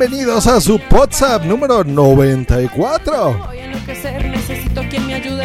[0.00, 3.34] Bienvenidos a su WhatsApp número 94.
[3.34, 5.37] Voy a enloquecer, necesito quien me ayude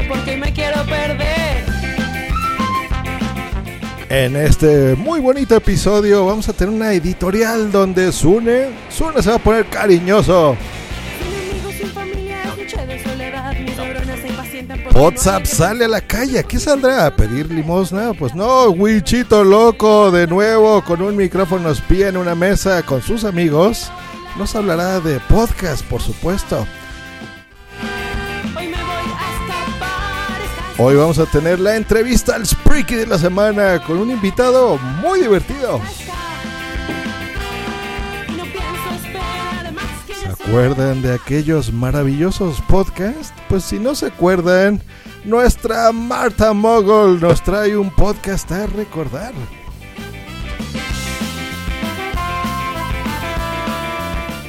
[4.13, 9.37] En este muy bonito episodio vamos a tener una editorial donde Sune, Sune se va
[9.37, 10.55] a poner cariñoso.
[14.93, 17.07] WhatsApp sale a la calle, ¿qué saldrá?
[17.07, 18.13] ¿A pedir limosna?
[18.13, 23.23] Pues no, Wichito loco de nuevo con un micrófono espía en una mesa con sus
[23.23, 23.91] amigos.
[24.37, 26.67] Nos hablará de podcast, por supuesto.
[30.79, 35.21] Hoy vamos a tener la entrevista al Spreaky de la semana con un invitado muy
[35.21, 35.79] divertido.
[40.19, 43.33] ¿Se acuerdan de aquellos maravillosos podcasts?
[43.49, 44.81] Pues si no se acuerdan,
[45.23, 49.33] nuestra Marta Mogul nos trae un podcast a recordar.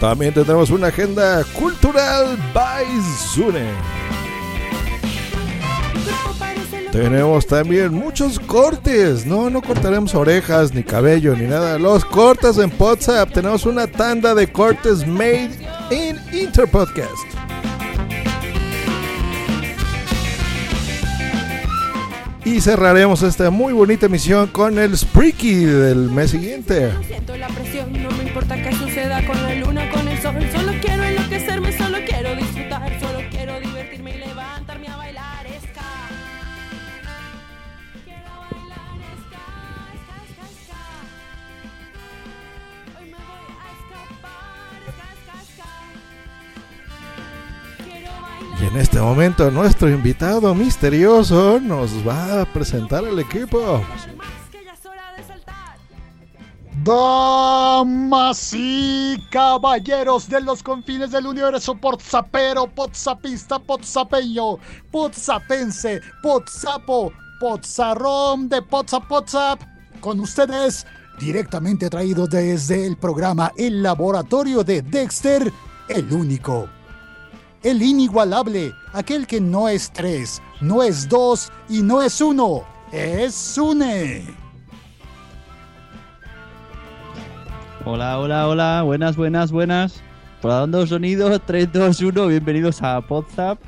[0.00, 2.86] También tendremos una agenda cultural by
[3.34, 4.03] Zune.
[6.94, 9.26] Tenemos también muchos cortes.
[9.26, 11.76] No, no cortaremos orejas, ni cabello, ni nada.
[11.76, 13.32] Los cortes en WhatsApp.
[13.32, 15.50] Tenemos una tanda de cortes made
[15.90, 17.10] in Interpodcast.
[22.44, 26.92] Y cerraremos esta muy bonita emisión con el Spreaky del mes siguiente.
[27.06, 29.90] Siento la presión, no me importa qué suceda con la luna,
[48.74, 53.80] en este momento nuestro invitado misterioso nos va a presentar al equipo.
[56.83, 64.58] Damas y caballeros de los confines del universo, podzapero, podzapista, podzapeño,
[64.90, 69.61] podzapense, podzapo, podzarrón de Podzap Podzap,
[70.01, 70.84] con ustedes,
[71.20, 75.52] directamente traído desde el programa El Laboratorio de Dexter,
[75.89, 76.68] el único,
[77.64, 83.35] el inigualable, aquel que no es tres, no es dos y no es uno, es
[83.35, 84.25] Sune.
[87.86, 90.02] Hola, hola, hola, buenas, buenas, buenas.
[90.41, 93.58] Probando sonido, 3, 2, 1, bienvenidos a WhatsApp.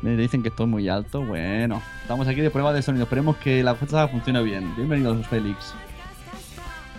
[0.00, 1.82] Me dicen que estoy muy alto, bueno.
[2.00, 4.74] Estamos aquí de prueba de sonido, esperemos que la WhatsApp funcione bien.
[4.74, 5.74] Bienvenidos, Félix.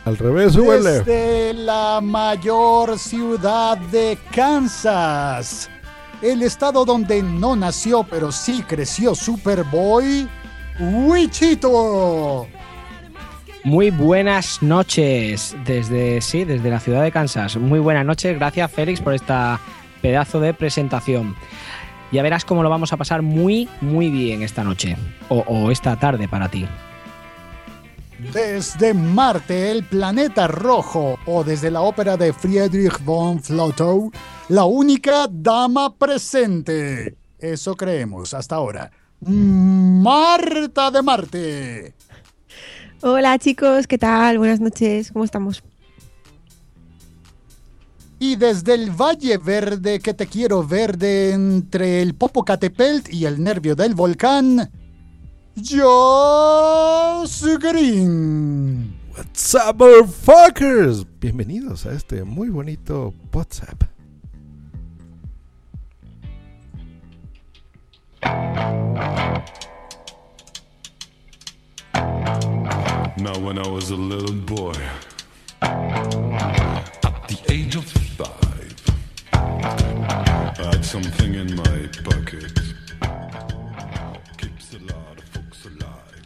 [0.05, 0.89] Al revés, súbele.
[0.89, 5.69] Desde la mayor ciudad de Kansas,
[6.21, 10.27] el estado donde no nació pero sí creció Superboy,
[10.79, 12.47] Wichito.
[13.63, 17.57] Muy buenas noches desde sí, desde la ciudad de Kansas.
[17.57, 19.59] Muy buenas noches, gracias Félix por esta
[20.01, 21.35] pedazo de presentación.
[22.11, 24.97] Ya verás cómo lo vamos a pasar muy, muy bien esta noche
[25.27, 26.65] o, o esta tarde para ti.
[28.33, 34.11] Desde Marte, el planeta rojo, o desde la ópera de Friedrich von Flotow,
[34.49, 37.17] la única dama presente.
[37.39, 38.91] Eso creemos hasta ahora.
[39.21, 41.93] Marta de Marte.
[43.01, 44.37] Hola chicos, ¿qué tal?
[44.37, 45.63] Buenas noches, ¿cómo estamos?
[48.19, 53.75] Y desde el Valle Verde que te quiero verde entre el Popocatépetl y el nervio
[53.75, 54.69] del volcán,
[55.61, 58.93] Joss Green.
[59.13, 61.05] What's up, motherfuckers?
[61.19, 63.83] Bienvenidos a este muy bonito WhatsApp.
[73.17, 74.73] Now, when I was a little boy,
[75.61, 78.75] at the age of five,
[79.33, 82.57] I had something in my pocket.
[84.37, 84.73] Keeps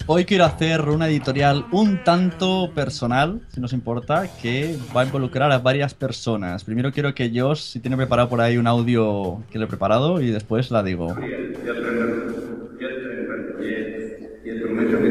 [0.05, 5.49] Hoy quiero hacer una editorial un tanto personal, si nos importa, que va a involucrar
[5.49, 6.65] a varias personas.
[6.65, 10.19] Primero quiero que Josh, si tiene preparado por ahí un audio que le he preparado,
[10.19, 11.15] y después la digo.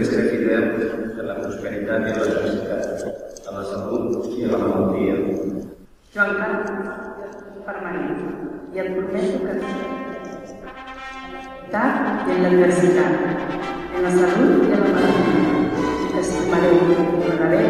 [0.05, 0.75] seré fidel
[1.19, 1.35] a la
[12.99, 15.13] a la salut i a la pau.
[16.15, 17.63] T'estimaré i t'honoraré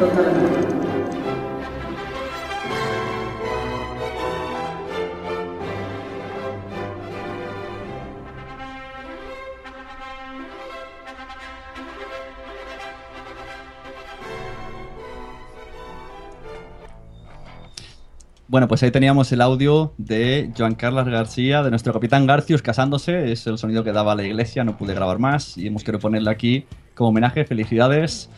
[0.00, 0.83] tota la vida.
[18.54, 23.32] Bueno, pues ahí teníamos el audio de Joan Carlos García, de nuestro capitán Garcius casándose.
[23.32, 26.30] Es el sonido que daba la iglesia, no pude grabar más y hemos querido ponerle
[26.30, 26.64] aquí
[26.94, 27.44] como homenaje.
[27.46, 28.30] Felicidades.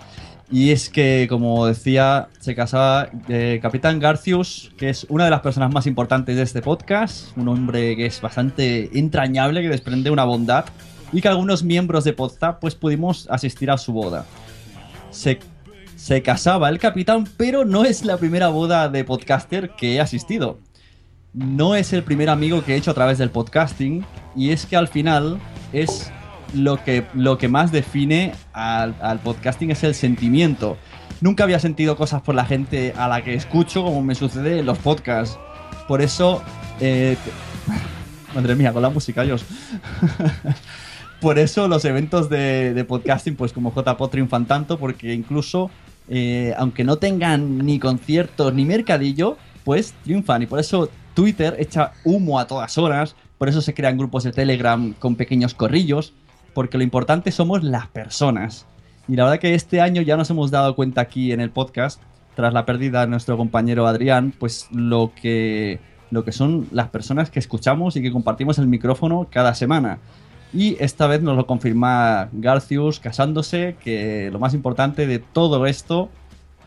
[0.51, 5.41] Y es que, como decía, se casaba eh, Capitán Garcius, que es una de las
[5.41, 10.25] personas más importantes de este podcast, un hombre que es bastante entrañable, que desprende una
[10.25, 10.65] bondad,
[11.13, 14.25] y que algunos miembros de Podzap pues pudimos asistir a su boda.
[15.11, 15.41] Se,
[15.97, 20.59] se casaba el capitán, pero no es la primera boda de podcaster que he asistido.
[21.33, 24.05] No es el primer amigo que he hecho a través del podcasting,
[24.37, 25.39] y es que al final
[25.73, 26.13] es
[26.55, 30.77] lo que, lo que más define al, al podcasting es el sentimiento.
[31.21, 34.67] Nunca había sentido cosas por la gente a la que escucho como me sucede en
[34.67, 35.39] los podcasts.
[35.89, 36.43] Por eso...
[36.81, 37.17] eh,
[38.35, 39.45] madre mía, con la música, Dios.
[41.21, 45.71] por eso los eventos de, de podcasting, pues como JPod triunfan tanto, porque incluso,
[46.09, 50.43] eh, aunque no tengan ni conciertos ni mercadillo, pues triunfan.
[50.43, 54.33] Y por eso Twitter echa humo a todas horas, por eso se crean grupos de
[54.33, 56.13] Telegram con pequeños corrillos,
[56.55, 58.67] porque lo importante somos las personas.
[59.09, 62.01] Y la verdad que este año ya nos hemos dado cuenta aquí en el podcast,
[62.35, 65.81] tras la pérdida de nuestro compañero Adrián, pues lo que,
[66.11, 69.99] lo que son las personas que escuchamos y que compartimos el micrófono cada semana.
[70.57, 76.09] Y esta vez nos lo confirma Garcius casándose, que lo más importante de todo esto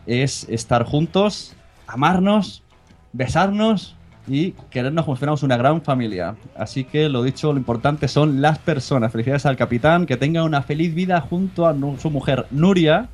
[0.06, 1.56] es estar juntos,
[1.88, 2.62] amarnos,
[3.12, 3.96] besarnos
[4.28, 6.36] y querernos como si fuéramos una gran familia.
[6.56, 9.10] Así que lo dicho, lo importante son las personas.
[9.10, 13.08] Felicidades al capitán, que tenga una feliz vida junto a su mujer Nuria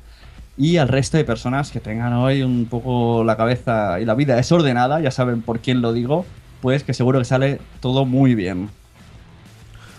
[0.57, 4.35] y al resto de personas que tengan hoy un poco la cabeza y la vida
[4.35, 6.23] desordenada, ya saben por quién lo digo,
[6.61, 8.69] pues que seguro que sale todo muy bien.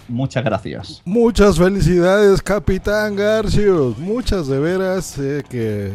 [0.09, 1.03] Muchas gracias.
[1.05, 3.99] Muchas felicidades, Capitán Garcius.
[3.99, 5.93] Muchas de veras eh, que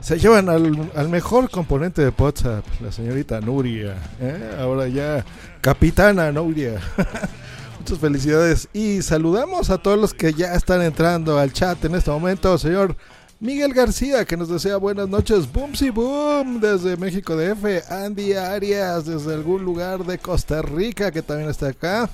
[0.00, 3.96] se llevan al, al mejor componente de WhatsApp, la señorita Nuria.
[4.20, 4.56] ¿eh?
[4.58, 5.24] Ahora ya,
[5.60, 6.80] Capitana Nuria.
[7.78, 8.68] Muchas felicidades.
[8.72, 12.96] Y saludamos a todos los que ya están entrando al chat en este momento, señor.
[13.40, 15.52] Miguel García, que nos desea buenas noches.
[15.52, 17.90] Boomsy Boom desde México DF.
[17.90, 22.08] Andy Arias desde algún lugar de Costa Rica, que también está acá.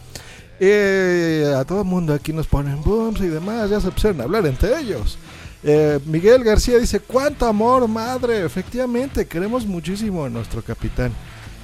[0.63, 4.25] Eh, a todo el mundo aquí nos ponen booms y demás, ya se pusieron a
[4.25, 5.19] hablar entre ellos.
[5.63, 8.45] Eh, Miguel García dice, ¿cuánto amor, madre?
[8.45, 11.13] Efectivamente, queremos muchísimo a nuestro capitán.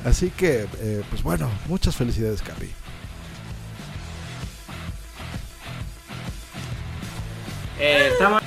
[0.02, 2.70] Así que, eh, pues bueno, muchas felicidades, Capi.
[7.78, 8.42] Eh, estamos...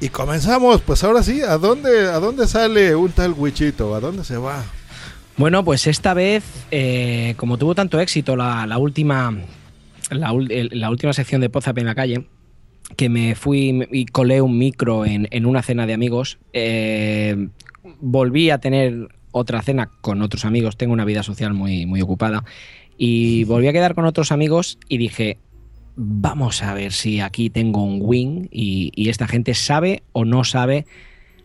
[0.00, 3.94] Y comenzamos, pues ahora sí, ¿a dónde, ¿a dónde sale un tal Wichito?
[3.94, 4.64] ¿A dónde se va?
[5.40, 9.34] Bueno, pues esta vez, eh, como tuvo tanto éxito la, la última,
[10.10, 12.26] la, última sección de Pozap en la calle,
[12.94, 17.48] que me fui y colé un micro en, en una cena de amigos, eh,
[18.00, 22.44] volví a tener otra cena con otros amigos, tengo una vida social muy, muy ocupada,
[22.98, 25.38] y volví a quedar con otros amigos y dije,
[25.96, 30.44] vamos a ver si aquí tengo un win y, y esta gente sabe o no
[30.44, 30.84] sabe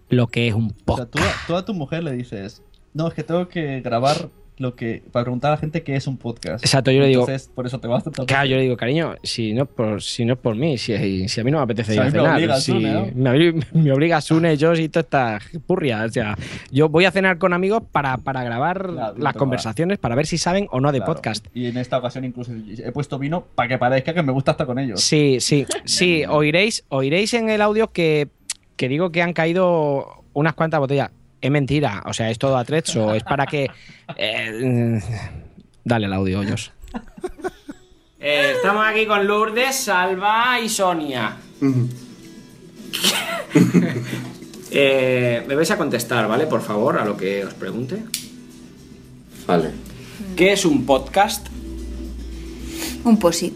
[0.10, 1.12] lo que es un O sea, podcast.
[1.14, 2.62] tú, a- tú a tu mujer le dices,
[2.96, 6.08] no, es que tengo que grabar lo que para preguntar a la gente qué es
[6.08, 6.64] un podcast.
[6.64, 9.16] Exacto, yo le digo- Entonces, por eso te vas tanto Claro, yo le digo, cariño,
[9.22, 11.92] si no, por, si no es por mí, si, si a mí no me apetece
[11.92, 13.34] Si ir a a mí me cenar, obliga si Sune, ¿no?
[13.34, 16.06] me, me obliga Sune, yo y toda esta purria.
[16.06, 16.38] O sea,
[16.72, 20.38] yo voy a cenar con amigos para, para grabar Claro, las conversaciones, para ver si
[20.38, 21.16] saben o no de Claro.
[21.16, 21.46] podcast.
[21.54, 24.66] Y en esta ocasión incluso he puesto vino para que parezca que me gusta estar
[24.66, 25.02] con ellos.
[25.02, 28.30] Sí, sí, sí, oiréis, oiréis en el audio que,
[28.78, 31.10] que digo que han caído unas cuantas botellas.
[31.46, 33.70] Es mentira, o sea, es todo atrecho, es para que...
[34.18, 35.00] eh,
[35.84, 36.72] dale el audio, hoyos.
[38.20, 41.38] Eh, estamos aquí con Lourdes, Salva y Sonia.
[44.78, 46.48] Eh, me vais a contestar, ¿vale?
[46.48, 48.04] Por favor, a lo que os pregunte.
[49.48, 49.72] Vale.
[50.36, 51.48] ¿Qué es un podcast?
[53.06, 53.54] Un posit.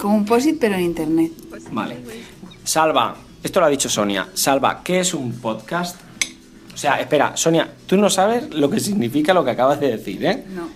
[0.00, 1.30] Como un POSIT, pero en internet.
[1.70, 1.98] Vale.
[2.64, 3.14] Salva,
[3.44, 4.26] esto lo ha dicho Sonia.
[4.34, 6.00] Salva, ¿qué es un podcast?
[6.76, 10.22] O sea, espera, Sonia, tú no sabes lo que significa lo que acabas de decir,
[10.24, 10.44] ¿eh?
[10.54, 10.68] No.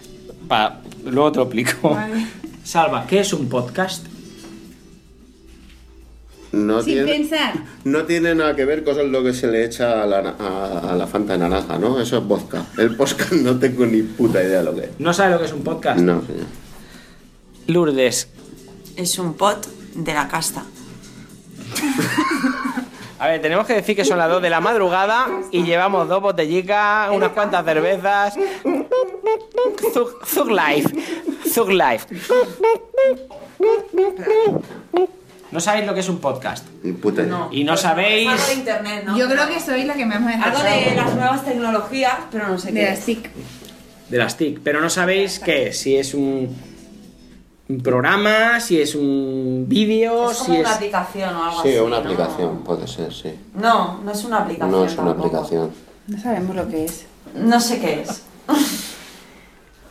[0.49, 1.91] Pa- luego te lo explico.
[1.91, 2.27] Vale.
[2.65, 4.07] Salva, ¿qué es un podcast?
[6.53, 7.55] No Sin tiene, pensar.
[7.85, 10.97] no tiene nada que ver con lo que se le echa a la, a, a
[10.97, 12.01] la Fanta de naranja, ¿no?
[12.01, 12.65] Eso es vodka.
[12.77, 14.91] El podcast no tengo ni puta idea de lo que es.
[14.99, 16.01] ¿No sabes lo que es un podcast?
[16.01, 16.47] No, señor.
[17.69, 18.29] Lourdes,
[18.97, 19.65] Es un pot
[19.95, 20.65] de la casta.
[23.21, 26.23] A ver, tenemos que decir que son las 2 de la madrugada y llevamos dos
[26.23, 28.35] botellicas, unas cuantas cervezas.
[29.93, 30.89] Zug, Zug Life.
[31.47, 32.07] Zug Life.
[35.51, 36.67] No sabéis lo que es un podcast.
[36.83, 37.49] Ni puta idea.
[37.51, 38.31] Y no sabéis.
[38.31, 39.19] Algo de internet, ¿no?
[39.19, 42.59] Yo creo que soy la que me ha Algo de las nuevas tecnologías, pero no
[42.59, 42.87] sé De qué.
[42.87, 43.31] las TIC.
[44.09, 44.61] De las TIC.
[44.65, 45.79] Pero no sabéis qué es.
[45.79, 46.57] Si es un,
[47.71, 50.61] un programa, si es un vídeo, Es si como es.
[50.61, 51.79] una aplicación o algo Sí, así.
[51.79, 51.97] una ¿no?
[51.97, 53.31] aplicación, puede ser, sí.
[53.55, 54.71] No, no es una aplicación.
[54.73, 55.27] No es una tampoco.
[55.37, 55.71] aplicación.
[56.09, 57.07] No sabemos lo que es.
[57.35, 58.23] No sé qué es.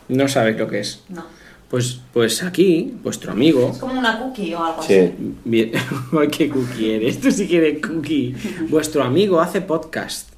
[0.08, 1.04] No sabéis lo que es.
[1.08, 1.22] No.
[1.68, 3.70] Pues, pues aquí, vuestro amigo.
[3.72, 4.98] Es como una cookie o algo Sí.
[4.98, 5.14] así.
[5.44, 5.70] Bien,
[6.36, 7.20] ¿qué cookie eres?
[7.20, 8.34] Tú sí que eres cookie.
[8.68, 10.29] Vuestro amigo hace podcast.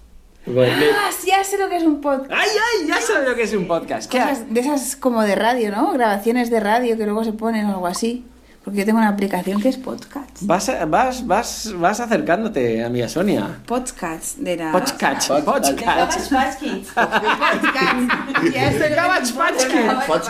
[0.45, 2.31] Bueno, Ah, ya sé lo que es un podcast.
[2.33, 2.87] ¡Ay, ay!
[2.89, 4.11] Ya sabes lo que es un podcast.
[4.11, 5.93] ¿Qué Cosas de esas como de radio, ¿no?
[5.93, 8.25] Grabaciones de radio que luego se ponen o algo así.
[8.65, 10.39] Porque yo tengo una aplicación que es podcast.
[10.43, 13.59] Vas, a- vas, vas, vas acercándote, amiga Sonia.
[13.67, 14.71] Podcast de la...
[14.71, 15.29] Podcast.
[15.45, 16.61] Podcast.
[16.61, 16.89] Kids.
[16.95, 18.55] Podcast.
[18.55, 18.91] Ya estoy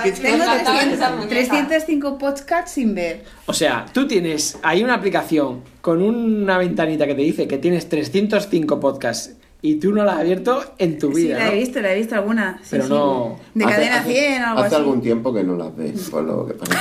[0.03, 0.21] Kids.
[0.23, 1.29] Tengo Me encantaban 300 esas muñecas.
[1.49, 3.25] 305 podcasts sin ver.
[3.45, 7.87] O sea, tú tienes ahí una aplicación con una ventanita que te dice que tienes
[7.91, 11.57] 305 podcasts y tú no la has abierto en tu Sí, vida, la he ¿no?
[11.61, 12.59] visto, la he visto alguna.
[12.63, 12.91] Sí, Pero sí.
[12.91, 14.75] no- De Hace- cadena hace- 100 o algo Hace así.
[14.77, 16.81] algún tiempo que no las ves, por lo que parece.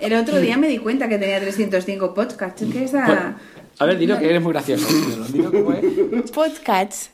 [0.00, 2.62] El otro día me di cuenta que tenía 305 podcasts.
[2.62, 3.36] Es que esa...
[3.78, 4.86] A ver, dilo que eres muy gracioso.
[5.32, 6.30] Dilo, dilo cómo es.
[6.30, 7.10] Podcasts.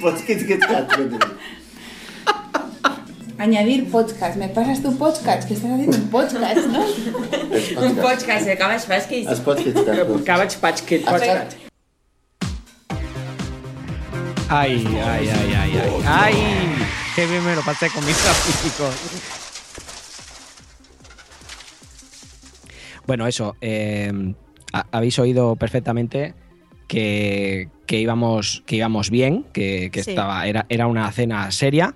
[0.00, 0.86] Podcast, ¿qué tal?
[3.38, 4.36] Añadir podcast.
[4.36, 5.46] ¿Me pasas tu podcast?
[5.48, 6.84] Que estás haciendo un podcast, ¿no?
[6.84, 8.00] Un podcast.
[8.00, 8.86] podcast de Cabbage
[10.60, 11.73] Patch Kids.
[14.56, 15.92] Ay, ay, ay, ay, ay.
[16.06, 16.34] ¡Ay!
[17.16, 18.94] ¡Qué bien me lo pasé con mis amigos!
[23.06, 23.56] Bueno, eso.
[23.60, 24.12] eh,
[24.72, 26.34] ha- habéis oído perfectamente
[26.86, 30.10] que, que íbamos, que íbamos bien, que, que Sí.
[30.10, 31.94] estaba, era, era una cena seria.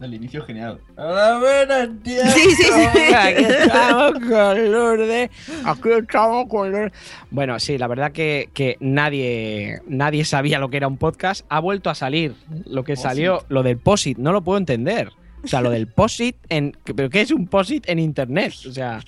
[0.00, 0.78] El inicio genial.
[0.96, 2.32] Hola, buenos días.
[2.32, 3.14] Sí, sí, sí.
[3.14, 5.30] Aquí estamos con Lourdes.
[5.64, 6.92] Aquí estamos con Lourdes.
[7.32, 11.44] Bueno, sí, la verdad que, que nadie, nadie sabía lo que era un podcast.
[11.48, 12.34] Ha vuelto a salir
[12.66, 14.18] lo que salió, lo del POSIT.
[14.18, 15.10] No lo puedo entender.
[15.42, 16.76] O sea, lo del POSIT en.
[16.84, 18.52] ¿Pero qué es un POSIT en internet?
[18.68, 19.00] O sea,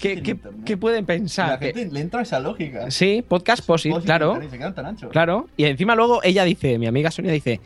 [0.00, 1.58] ¿qué, qué- qué pueden La pensar?
[1.60, 2.90] Que- le entra esa lógica.
[2.90, 4.28] Sí, podcast POSIT, claro.
[4.34, 5.10] internet, Se quedan tan anchos.
[5.10, 5.48] Claro.
[5.56, 7.60] Y encima luego ella dice, mi amiga Sonia dice.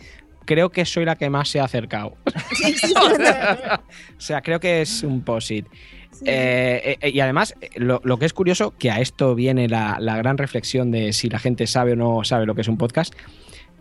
[0.44, 2.16] Creo que soy la que más se ha acercado.
[4.16, 5.66] o sea, creo que es un POSIT.
[6.24, 9.96] Eh, eh, y además, eh, lo, lo que es curioso, que a esto viene la,
[10.00, 12.78] la gran reflexión de si la gente sabe o no sabe lo que es un
[12.78, 13.14] podcast,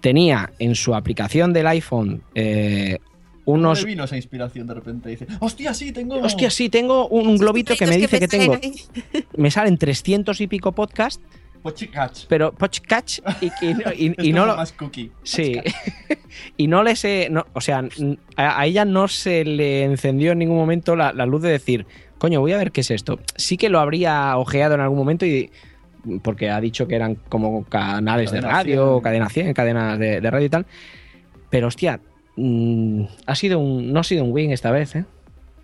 [0.01, 2.97] tenía en su aplicación del iPhone eh,
[3.45, 3.85] ¿Cómo unos...
[3.85, 5.09] vino esa inspiración de repente?
[5.09, 6.15] Dice, hostia, sí, tengo.
[6.17, 8.53] Hostia, sí, tengo un, un globito que me dice que tengo...
[8.53, 8.73] ahí.
[9.35, 11.23] Me salen 300 y pico podcasts,
[11.61, 12.25] Pochicach.
[12.27, 13.51] pero podcast y, y-
[13.97, 14.55] y- y Esto no lo...
[14.55, 15.11] más cookie.
[15.23, 15.59] Sí.
[16.57, 17.27] y no les he.
[17.29, 17.83] no- o sea,
[18.35, 21.85] a, a ella no se le encendió en ningún momento la, la luz de decir,
[22.17, 23.19] coño, voy a ver qué es esto.
[23.35, 25.49] Sí que lo habría ojeado en algún momento y.
[26.23, 29.01] Porque ha dicho que eran como canales de radio, 100.
[29.03, 30.65] cadena 100, cadenas de, de radio y tal.
[31.51, 31.99] Pero hostia,
[32.37, 35.05] mm, ha sido un, no ha sido un win esta vez, ¿eh?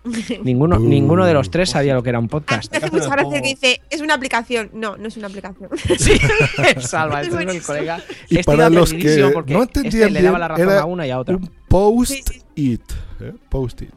[0.44, 2.70] Ninguno, ninguno de los tres sabía lo que era un podcast.
[2.72, 4.70] Me hace mucha gracia que dice, es una aplicación.
[4.72, 5.70] No, no es una aplicación.
[5.98, 6.12] Sí,
[6.80, 8.02] salva, este es el colega.
[8.28, 11.06] Y Este para los que no este entendían le daba la razón era a una
[11.06, 11.36] y a otra.
[11.36, 12.82] un post-it.
[13.20, 13.32] ¿eh?
[13.48, 13.90] Post-it.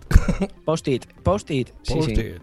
[0.65, 1.67] Post-it, post-it.
[1.83, 1.93] Sí, sí.
[1.99, 2.41] Post-it.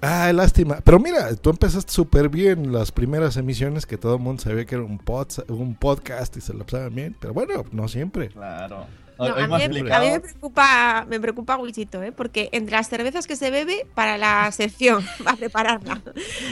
[0.00, 0.78] Ah, lástima.
[0.84, 4.76] Pero mira, tú empezaste súper bien las primeras emisiones que todo el mundo sabía que
[4.76, 7.16] era un, pod- un podcast y se lo pasaban bien.
[7.18, 8.28] Pero bueno, no siempre.
[8.28, 8.86] Claro.
[9.18, 12.12] No, Hoy- hoy a, mí, explicado- a mí me preocupa, me preocupa Wichito, ¿eh?
[12.12, 16.00] porque entre las cervezas que se bebe para la sección, para prepararla,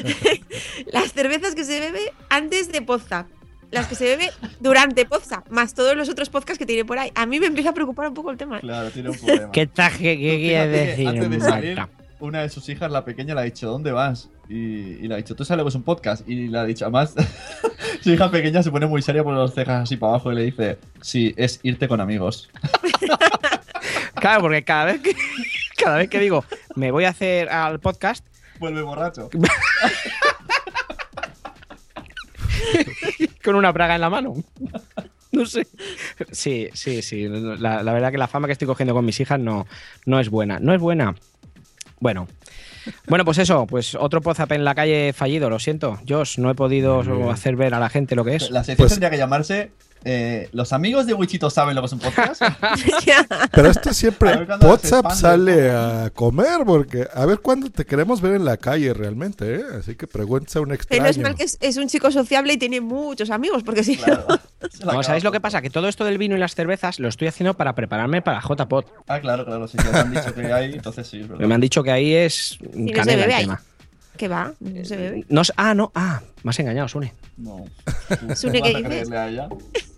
[0.92, 3.26] las cervezas que se bebe antes de Podzap,
[3.70, 4.30] las que se bebe
[4.61, 7.70] durante Podzap, más todos los otros podcasts que tiene por ahí, a mí me empieza
[7.70, 8.58] a preocupar un poco el tema.
[8.58, 8.61] ¿eh?
[8.61, 9.52] Claro, tiene un problema.
[9.52, 10.16] ¿Qué traje?
[10.18, 11.08] ¿Qué quieres decir?
[11.08, 11.92] Antes de salir, Marta?
[12.20, 14.28] Una de sus hijas, la pequeña, le ha dicho, ¿dónde vas?
[14.49, 16.28] Y, y le ha dicho, tú sabes lo que es un podcast.
[16.28, 17.14] Y le ha dicho, además,
[18.00, 20.42] su hija pequeña se pone muy seria por los cejas así para abajo y le
[20.42, 22.49] dice, sí, es irte con amigos.
[24.18, 25.14] Claro, porque cada vez que,
[25.76, 26.42] Cada vez que digo,
[26.75, 28.25] me voy a hacer al podcast,
[28.58, 29.28] Vuelve borracho.
[33.44, 34.35] con una praga en la mano.
[35.32, 35.66] No sé.
[36.32, 37.28] Sí, sí, sí.
[37.28, 39.66] La, la verdad que la fama que estoy cogiendo con mis hijas no,
[40.06, 40.58] no es buena.
[40.58, 41.14] No es buena.
[42.00, 42.28] Bueno.
[43.08, 45.98] Bueno, pues eso, pues otro pozap en la calle fallido, lo siento.
[46.08, 47.00] Josh, no he podido
[47.32, 48.50] hacer ver a la gente lo que es.
[48.50, 49.70] La sección Pues- tendría que llamarse
[50.08, 52.40] eh, ¿Los amigos de Wichito saben lo que es un podcast?
[53.52, 58.44] Pero esto siempre WhatsApp sale a comer porque a ver cuándo te queremos ver en
[58.44, 59.64] la calle realmente, ¿eh?
[59.80, 61.02] Así que pregúntese a un extraño.
[61.02, 64.06] Menos mal que es, es un chico sociable y tiene muchos amigos, porque si no.
[64.84, 65.60] No, ¿Sabéis lo que pasa?
[65.62, 68.86] Que todo esto del vino y las cervezas lo estoy haciendo para prepararme para JPOT.
[69.06, 71.46] Ah, claro, claro, sí, ya te han dicho que hay, entonces sí, es verdad.
[71.46, 73.48] Me han dicho que ahí es Si no se bebe el ahí.
[74.16, 74.52] ¿Qué va?
[74.61, 75.25] No se bebe.
[75.28, 77.12] No, ah, no, ah, me has engañado, Sune.
[77.37, 77.64] No.
[78.35, 78.85] Sune, ¿Tú ¿qué dices?
[78.85, 79.49] creerle a ella?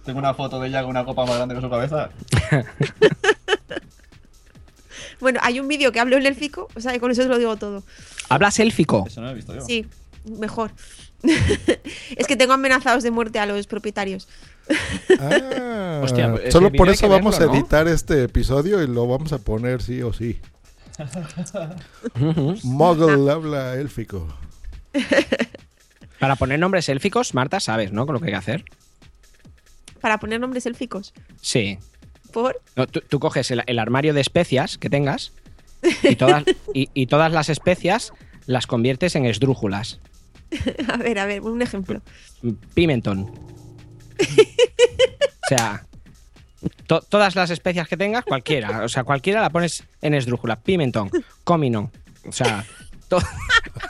[0.04, 2.10] Tengo una foto de ella con una copa más grande que su cabeza.
[5.20, 7.28] Bueno, hay un vídeo que hablo en el fico, o sea, que con eso os
[7.28, 7.82] lo digo todo.
[8.28, 9.04] ¿Hablas élfico?
[9.06, 9.62] Eso no lo he visto yo.
[9.62, 9.86] Sí,
[10.38, 10.70] mejor.
[12.16, 14.28] es que tengo amenazados de muerte a los propietarios.
[15.18, 17.60] Ah, Hostia, pues solo por eso vamos verlo, a ¿no?
[17.60, 20.38] editar este episodio y lo vamos a poner sí o sí.
[22.64, 24.26] Muggle habla élfico.
[26.18, 28.06] Para poner nombres élficos, Marta, sabes, ¿no?
[28.06, 28.64] Con lo que hay que hacer.
[30.00, 31.12] Para poner nombres élficos.
[31.40, 31.78] Sí.
[32.32, 32.60] Por.
[32.76, 35.32] No, tú, tú coges el, el armario de especias que tengas
[36.02, 38.12] y todas, y, y todas las especias
[38.46, 40.00] las conviertes en esdrújulas.
[40.88, 42.00] A ver, a ver, un ejemplo.
[42.74, 43.30] Pimentón.
[45.50, 45.86] O sea,
[46.86, 48.84] to- todas las especias que tengas, cualquiera.
[48.84, 50.56] O sea, cualquiera la pones en esdrújula.
[50.56, 51.10] Pimentón,
[51.44, 51.90] comino.
[52.26, 52.64] O sea,
[53.08, 53.18] to-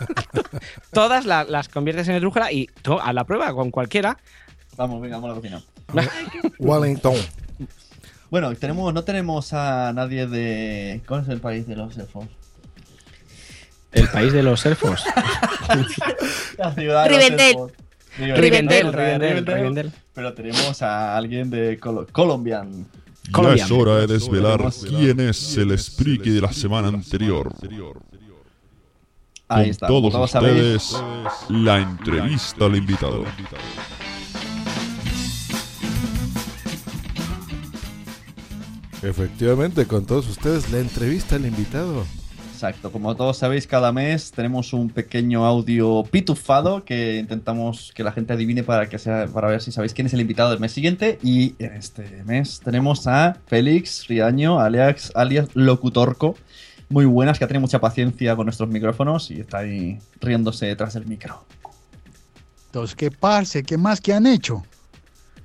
[0.92, 4.18] todas la- las conviertes en esdrújula y to- a la prueba con cualquiera.
[4.76, 5.62] Vamos, venga, vamos a la cocina.
[6.58, 7.16] Wellington.
[8.30, 11.00] Bueno, tenemos, no tenemos a nadie de.
[11.08, 12.26] ¿Cuál es el país de los elfos?
[13.92, 15.02] El país de los elfos.
[16.58, 17.72] La ciudad de los elfos.
[18.18, 19.92] Rivendell, Rivendell, Rivendell.
[20.12, 22.86] Pero tenemos a alguien de Colo- Colombian.
[23.42, 27.52] Ya es hora de desvelar quién es el Spriki de la semana anterior.
[29.50, 31.02] Ahí Con está, todos como todos ustedes,
[31.48, 33.24] la entrevista al invitado.
[39.02, 42.04] Efectivamente, con todos ustedes, la entrevista al invitado.
[42.58, 48.10] Exacto, como todos sabéis, cada mes tenemos un pequeño audio pitufado que intentamos que la
[48.10, 50.72] gente adivine para que sea, para ver si sabéis quién es el invitado del mes
[50.72, 51.20] siguiente.
[51.22, 56.34] Y en este mes tenemos a Félix Riaño, alias, alias Locutorco.
[56.88, 60.94] Muy buenas, que ha tenido mucha paciencia con nuestros micrófonos y está ahí riéndose detrás
[60.94, 61.44] del micro.
[62.66, 63.62] Entonces, ¿qué parce?
[63.62, 64.64] ¿Qué más que han hecho?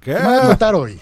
[0.02, 0.16] ¿Qué?
[0.16, 1.00] ¿Qué van a contar hoy?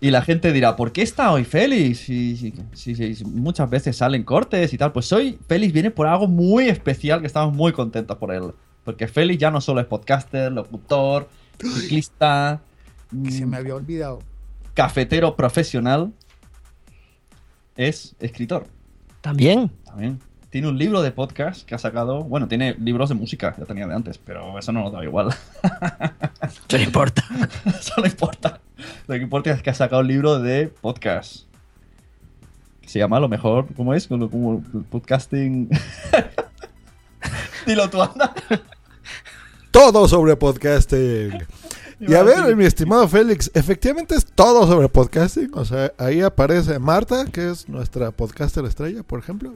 [0.00, 2.08] Y la gente dirá, ¿por qué está hoy Félix?
[2.08, 4.92] Y, sí, sí, sí, sí, muchas veces salen cortes y tal.
[4.92, 8.52] Pues hoy Félix viene por algo muy especial que estamos muy contentos por él.
[8.84, 11.28] Porque Félix ya no solo es podcaster, locutor,
[11.60, 12.60] ciclista,
[13.24, 14.18] Que se mm, me había olvidado.
[14.74, 16.12] cafetero profesional,
[17.76, 18.66] es escritor
[19.20, 19.70] También.
[19.84, 20.18] también.
[20.52, 22.24] Tiene un libro de podcast que ha sacado.
[22.24, 25.28] Bueno, tiene libros de música, ya tenía de antes, pero eso no nos da igual.
[26.42, 27.24] Eso no importa.
[27.64, 28.60] Eso no importa.
[29.06, 31.46] Lo que importa es que ha sacado un libro de podcast.
[32.82, 34.06] Que se llama a lo mejor, ¿cómo es?
[34.06, 35.70] Como, como podcasting.
[37.66, 38.34] Dilo tú, anda.
[39.70, 41.46] Todo sobre podcasting.
[41.98, 45.50] Y a ver, mi estimado Félix, efectivamente es todo sobre podcasting.
[45.54, 49.54] O sea, ahí aparece Marta, que es nuestra podcaster estrella, por ejemplo.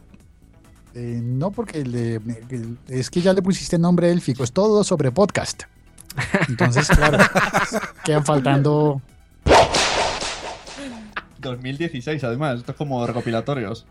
[0.99, 2.15] Eh, no, porque le-
[2.49, 4.43] el- es que ya le pusiste nombre élfico.
[4.43, 5.65] Es todo sobre podcast.
[6.49, 7.19] Entonces, claro,
[8.05, 9.03] quedan faltando
[11.41, 12.61] 2016, además.
[12.61, 13.87] Esto es como recopilatorios.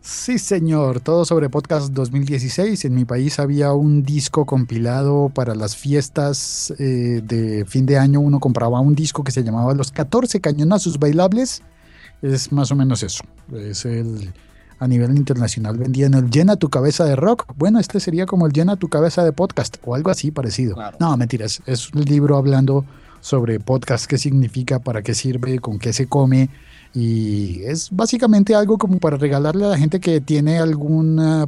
[0.00, 2.84] Sí, señor, todo sobre podcast 2016.
[2.84, 8.20] En mi país había un disco compilado para las fiestas eh, de fin de año.
[8.20, 11.62] Uno compraba un disco que se llamaba Los 14 Cañonazos Bailables.
[12.22, 13.24] Es más o menos eso.
[13.52, 14.32] Es el
[14.78, 17.46] a nivel internacional vendían el Llena tu cabeza de rock.
[17.56, 20.74] Bueno, este sería como el Llena tu cabeza de podcast o algo así parecido.
[20.74, 20.96] Claro.
[21.00, 21.62] No, mentiras.
[21.66, 22.84] Es un libro hablando
[23.20, 26.50] sobre podcast, qué significa, para qué sirve, con qué se come.
[26.92, 31.46] Y es básicamente algo como para regalarle a la gente que tiene alguna,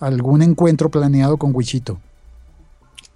[0.00, 2.00] algún encuentro planeado con Wichito.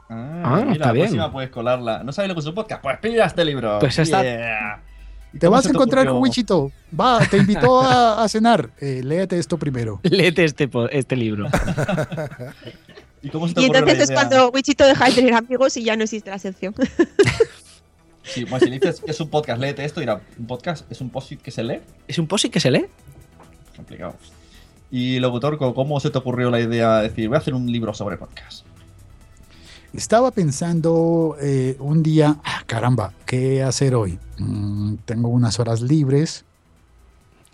[0.08, 1.06] Ah, Ah, mira, está la bien.
[1.06, 2.04] próxima puedes colarla.
[2.04, 2.80] ¿No sabes lo que es un podcast?
[2.82, 3.78] Pues pilla este libro.
[3.80, 4.80] Pues está- Yeah.
[5.36, 6.72] ¿Y Te vas a encontrar con Wichito.
[6.98, 8.70] Va, te invitó a, a cenar.
[8.80, 10.00] Eh, léete esto primero.
[10.02, 11.46] Léete este, este libro.
[13.22, 15.76] ¿Y cómo se te Y ocurrió la entonces es cuando Wichito deja de tener amigos
[15.76, 16.74] y ya no existe la sección.
[18.28, 21.00] Sí, bueno, si le dices que es un podcast, léete esto, dirá, ¿un podcast es
[21.00, 21.78] un post que se lee?
[22.08, 22.86] ¿Es un post que se lee?
[23.76, 24.16] Complicado.
[24.90, 27.94] Y locutor, ¿cómo se te ocurrió la idea de decir, voy a hacer un libro
[27.94, 28.66] sobre podcast?
[29.92, 34.18] Estaba pensando eh, un día, ah, caramba, ¿qué hacer hoy?
[34.38, 36.44] Mm, tengo unas horas libres.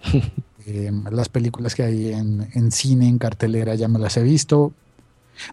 [0.65, 4.73] Eh, las películas que hay en, en cine, en cartelera, ya me las he visto.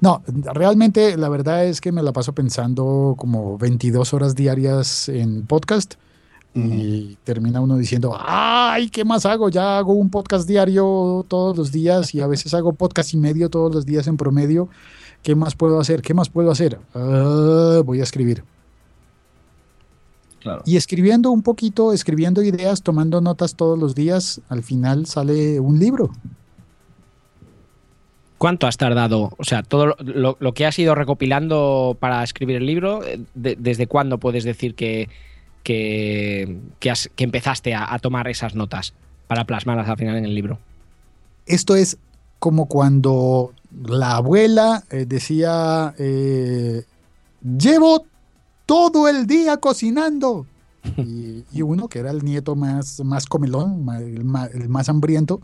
[0.02, 0.22] No,
[0.54, 5.96] realmente la verdad es que me la paso pensando como 22 horas diarias en podcast
[6.56, 9.50] y termina uno diciendo, ay, ¿qué más hago?
[9.50, 13.50] Ya hago un podcast diario todos los días y a veces hago podcast y medio
[13.50, 14.68] todos los días en promedio.
[15.24, 16.02] ¿Qué más puedo hacer?
[16.02, 16.80] ¿Qué más puedo hacer?
[16.94, 18.44] Ah, voy a escribir.
[20.42, 20.62] Claro.
[20.66, 25.80] Y escribiendo un poquito, escribiendo ideas, tomando notas todos los días, al final sale un
[25.80, 26.10] libro.
[28.38, 29.32] ¿Cuánto has tardado?
[29.38, 33.86] O sea, todo lo, que has ido recopilando para escribir el libro, eh, de- ¿desde
[33.88, 35.10] cuándo puedes decir que,
[35.64, 38.94] que, que has- que empezaste a, a tomar esas notas
[39.28, 40.58] para plasmarlas al final en el libro?
[41.48, 41.98] Esto es
[42.40, 46.86] como cuando la abuela eh, decía, eh,
[47.42, 48.06] llevo
[48.66, 50.46] todo el día cocinando.
[50.98, 54.24] Y, y uno, que era el nieto más, más comelón, el
[54.70, 55.42] más, hambriento,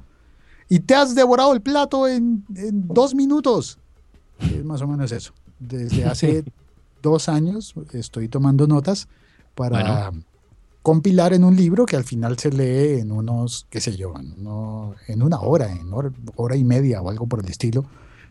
[0.70, 3.78] y te has devorado el plato en, en dos minutos.
[4.40, 5.34] Es más o menos eso.
[5.60, 6.44] Desde hace
[7.02, 9.08] dos años estoy tomando notas
[9.56, 10.12] para
[10.82, 14.34] compilar en un libro que al final se lee en unos, qué sé yo, en,
[14.40, 17.86] uno- en una hora, en hora, hora y media o algo por el estilo.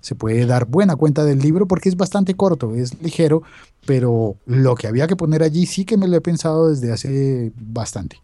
[0.05, 3.43] Se puede dar buena cuenta del libro porque es bastante corto, es ligero,
[3.87, 7.53] pero lo que había que poner allí sí que me lo he pensado desde hace
[7.57, 8.21] bastante.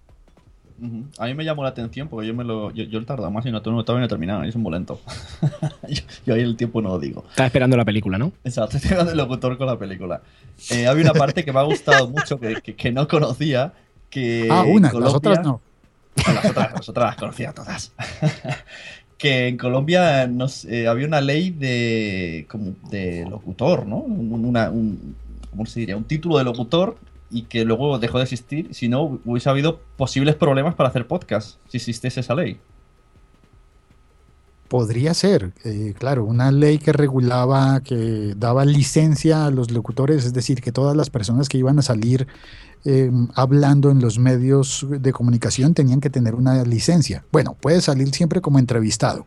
[0.79, 1.05] Ujú.
[1.17, 2.71] A mí me llamó la atención porque yo me lo.
[2.71, 5.01] Yo, yo el tardado más y no, no no he terminado, es un muy lento.
[5.89, 7.25] yo, yo ahí el tiempo no lo digo.
[7.31, 8.33] Estás esperando la película, ¿no?
[8.45, 10.21] Exacto, estoy hablando del locutor con la película.
[10.71, 13.73] Eh, había una parte que me ha gustado mucho que, que- que no conocía.
[14.11, 15.61] Que ah, una, las Colombia- otras no.
[16.27, 17.93] No, las otras, las otras las conocía todas.
[19.21, 23.99] que en Colombia no sé, eh, había una ley de, como de locutor, ¿no?
[23.99, 25.15] Un,
[25.51, 25.97] ¿Cómo se diría?
[25.97, 26.97] Un título de locutor
[27.31, 28.75] y que luego dejó de existir.
[28.75, 32.59] Si no, hubiese habido posibles problemas para hacer podcast, si existiese esa ley.
[34.69, 40.33] Podría ser, eh, claro, una ley que regulaba, que daba licencia a los locutores, es
[40.33, 42.27] decir, que todas las personas que iban a salir
[42.85, 47.25] eh, hablando en los medios de comunicación tenían que tener una licencia.
[47.31, 49.27] Bueno, puedes salir siempre como entrevistado,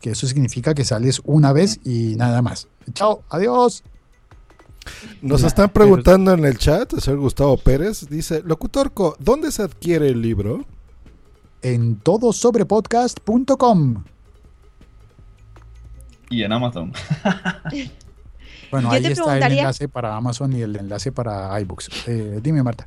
[0.00, 2.68] que eso significa que sales una vez y nada más.
[2.92, 3.84] Chao, adiós.
[5.20, 10.08] Nos están preguntando en el chat, el señor Gustavo Pérez dice, Locutorco, ¿dónde se adquiere
[10.08, 10.64] el libro?
[11.62, 14.04] En todosobrepodcast.com.
[16.30, 16.92] Y en Amazon.
[18.70, 22.08] Bueno, Yo ahí te está el enlace para Amazon y el enlace para iBooks.
[22.08, 22.86] Eh, dime, Marta.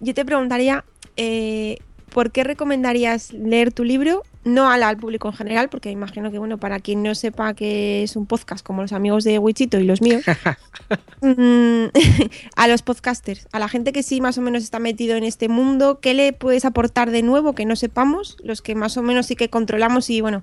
[0.00, 0.84] Yo te preguntaría,
[1.16, 1.78] eh,
[2.10, 4.22] ¿por qué recomendarías leer tu libro?
[4.44, 8.02] No al, al público en general, porque imagino que, bueno, para quien no sepa que
[8.02, 10.24] es un podcast como los amigos de Wichito y los míos,
[11.20, 11.84] mm,
[12.56, 15.48] a los podcasters, a la gente que sí más o menos está metido en este
[15.48, 18.36] mundo, ¿qué le puedes aportar de nuevo que no sepamos?
[18.42, 20.42] Los que más o menos sí que controlamos y, bueno,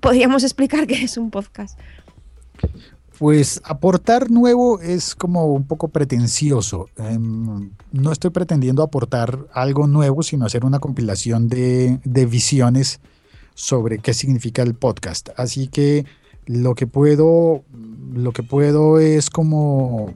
[0.00, 1.78] podríamos explicar qué es un podcast.
[3.18, 6.88] Pues aportar nuevo es como un poco pretencioso.
[6.96, 13.00] Em, no estoy pretendiendo aportar algo nuevo, sino hacer una compilación de, de visiones
[13.54, 15.30] sobre qué significa el podcast.
[15.36, 16.06] Así que
[16.46, 17.64] lo que puedo,
[18.14, 20.14] lo que puedo es como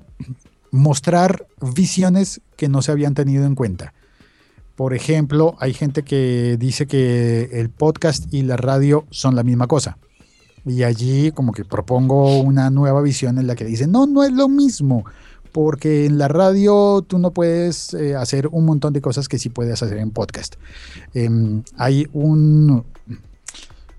[0.71, 3.95] mostrar visiones que no se habían tenido en cuenta.
[4.77, 9.67] Por ejemplo, hay gente que dice que el podcast y la radio son la misma
[9.67, 9.99] cosa.
[10.65, 14.33] Y allí como que propongo una nueva visión en la que dice, no, no es
[14.33, 15.05] lo mismo,
[15.51, 19.49] porque en la radio tú no puedes eh, hacer un montón de cosas que sí
[19.49, 20.55] puedes hacer en podcast.
[21.15, 22.85] Em, hay un,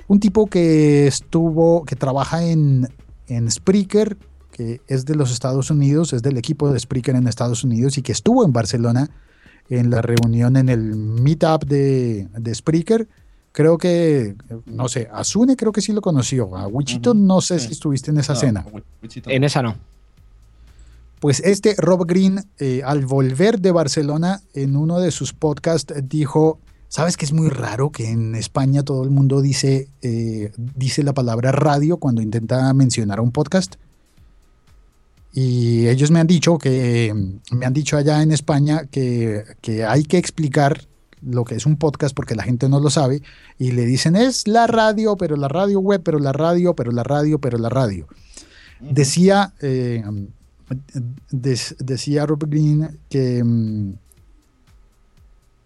[0.07, 2.87] un tipo que estuvo, que trabaja en,
[3.27, 4.17] en Spreaker,
[4.51, 8.01] que es de los Estados Unidos, es del equipo de Spreaker en Estados Unidos y
[8.01, 9.09] que estuvo en Barcelona
[9.69, 13.07] en la reunión en el meetup de, de Spreaker.
[13.53, 14.35] Creo que,
[14.65, 16.57] no sé, a Sune creo que sí lo conoció.
[16.57, 18.65] A Wichito no sé si estuviste en esa No, cena.
[19.01, 19.75] Wichito En esa no.
[21.19, 26.57] Pues este Rob Green, eh, al volver de Barcelona, en uno de sus podcasts dijo,
[26.89, 31.13] ¿sabes que es muy raro que en España todo el mundo dice, eh, dice la
[31.13, 33.75] palabra radio cuando intenta mencionar un podcast?
[35.31, 37.13] Y ellos me han dicho que,
[37.51, 40.87] me han dicho allá en España que, que hay que explicar
[41.25, 43.21] lo que es un podcast porque la gente no lo sabe
[43.57, 47.03] y le dicen es la radio, pero la radio web, pero la radio, pero la
[47.03, 48.07] radio, pero la radio.
[48.79, 50.03] Decía, eh,
[51.31, 53.93] des- decía Robert Green que, mm,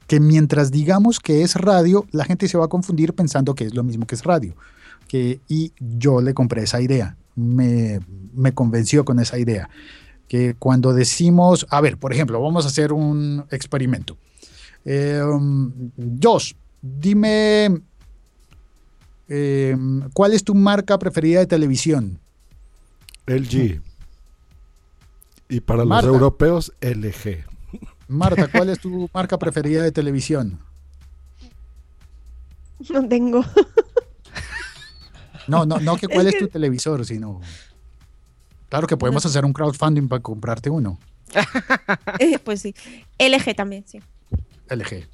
[0.07, 3.73] que mientras digamos que es radio, la gente se va a confundir pensando que es
[3.73, 4.55] lo mismo que es radio.
[5.07, 7.15] que, y yo le compré esa idea.
[7.35, 8.01] Me,
[8.33, 9.69] me convenció con esa idea.
[10.27, 14.17] Que cuando decimos, a ver, por ejemplo, vamos a hacer un experimento.
[14.89, 15.21] Eh,
[16.23, 17.81] Josh, dime,
[19.27, 19.75] eh,
[20.13, 22.19] ¿cuál es tu marca preferida de televisión?
[23.25, 23.81] LG.
[25.49, 26.07] Y para Marta.
[26.07, 27.43] los europeos, LG.
[28.07, 30.57] Marta, ¿cuál es tu marca preferida de televisión?
[32.89, 33.43] No tengo.
[35.47, 37.41] No, no, no que cuál Es es tu televisor, sino.
[38.69, 40.97] Claro que podemos hacer un crowdfunding para comprarte uno.
[42.19, 42.73] Eh, pues sí.
[43.19, 43.99] LG también, sí.
[44.69, 45.07] LG.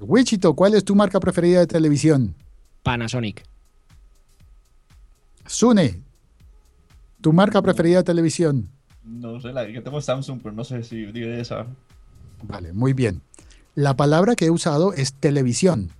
[0.00, 2.34] Wichito, ¿cuál es tu marca preferida de televisión?
[2.82, 3.42] Panasonic.
[5.46, 6.02] Sune,
[7.20, 8.68] tu marca preferida de televisión.
[9.04, 11.66] No sé, la que tengo Samsung, pero no sé si diré esa.
[12.42, 13.22] Vale, muy bien.
[13.74, 15.90] La palabra que he usado es televisión.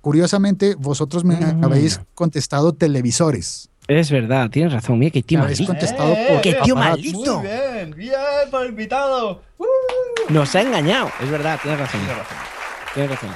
[0.00, 1.64] Curiosamente, vosotros me Mm.
[1.64, 3.68] habéis contestado televisores.
[3.88, 4.98] Es verdad, tienes razón.
[4.98, 5.72] Mira, que tío Me habéis maldito.
[5.72, 7.04] contestado por ¡Qué tío aparatos.
[7.04, 7.38] maldito!
[7.40, 9.42] Muy bien, bien por invitado.
[9.58, 9.64] ¡Uh!
[10.28, 11.10] Nos ha engañado.
[11.20, 12.00] Es verdad, tienes razón.
[12.00, 12.36] Tienes razón.
[12.94, 13.30] Tienes razón.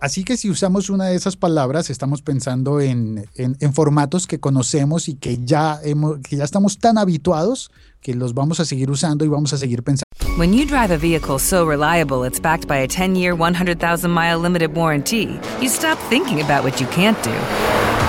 [0.00, 4.40] Así que si usamos una de esas palabras, estamos pensando en, en- en formatos que
[4.40, 8.90] conocemos y que ya, hemos, que ya estamos tan habituados que los vamos a seguir
[8.90, 10.02] usando y vamos a seguir pensando.
[10.38, 14.40] When you drive a vehicle so reliable it's backed by a 10 year, 100,000 mile
[14.40, 17.30] limited warranty, you stop thinking about what you can't do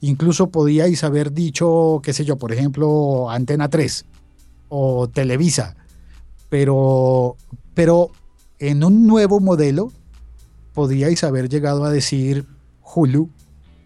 [0.00, 4.04] Incluso podíais haber dicho, qué sé yo, por ejemplo, Antena 3
[4.68, 5.74] o Televisa.
[6.48, 7.36] Pero,
[7.74, 8.10] pero
[8.58, 9.92] en un nuevo modelo
[10.72, 12.46] podíais haber llegado a decir
[12.82, 13.28] Hulu,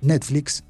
[0.02, 0.64] Netflix.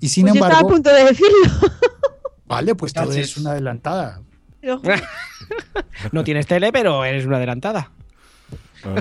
[0.00, 1.70] Y sin Pues yo estaba a embargo, punto de decirlo.
[2.46, 3.22] vale, pues todo Cachis.
[3.24, 4.22] es una adelantada.
[4.62, 4.80] Juro.
[6.12, 7.90] No tienes tele, pero eres una adelantada.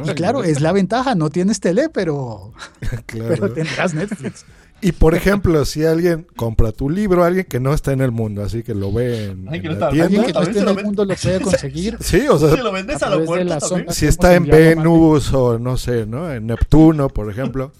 [0.05, 2.51] Y claro, es la ventaja, no tienes tele, pero,
[3.05, 3.29] Claro.
[3.29, 4.45] pero tendrás Netflix.
[4.83, 8.43] Y por ejemplo, si alguien compra tu libro, alguien que no está en el mundo,
[8.43, 10.05] así que lo ve en, Ay, que en no la está- tienda.
[10.05, 11.97] Alguien que no esté en el ven- mundo lo puede conseguir.
[12.01, 13.95] Sí, o sea, Si lo vendes a, a la puerta ondas.
[13.95, 16.31] si está en Venus o no sé, ¿no?
[16.31, 17.71] En Neptuno, por ejemplo.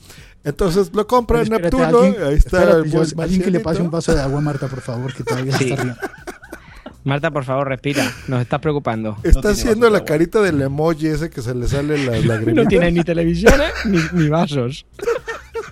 [0.45, 3.81] Entonces lo compra en Neptuno, alguien- ahí está espérate, el yo- alguien que le pase
[3.81, 5.69] un vaso de agua a Marta, por favor, que todavía Sí.
[5.71, 5.97] está arriba.
[7.05, 8.09] Marta, por favor, respira.
[8.29, 9.17] Nos estás preocupando.
[9.23, 12.61] Está tiene haciendo la carita del emoji ese que se le sale la lagrimita.
[12.63, 14.85] No tiene ni televisiones ni, ni vasos.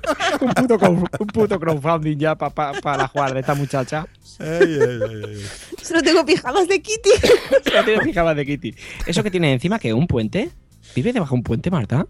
[0.41, 4.07] un, puto, crowd- un puto crowdfunding ya para la jugar de esta muchacha.
[4.39, 4.47] Ay,
[4.81, 5.45] ay, ay.
[5.81, 7.09] Solo tengo pijamas de Kitty.
[7.69, 8.75] Solo tiene pijamas de Kitty.
[9.05, 9.79] ¿Eso que tiene encima?
[9.79, 10.49] que ¿Un puente?
[10.95, 12.07] ¿Vive debajo de un puente, Marta?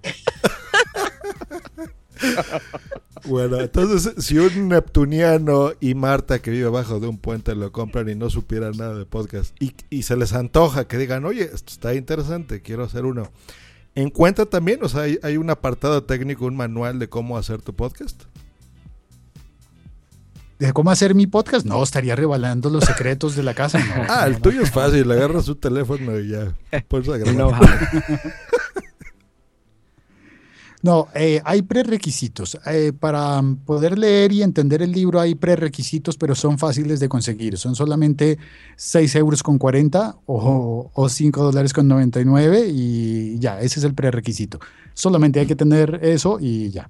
[3.26, 8.10] Bueno, entonces si un neptuniano y Marta que vive abajo de un puente lo compran
[8.10, 11.72] y no supieran nada de podcast y, y se les antoja que digan, oye, esto
[11.74, 13.32] está interesante, quiero hacer uno.
[13.96, 14.84] ¿Encuentra también?
[14.84, 18.24] O sea, hay, hay un apartado técnico, un manual de cómo hacer tu podcast.
[20.60, 21.66] ¿De cómo hacer mi podcast?
[21.66, 23.80] No, estaría revelando los secretos de la casa.
[23.80, 24.06] no.
[24.08, 26.56] Ah, el tuyo es fácil, agarras su teléfono y ya.
[26.88, 27.60] Puedes grabar.
[30.84, 32.58] No, eh, hay prerequisitos.
[32.66, 37.58] Eh, para poder leer y entender el libro hay prerequisitos, pero son fáciles de conseguir.
[37.58, 38.40] Son solamente
[38.78, 43.94] 6 euros con 40 o, o 5 dólares con 99 y ya, ese es el
[43.94, 44.60] prerequisito.
[44.94, 46.90] Solamente hay que tener eso y ya.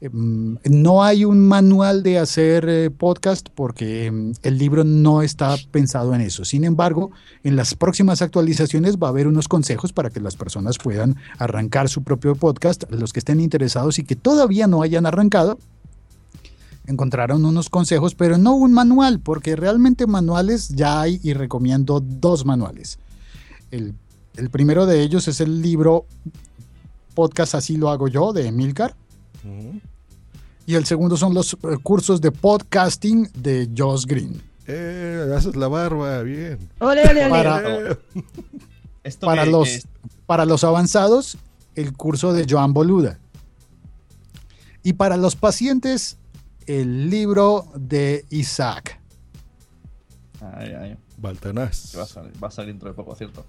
[0.00, 5.56] Em, No hay un manual de hacer eh, podcast porque em, el libro no está
[5.70, 6.44] pensado en eso.
[6.44, 7.10] Sin embargo,
[7.44, 11.88] en las próximas actualizaciones va a haber unos consejos para que las personas puedan arrancar
[11.88, 12.84] su propio podcast.
[12.90, 15.58] Los que estén interesados y que todavía no hayan arrancado,
[16.86, 22.44] encontraron unos consejos, pero no un manual, porque realmente manuales ya hay y recomiendo dos
[22.44, 22.98] manuales.
[23.70, 23.94] El,
[24.50, 26.06] primero de ellos es el libro
[27.14, 28.96] Podcast Así lo hago yo de Emilcar.
[30.70, 34.40] Y el segundo son los eh, cursos de podcasting de Josh Green.
[34.68, 36.58] Eh, haces la barba, bien.
[36.78, 37.28] Ole, ole, ole.
[37.28, 37.98] Para,
[39.02, 39.88] Esto para que- los, es-
[40.26, 41.38] para los avanzados,
[41.74, 43.18] el curso de Joan Boluda.
[44.84, 46.18] Y para los pacientes,
[46.66, 49.00] el libro de Isaac.
[50.54, 50.96] Ay, ay.
[51.16, 51.88] Baltanás.
[51.90, 53.44] Que va a salir, va a salir dentro de poco, cierto.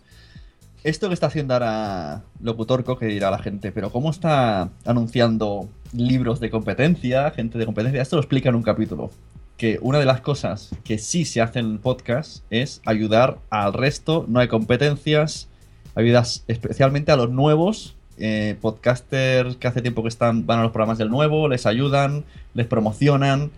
[0.83, 6.39] Esto que está haciendo ahora Locutorco, que dirá la gente, pero ¿cómo está anunciando libros
[6.39, 8.01] de competencia, gente de competencia?
[8.01, 9.11] Esto lo explica en un capítulo.
[9.57, 13.73] Que una de las cosas que sí se hace en el podcast es ayudar al
[13.73, 15.49] resto, no hay competencias,
[15.95, 20.71] ayudas especialmente a los nuevos eh, podcasters que hace tiempo que están, van a los
[20.71, 22.23] programas del nuevo, les ayudan,
[22.53, 23.51] les promocionan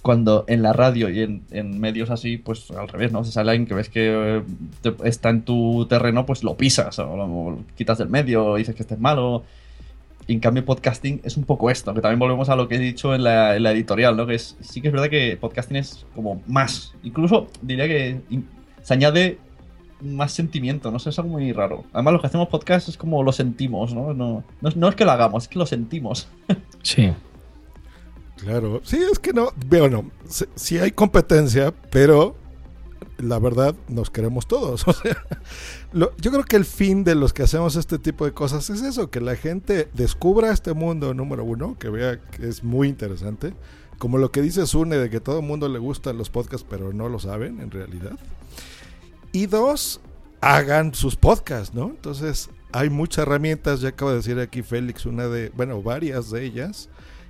[0.00, 3.24] cuando en la radio y en, medios así, pues al revés, ¿no?
[3.24, 4.42] Si sale alguien que ves que
[4.84, 8.54] eh, está en tu terreno, pues lo pisas o lo, o lo quitas del medio,
[8.54, 9.44] dices que este es malo.
[10.28, 12.78] Y en cambio, podcasting es un poco esto, que también volvemos a lo que he
[12.78, 14.26] dicho en la, en la editorial, ¿no?
[14.26, 16.94] Que es, sí que es verdad que podcasting es como más.
[17.02, 18.46] Incluso diría que in-
[18.82, 19.38] se añade
[20.02, 21.84] más sentimiento, no sé, es algo muy raro.
[21.92, 24.12] Además, lo que hacemos podcast es como lo sentimos, ¿no?
[24.14, 26.28] No, no, es- no es que lo hagamos, es que lo sentimos.
[26.82, 27.10] Sí.
[28.36, 32.36] Claro, sí, es que no, bueno, sí, sí hay competencia, pero
[33.18, 34.84] la verdad nos queremos todos.
[35.92, 39.10] Yo creo que el fin de los que hacemos este tipo de cosas es eso,
[39.10, 43.54] que la gente descubra este mundo número uno, que vea que es muy interesante,
[43.98, 46.92] como lo que dice Sune de que todo el mundo le gustan los podcasts, pero
[46.92, 48.18] no lo saben en realidad.
[49.32, 50.00] Y dos,
[50.40, 51.86] hagan sus podcasts, ¿no?
[51.86, 56.44] Entonces, hay muchas herramientas, ya acabo de decir aquí Félix, una de, bueno, varias de
[56.44, 56.88] ellas,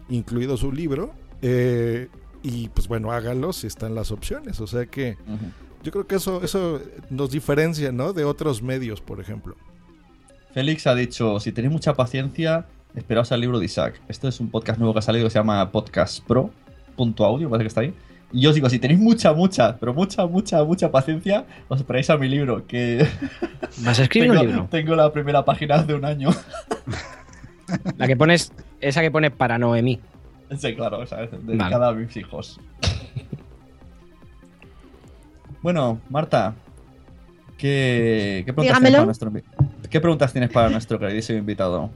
[0.09, 1.13] incluido su libro.
[1.43, 2.09] eh,
[2.43, 4.61] y pues bueno, háganlo si están las opciones.
[4.61, 5.17] O sea que
[5.83, 8.13] yo creo que eso, eso nos diferencia, ¿no?
[8.13, 9.57] De otros medios, por ejemplo.
[10.53, 14.01] Félix ha dicho, si tenéis mucha paciencia, esperaos al libro de Isaac.
[14.09, 16.51] Esto es un podcast nuevo que ha salido que se llama Podcast Pro.
[16.97, 17.95] Punto audio, parece que está ahí.
[18.33, 22.11] Y yo os digo, si tenéis mucha, mucha, pero mucha, mucha, mucha paciencia, os esperáis
[22.11, 23.07] a mi libro, que
[23.79, 24.69] ¿Vas a escribir tengo, un libro?
[24.71, 26.31] tengo la primera página hace un año.
[27.99, 30.01] La que pones, esa que pone para Noemí.
[30.59, 31.31] Sí, claro, ¿sabes?
[31.43, 32.59] dedicada a mis hijos.
[35.63, 36.55] Bueno, Marta,
[37.57, 39.33] ¿qué, qué preguntas, tienes para nuestro,
[39.91, 41.91] ¿qué preguntas tienes para nuestro queridísimo invitado?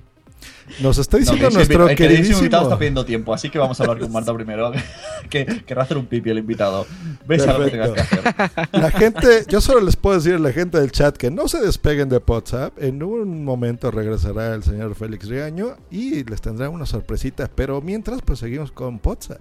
[0.80, 3.78] Nos está diciendo No, nuestro invi- el queridísimo invitado está pidiendo tiempo, así que vamos
[3.78, 4.72] a hablar con Marta primero.
[5.30, 6.84] que querrá hacer un pipi el invitado.
[7.28, 8.34] Ves a lo que tengas que hacer.
[8.72, 11.60] La gente, yo solo les puedo decir a la gente del chat que no se
[11.60, 12.76] despeguen de WhatsApp.
[12.82, 17.48] En un momento regresará el señor Félix Riaño y les tendrá una sorpresita.
[17.54, 19.40] Pero mientras, pues seguimos con WhatsApp.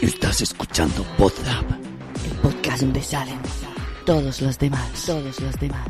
[0.00, 1.64] Estás escuchando Podzap.
[2.24, 3.38] El podcast donde salen
[4.04, 5.04] todos los demás.
[5.06, 5.88] Todos los demás.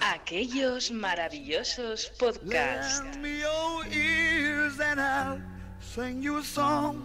[0.00, 3.02] Aquellos maravillosos podcasts.
[3.04, 5.40] Lend me your ears and I'll
[5.80, 7.02] sing you a song.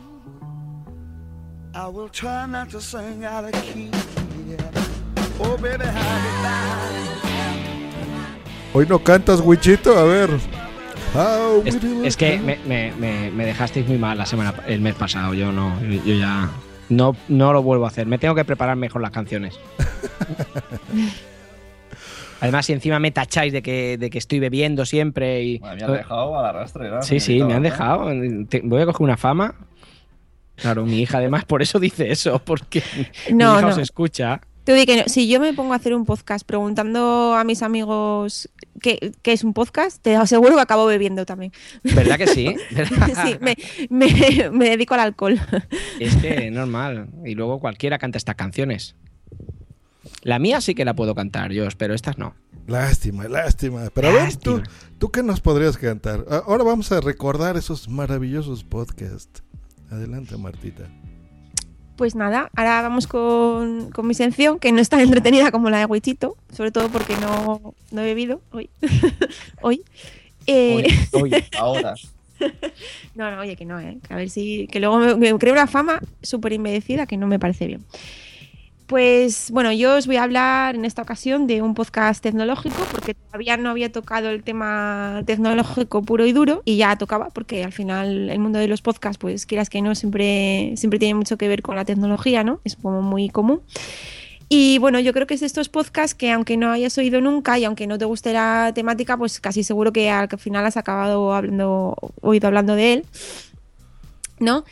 [1.75, 3.89] I will try not to sing out of key.
[4.47, 4.57] yeah.
[5.39, 6.73] Oh, baby, how
[8.73, 9.97] Hoy no cantas, Wichito.
[9.97, 10.62] A ver.
[12.05, 15.33] Es, que me, me- me- me dejasteis muy mal la semana, el mes pasado.
[15.33, 16.49] Yo no, yo ya
[16.89, 18.07] no, no lo vuelvo a hacer.
[18.07, 19.59] Me tengo que preparar mejor las canciones.
[22.41, 25.59] Además, si encima me tacháis de que, de que estoy bebiendo siempre y.
[25.59, 27.01] me han dejado al arrastre, ¿no?
[27.01, 28.07] Sí, sí, me han dejado.
[28.49, 29.55] Te- voy a coger una fama.
[30.55, 32.83] Claro, mi hija además por eso dice eso, porque
[33.31, 33.67] No, mi hija no.
[33.69, 34.41] os escucha.
[34.65, 35.03] Tú di que no.
[35.07, 38.49] Si yo me pongo a hacer un podcast preguntando a mis amigos
[38.81, 41.51] qué, qué es un podcast, te aseguro que acabo bebiendo también.
[41.83, 42.55] ¿Verdad que sí?
[43.25, 43.57] sí, me,
[43.89, 45.39] me- me dedico al alcohol.
[45.99, 47.09] Es que es normal.
[47.25, 48.95] Y luego cualquiera canta estas canciones.
[50.21, 52.33] La mía sí que la puedo cantar, yo, pero estas no.
[52.65, 53.89] Lástima, lástima.
[53.93, 54.61] Pero a ver, ¿tú,
[54.97, 56.23] ¿tú qué nos podrías cantar?
[56.45, 59.43] Ahora vamos a recordar esos maravillosos podcasts.
[59.91, 60.83] Adelante, Martita.
[61.95, 65.77] Pues nada, ahora vamos con, con mi sección, que no es tan entretenida como la
[65.77, 68.69] de Wichito, sobre todo porque no, no he bebido hoy.
[69.61, 69.83] hoy.
[70.47, 70.87] Eh,
[71.57, 71.93] ahora.
[73.15, 73.97] No, no, oye, que no, ¿eh?
[74.09, 74.67] A ver si.
[74.67, 77.85] Que luego me, me creo una fama súper inmerecida que no me parece bien.
[78.93, 83.15] Pues bueno, yo os voy a hablar en esta ocasión de un podcast tecnológico, porque
[83.15, 87.71] todavía no había tocado el tema tecnológico puro y duro, y ya tocaba, porque al
[87.71, 91.47] final el mundo de los podcasts, pues quieras que no, siempre, siempre tiene mucho que
[91.47, 92.61] ver con la tecnología, ¿no?
[92.65, 93.61] Es como muy común.
[94.47, 97.57] Y bueno, yo creo que es de estos podcasts que aunque no hayas oído nunca
[97.57, 101.33] y aunque no te guste la temática, pues casi seguro que al final has acabado
[101.33, 103.05] hablando, oído hablando de él,
[104.39, 104.65] ¿no?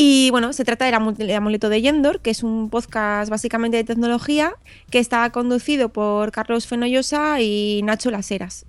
[0.00, 3.78] Y bueno, se trata del amu- del amuleto de Yendor, que es un podcast básicamente
[3.78, 4.52] de tecnología
[4.90, 8.64] que está conducido por Carlos Fenollosa y Nacho Laseras,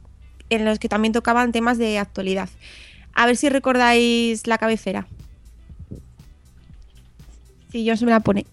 [0.49, 2.49] en los que también tocaban temas de actualidad.
[3.13, 5.05] A ver si recordáis la cabecera.
[7.71, 8.47] Si yo se me la pone.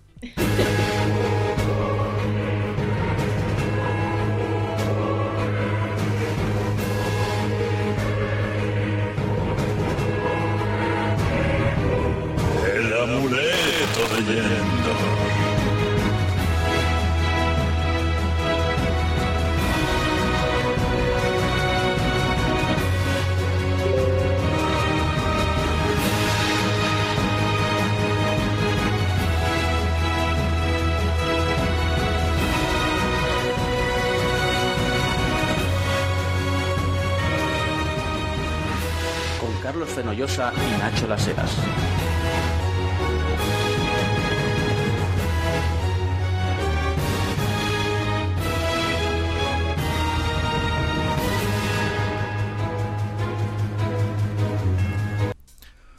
[41.07, 41.57] Y Nacho Laseras.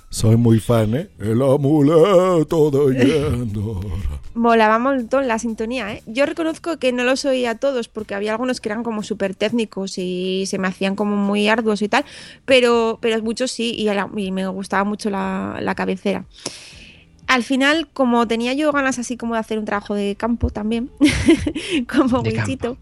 [0.09, 1.09] Soy muy fan, ¿eh?
[1.19, 4.16] El amuleto de Yendor.
[4.37, 6.03] Molaba un montón la sintonía, ¿eh?
[6.05, 9.33] Yo reconozco que no los oía a todos porque había algunos que eran como súper
[9.35, 12.05] técnicos y se me hacían como muy arduos y tal,
[12.45, 16.25] pero, pero muchos sí y, la- y me gustaba mucho la, la cabecera.
[17.25, 20.89] Al final, como tenía yo ganas así como de hacer un trabajo de campo también,
[21.91, 22.77] como De Wichito,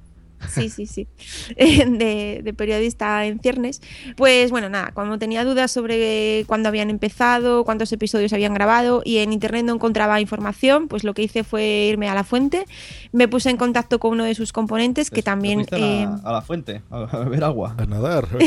[0.50, 1.08] sí, sí, sí,
[1.58, 3.82] de, de periodista en ciernes,
[4.16, 9.18] pues bueno, nada, cuando tenía dudas sobre cuándo habían empezado, cuántos episodios habían grabado y
[9.18, 12.66] en internet no encontraba información, pues lo que hice fue irme a la fuente,
[13.12, 15.66] me puse en contacto con uno de sus componentes que también...
[15.66, 17.76] Fuiste a la, a la fuente a, beber agua.
[17.78, 18.28] A nadar.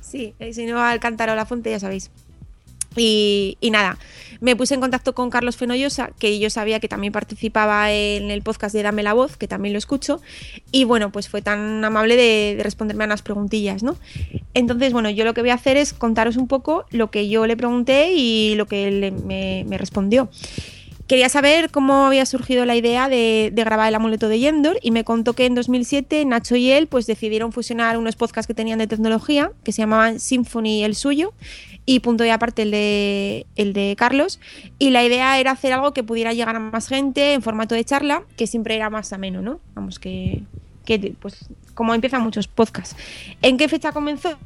[0.00, 2.12] Sí, eh, si no al cántaro a la fuente, ya sabéis.
[2.96, 3.98] Y, y nada,
[4.40, 8.42] me puse en contacto con Carlos Fenollosa, que yo sabía que también participaba en el
[8.42, 10.20] podcast de Dame la Voz, que también lo escucho.
[10.72, 13.96] Y bueno, pues fue tan amable de, de responderme a unas preguntillas, ¿no?
[14.54, 17.46] Entonces, bueno, yo lo que voy a hacer es contaros un poco lo que yo
[17.46, 20.28] le pregunté y lo que él me, respondió.
[21.06, 24.90] Quería saber cómo había surgido la idea de, de grabar el amuleto de Yendor y
[24.90, 28.80] me contó que en 2007 Nacho y él pues decidieron fusionar unos podcasts que tenían
[28.80, 31.32] de tecnología que se llamaban Symphony el suyo
[31.86, 34.40] y punto y aparte el de, el de Carlos
[34.78, 37.84] y la idea era hacer algo que pudiera llegar a más gente en formato de
[37.84, 39.60] charla que siempre era más ameno, ¿no?
[39.74, 40.42] Vamos que,
[40.84, 42.96] que pues como empiezan muchos podcasts.
[43.40, 44.36] ¿En qué fecha comenzó?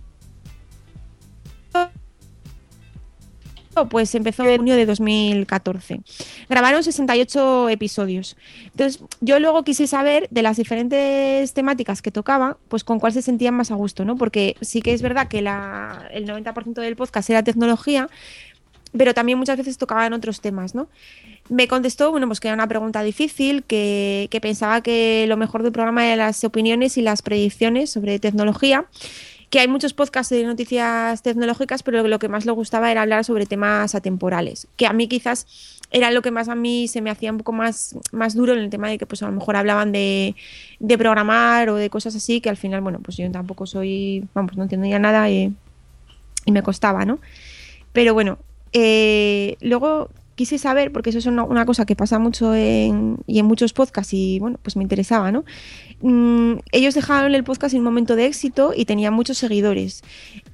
[3.89, 6.01] Pues empezó en junio de 2014.
[6.49, 8.37] Grabaron 68 episodios.
[8.64, 13.22] Entonces, yo luego quise saber de las diferentes temáticas que tocaba, pues con cuál se
[13.22, 14.16] sentían más a gusto, ¿no?
[14.16, 18.09] Porque sí que es verdad que la, el 90% del podcast era tecnología,
[18.97, 20.89] pero también muchas veces tocaban otros temas, ¿no?
[21.49, 25.62] Me contestó, bueno, pues que era una pregunta difícil, que, que pensaba que lo mejor
[25.62, 28.87] del programa eran las opiniones y las predicciones sobre tecnología
[29.51, 33.24] que hay muchos podcasts de noticias tecnológicas, pero lo que más le gustaba era hablar
[33.24, 35.46] sobre temas atemporales, que a mí quizás
[35.90, 38.61] era lo que más a mí se me hacía un poco más, más duro en
[38.61, 40.36] el tema de que pues a lo mejor hablaban de,
[40.78, 44.57] de programar o de cosas así, que al final, bueno, pues yo tampoco soy, vamos,
[44.57, 45.53] no entendía nada y,
[46.46, 47.20] me costaba, ¿no?
[47.92, 48.38] Pero bueno,
[48.72, 50.09] eh, luego
[50.41, 54.14] quise saber, porque eso es una, cosa que pasa mucho en, y en muchos podcasts
[54.14, 55.45] y bueno, pues me interesaba, ¿no?
[56.01, 60.03] Mm, ellos dejaron el podcast en un momento de éxito y tenían muchos seguidores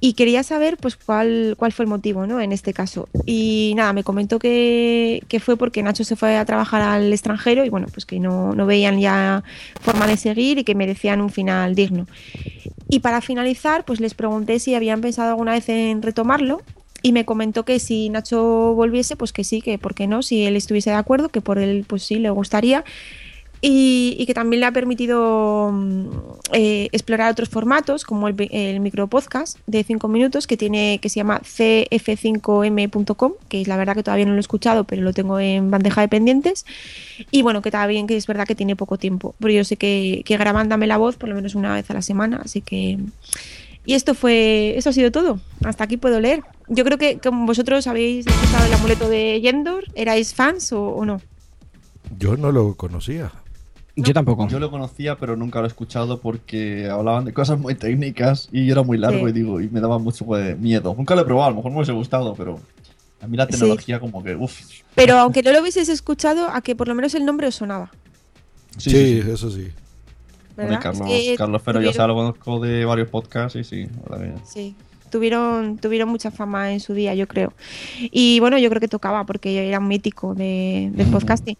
[0.01, 2.41] y quería saber pues cuál, cuál fue el motivo, ¿no?
[2.41, 3.07] En este caso.
[3.25, 7.63] Y nada, me comentó que, que fue porque Nacho se fue a trabajar al extranjero
[7.63, 9.45] y bueno, pues que no, no veían ya
[9.79, 12.07] forma de seguir y que merecían un final digno.
[12.89, 16.61] Y para finalizar, pues les pregunté si habían pensado alguna vez en retomarlo
[17.07, 20.43] y me comentó que si Nacho volviese, pues que sí, que por qué no, si
[20.43, 22.83] él estuviese de acuerdo, que por él pues sí le gustaría.
[23.61, 26.09] Y, y que también le ha permitido mm,
[26.51, 31.21] eh, explorar otros formatos, como el, el micropodcast de 5 minutos, que tiene que se
[31.21, 35.39] llama cf5m.com, que es la verdad que todavía no lo he escuchado, pero lo tengo
[35.39, 36.65] en bandeja de pendientes.
[37.31, 40.23] Y bueno, que también que es verdad que tiene poco tiempo, pero yo sé que,
[40.25, 42.99] que graban Dame la Voz por lo menos una vez a la semana, así que...
[43.87, 45.39] Y esto fue, eso ha sido todo.
[45.63, 46.41] Hasta aquí puedo leer.
[46.67, 51.05] Yo creo que como vosotros habéis escuchado el amuleto de Yendor, ¿erais fans o, o
[51.05, 51.21] no?
[52.19, 53.31] Yo no lo conocía.
[53.95, 54.45] Yo tampoco.
[54.49, 58.69] Yo lo conocía, pero nunca lo he escuchado porque hablaban de cosas muy técnicas y
[58.69, 59.29] era muy largo Sí.
[59.29, 60.93] y digo, y me daba mucho pues, miedo.
[60.97, 62.59] Nunca lo he probado, a lo mejor me hubiese gustado, pero
[63.21, 63.51] a mí la Sí.
[63.53, 64.59] tecnología como que, uff.
[64.95, 67.89] Pero aunque no lo hubieseis escuchado, a que por lo menos el nombre os sonaba.
[68.77, 69.69] Sí, eso sí.
[70.57, 70.79] ¿Verdad?
[70.81, 74.35] Carlos, Es que Carlos Ferro, yo tuvieron- lo conozco de varios podcasts y sí, también.
[74.45, 74.75] Sí.
[75.09, 77.53] tuvieron, tuvieron mucha fama en su día, yo creo.
[78.11, 81.55] Y bueno, yo creo que tocaba porque era un mítico de, del podcasting.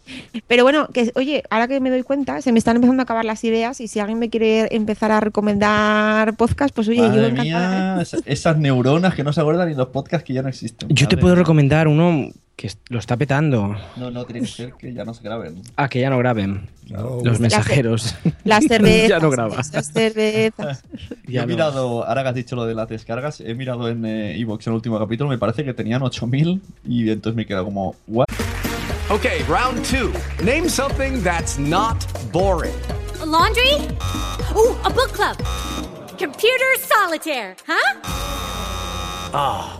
[0.47, 3.23] Pero bueno, que oye, ahora que me doy cuenta, se me están empezando a acabar
[3.23, 7.27] las ideas y si alguien me quiere empezar a recomendar podcast, pues oye, yo Madre
[7.29, 7.95] encantada.
[7.95, 10.89] mía, esas, neuronas que no se acuerdan ni los podcasts que ya no existen.
[10.89, 11.43] Yo te puedo mía.
[11.43, 13.77] recomendar uno que lo está petando.
[13.95, 15.61] No, no, tiene que ser que ya no se graben.
[15.77, 16.67] Ah, que ya no graben.
[16.89, 18.15] No, Los mensajeros.
[18.43, 19.09] Las cervezas.
[19.09, 19.55] ya no graba.
[19.71, 20.83] Las cervezas.
[21.27, 21.47] Ya he no.
[21.53, 24.71] mirado, ahora que has dicho lo de las descargas, he mirado en eh, Evox en
[24.71, 28.25] el último capítulo, me parece que tenían 8000 y entonces me queda como, ¿what?
[29.09, 30.11] Okay, round two.
[30.43, 31.97] Name something that's not
[32.31, 32.73] boring.
[33.21, 33.73] A laundry?
[34.55, 35.37] Ooh, a book club.
[36.17, 37.99] Computer solitaire, huh?
[39.33, 39.79] Ah,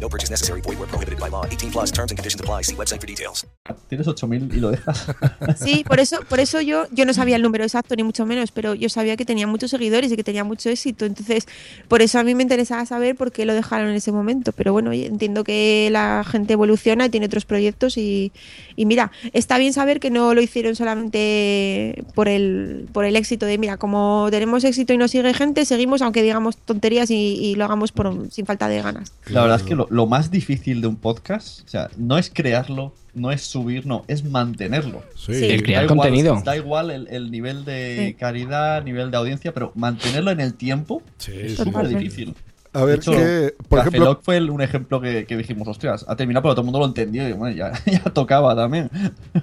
[0.00, 0.60] No purchase necessary.
[0.60, 1.44] Void where prohibited by law.
[1.46, 2.62] 18 plus terms and conditions apply.
[2.62, 3.46] See website for details.
[3.88, 5.06] Tienes 8000 y lo dejas.
[5.56, 8.52] Sí, por eso, por eso yo, yo no sabía el número exacto, ni mucho menos,
[8.52, 11.04] pero yo sabía que tenía muchos seguidores y que tenía mucho éxito.
[11.04, 11.46] Entonces,
[11.88, 14.52] por eso a mí me interesaba saber por qué lo dejaron en ese momento.
[14.52, 18.32] Pero bueno, entiendo que la gente evoluciona y tiene otros proyectos y,
[18.76, 23.46] y mira, está bien saber que no lo hicieron solamente por el, por el éxito
[23.46, 27.54] de, mira, como tenemos éxito y nos sigue gente, seguimos aunque digamos tonterías y, y
[27.54, 29.12] lo hagamos por, sin falta de ganas.
[29.28, 32.30] La verdad es que lo, lo más difícil de un podcast, o sea, no es
[32.32, 35.02] crearlo, no es subir, no, es mantenerlo.
[35.16, 35.34] Sí.
[35.34, 35.44] Sí.
[35.46, 36.42] El crear Da igual, contenido.
[36.44, 38.14] da igual el, el nivel de Sí.
[38.14, 42.34] calidad, nivel de audiencia, pero mantenerlo en el tiempo Sí, es súper difícil.
[42.72, 45.66] A ver, hecho, que, por Café ejemplo, Lock fue el- un ejemplo que, que dijimos,
[45.66, 48.90] hostias, ha terminado, pero todo el mundo lo entendió y bueno, ya, ya tocaba también.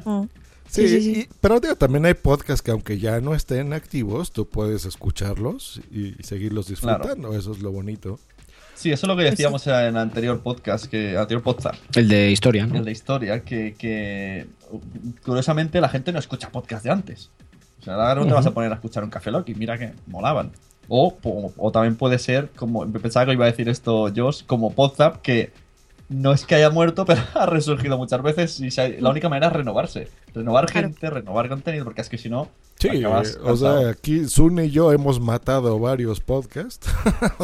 [0.06, 0.24] Mm.
[0.68, 1.20] Sí, Sí, sí, sí.
[1.22, 5.82] y- pero digo, también hay podcasts que aunque ya no estén activos, tú puedes escucharlos
[5.92, 7.36] y, y seguirlos disfrutando.
[7.36, 8.20] Eso es lo bonito.
[8.84, 12.32] Sí, eso es lo que decíamos en el anterior podcast, que anterior podcast, El de
[12.32, 12.76] historia, ¿no?
[12.76, 14.46] el de historia, que, que
[15.24, 17.30] curiosamente la gente no escucha podcast de antes.
[17.80, 19.78] O sea, ahora no te vas a poner a escuchar un Café Lock y mira
[19.78, 20.52] que molaban.
[20.90, 24.74] O, o, o también puede ser, como pensaba que iba a decir esto Josh, como
[24.74, 25.54] Podzap, que
[26.10, 29.30] no es que haya muerto, pero ha resurgido muchas veces y se ha- la única
[29.30, 30.08] manera es renovarse.
[30.34, 30.88] Renovar Claro.
[30.90, 32.50] gente, renovar contenido, porque es que si no,
[32.80, 36.90] Sí, o sea, aquí Zune y yo hemos matado varios podcasts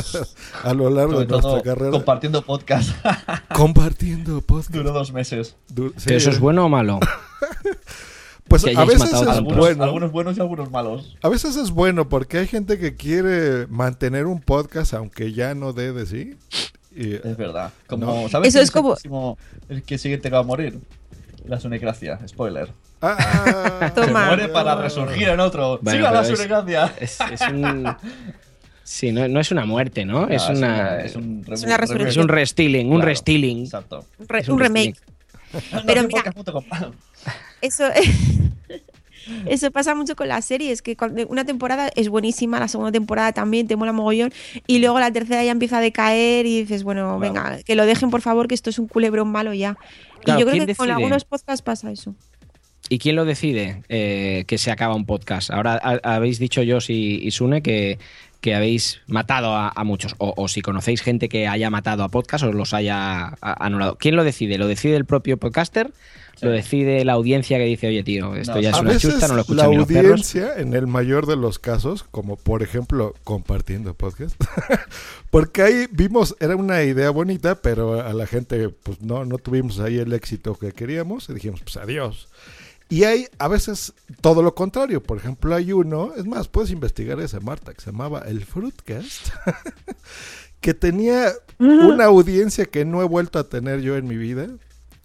[0.64, 1.92] a lo largo Sobre de nuestra carrera.
[1.92, 2.90] compartiendo podcast.
[3.56, 4.72] Compartiendo podcast.
[4.74, 5.56] Duró dos meses.
[5.70, 7.00] Du- sí, ¿Pero eso es bueno o malo?
[8.50, 9.28] Pues a veces es.
[9.28, 9.84] Algunos, bueno.
[9.84, 11.16] algunos buenos y algunos malos.
[11.22, 15.72] A veces es bueno porque hay gente que quiere mantener un podcast aunque ya no
[15.72, 16.36] dé de sí.
[17.02, 17.72] Y- Es verdad.
[17.88, 18.30] Como, No.
[18.30, 18.98] ¿Sabes Eso es como-
[19.70, 20.78] El, el que siguiente que va a morir.
[21.46, 22.20] La Sunecracia.
[22.28, 22.70] Spoiler.
[23.02, 24.26] Ah, Se Toma.
[24.28, 25.80] muere para resurgir en otro.
[25.82, 26.94] Bueno, ¡Siga la es- Sunecracia!
[27.00, 27.96] Es, es un.
[28.84, 30.22] Sí, no, no es una muerte, ¿no?
[30.26, 33.64] No, es, una, Es, un, Es una es un restyling, un Claro, restyling.
[33.64, 34.06] Exacto.
[34.18, 34.96] Un, re- un remake.
[35.86, 36.34] Pero No, mira.
[37.62, 37.86] Eso,
[39.46, 40.96] eso pasa mucho con las series, que
[41.28, 44.32] una temporada es buenísima, la segunda temporada también te mola mogollón,
[44.68, 48.10] y luego la tercera ya empieza a decaer y dices, bueno, venga, que lo dejen
[48.10, 49.78] por favor, que esto es un culebrón malo ya.
[50.24, 52.16] Claro, y yo creo ¿quién que con algunos podcasts pasa eso.
[52.92, 55.52] ¿Y quién lo decide eh, que se acaba un podcast?
[55.52, 58.00] Ahora ha- habéis dicho yo y, y Sune que,
[58.42, 60.16] que habéis matado a, a muchos.
[60.18, 63.96] O, o si conocéis gente que haya matado a podcast o los haya anulado.
[63.98, 64.58] ¿Quién lo decide?
[64.58, 65.92] ¿Lo decide el propio podcaster?
[66.42, 69.28] ¿Lo decide la audiencia que dice, oye, tío, esto No, ya es una veces chusta,
[69.28, 70.06] no lo la escuchan los perros?
[70.06, 74.36] audiencia, en el mayor de los casos, como por ejemplo compartiendo podcast,
[75.30, 79.80] porque ahí vimos, era una idea bonita, pero a la gente, pues no, no tuvimos
[79.80, 82.28] ahí el éxito que queríamos y dijimos, pues adiós.
[82.90, 85.02] Y hay a veces todo lo contrario.
[85.02, 89.30] Por ejemplo, hay uno, es más, puedes investigar ese, Marta, que se llamaba El Fruitcast,
[90.60, 94.48] que tenía una audiencia que no he vuelto a tener yo en mi vida.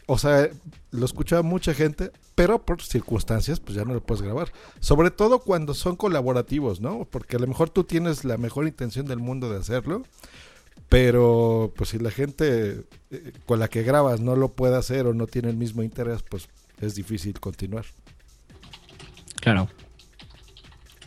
[0.07, 0.51] O sea,
[0.91, 4.53] lo escuchaba mucha gente, pero por circunstancias, pues ya no lo puedes grabar.
[4.81, 7.07] Sobre todo cuando son colaborativos, ¿no?
[7.11, 10.03] Porque a lo mejor tú tienes la mejor intención del mundo de hacerlo,
[10.89, 15.15] pero pues si la gente eh, con la que grabas no lo puede hacer o
[15.15, 16.49] no tiene el mismo interés, pues
[16.81, 17.87] es difícil continuar.
[19.41, 19.69] Claro.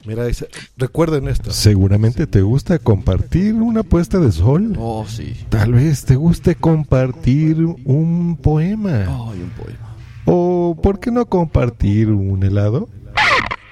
[0.08, 0.47] Mira, dice,
[0.78, 1.51] recuerden esto.
[1.51, 4.74] Seguramente te gusta compartir una puesta de sol.
[4.80, 5.36] Oh, sí.
[5.49, 9.01] Tal vez te guste compartir un poema.
[9.01, 9.95] Ay, un poema.
[10.24, 12.88] O, ¿por qué no compartir un helado?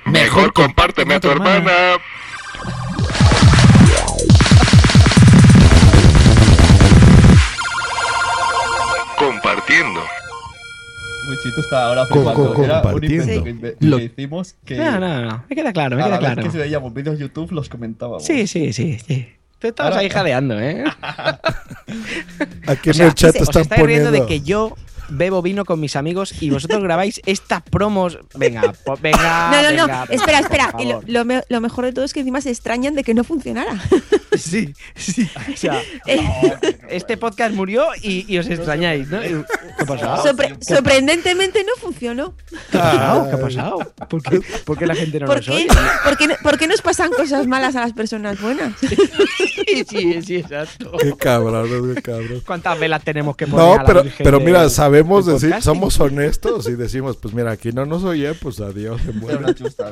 [0.07, 1.71] Mejor compárteme a tu hermana.
[9.17, 10.01] Compartiendo.
[11.29, 12.53] Wichito está ahora flipando.
[12.53, 15.43] co- Era un invento que, Lo- que hicimos que No, no, no.
[15.49, 16.43] Me queda claro, me queda vez claro.
[16.43, 18.23] que si veíamos vídeos de YouTube los comentábamos.
[18.25, 19.27] Sí, sí, sí, sí.
[19.59, 20.83] Tú estabas Ahora- ahí jadeando, ¿eh?
[22.67, 24.11] Aquí O en sea, el chat os están estáis riendo poniendo.
[24.11, 24.75] de que yo
[25.09, 28.17] bebo vino con mis amigos y vosotros grabáis estas promos.
[28.35, 29.51] Venga, po- venga.
[29.51, 29.87] No, no, no.
[29.87, 30.73] venga, espera, por espera.
[30.79, 33.13] Y lo, lo me- lo mejor de todo es que encima se extrañan de que
[33.13, 33.73] no funcionara.
[34.35, 35.29] Sí, sí.
[35.53, 35.81] O sea,
[36.89, 39.21] este podcast murió y, y os extrañáis, ¿no?
[39.21, 39.43] ¿Qué
[39.79, 40.23] ha pasado?
[40.25, 42.35] Sorpre- sorprendentemente no funcionó.
[42.69, 43.29] ¿Qué ha pasado?
[43.29, 43.93] ¿Qué ha pasado?
[44.09, 45.51] ¿Por qué, por qué la gente no ¿Por nos qué?
[45.53, 45.67] oye?
[46.03, 48.73] ¿Por qué, no- por qué nos pasan cosas malas a las personas buenas?
[48.79, 50.91] Sí, sí, sí, exacto.
[50.99, 52.43] Qué cabrón, qué cabrón.
[52.45, 53.65] ¿Cuántas velas tenemos que poner?
[53.65, 55.73] No, a la pero, Virgen pero de- mira, sabemos decir, podcasting?
[55.73, 59.53] somos honestos y decimos, pues mira, aquí no nos oye, pues adiós, se Era una
[59.53, 59.91] chusta.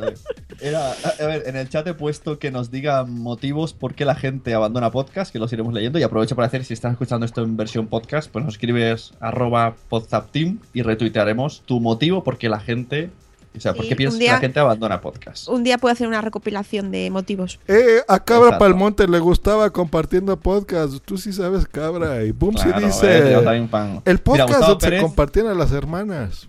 [0.61, 4.15] Era, a ver, en el chat he puesto que nos diga motivos por qué la
[4.15, 5.99] gente abandona podcast, que los iremos leyendo.
[5.99, 9.75] Y aprovecho para decir, si estás escuchando esto en versión podcast, pues nos escribes arroba
[9.89, 13.09] podzapteam y retuitearemos tu motivo por qué la gente,
[13.55, 15.47] o sea, por Sí, qué piensas un que día- la gente abandona podcast.
[15.47, 17.59] Un día puedo hacer una recopilación de motivos.
[17.67, 18.65] Eh, a Cabra Exacto.
[18.65, 20.93] Palmonte le gustaba compartiendo podcast.
[21.05, 22.23] Tú sí sabes, Cabra.
[22.23, 23.07] Y Boom sí Claro, dice.
[23.17, 26.47] eh, el Mira, podcast Gustavo donde se Pérez- compartían a las hermanas.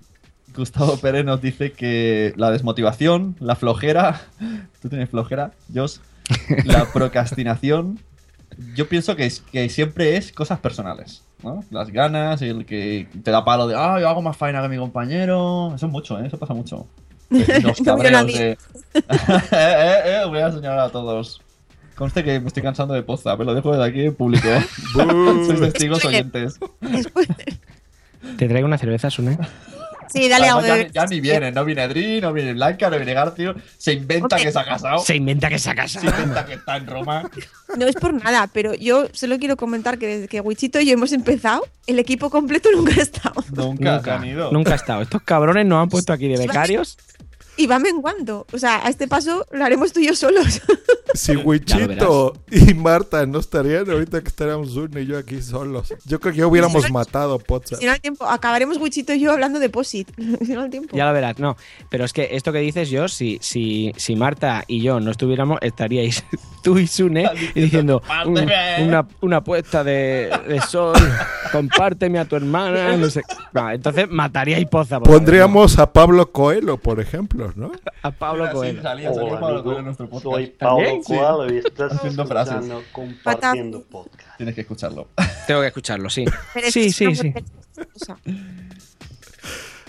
[0.56, 4.22] Gustavo Pérez nos dice que la desmotivación, la flojera,
[4.82, 6.00] tú tienes flojera, Jos,
[6.64, 7.98] la procrastinación,
[8.76, 11.62] yo pienso que, es- que siempre es cosas personales, ¿no?
[11.70, 14.78] Las ganas, el que te da palo de, ah, yo hago más faena que mi
[14.78, 16.26] compañero, eso es mucho, ¿eh?
[16.26, 16.86] Eso pasa mucho.
[17.62, 18.38] Los cabreos nadie.
[18.38, 18.50] de...
[18.94, 19.04] eh,
[19.52, 21.40] eh, eh, voy a señalar a todos.
[21.94, 24.48] Conste que me estoy cansando de poza, pero lo dejo desde aquí en público.
[25.46, 26.58] Sois testigos oyentes.
[28.36, 29.38] Te traigo una cerveza, Sune.
[30.14, 33.14] Sí, dale Además, ya, ya ni viene, no viene Dri, no viene Blanca, no viene
[33.14, 33.56] Garcio.
[33.76, 35.00] Se inventa que se ha casado.
[35.00, 36.08] Se inventa que se ha casado.
[36.08, 37.28] Se inventa que está en Roma.
[37.76, 40.92] No es por nada, pero yo solo quiero comentar que desde que Wichito y yo
[40.92, 43.42] hemos empezado, el equipo completo nunca ha estado.
[43.52, 44.52] Nunca, se han ido.
[44.52, 45.02] Nunca ha estado.
[45.02, 46.96] Estos cabrones nos han puesto aquí de becarios.
[47.56, 48.46] Y va menguando.
[48.52, 50.60] O sea, a este paso lo haremos tú y yo solos.
[51.14, 55.94] Si Wichito y Marta no estarían, ahorita que estaríamos uno y yo aquí solos.
[56.06, 57.76] Yo creo que ya hubiéramos matado Poza.
[57.76, 60.08] si no tiempo, acabaremos Wichito y yo hablando de POSIT.
[60.44, 60.96] si no tiempo.
[60.96, 61.56] Ya lo verás, no.
[61.88, 65.58] Pero es que esto que dices yo, si, si, si Marta y yo no estuviéramos,
[65.62, 66.24] estaríais
[66.64, 68.38] tú y Sune y diciendo "Mm,
[68.88, 70.96] una, una puesta de, de sol,
[71.52, 73.22] compárteme a tu hermana, no sé.
[73.52, 74.98] No, entonces mataríais Poza.
[74.98, 77.72] Pondríamos a Pablo Coelho, por ejemplo, ¿no?
[78.02, 78.82] A Pablo Sí, Coelho.
[78.82, 79.62] salía, salía Hola, Pablo.
[79.64, 80.34] Coelho en nuestro podcast.
[80.34, 81.02] Soy Pablo ¿También?
[81.02, 82.72] Coelho y estás Haciendo frases.
[82.92, 84.36] compartiendo podcast.
[84.36, 85.08] Tienes que escucharlo.
[85.46, 86.24] Tengo que escucharlo, sí.
[86.70, 87.32] Sí, sí, sí.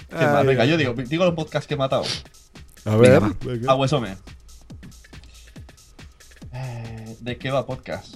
[0.10, 0.46] ¿Qué más?
[0.46, 2.04] Venga, yo digo, digo los podcasts que he matado.
[2.86, 3.22] A ver.
[3.46, 3.72] venga.
[3.72, 4.16] A Huesome.
[6.54, 8.16] Eh, ¿De qué va podcast?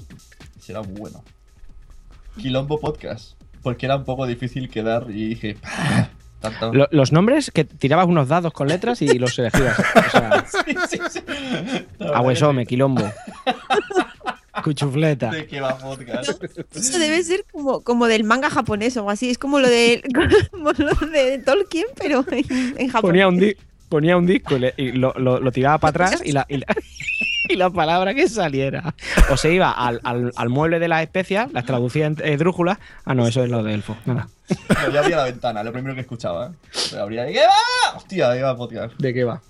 [0.60, 1.24] Será bueno.
[2.38, 3.34] Quilombo Podcast.
[3.62, 5.58] Porque era un poco difícil quedar y dije.
[5.64, 6.09] "Ah,
[6.42, 6.74] Tanto.
[6.74, 9.78] Lo- los nombres que tirabas unos dados con letras y los elegías.
[9.80, 10.46] O sea,
[10.90, 11.00] Sí,
[12.14, 13.04] Aguesome, Quilombo.
[14.64, 15.30] Cuchufleta.
[15.32, 16.44] ¿De qué va podcast?
[16.76, 19.30] Eso debe ser como, como del manga japonés o algo así.
[19.30, 20.02] Es como lo de,
[20.52, 22.46] como lo de Tolkien, pero en,
[22.78, 23.10] en Japón.
[23.12, 23.56] Ponía un, di-
[23.88, 26.58] ponía un disco y, le- y lo, lo- lo tiraba para atrás y la, y,
[26.58, 26.66] la,
[27.50, 28.94] y la palabra que saliera.
[29.32, 32.80] O se iba al, al- al mueble de las especias, las traducía en eh, drújula.
[33.06, 33.96] Ah, no, eso es lo de elfo.
[34.06, 34.28] Nada.
[34.70, 36.48] No, yo abría la ventana, lo primero que escuchaba.
[36.48, 36.70] ¿eh?
[36.92, 37.24] Pero abría.
[37.24, 37.98] ¿De qué va?
[37.98, 38.94] Hostia, de qué va podcast.
[38.98, 39.42] ¿De qué va?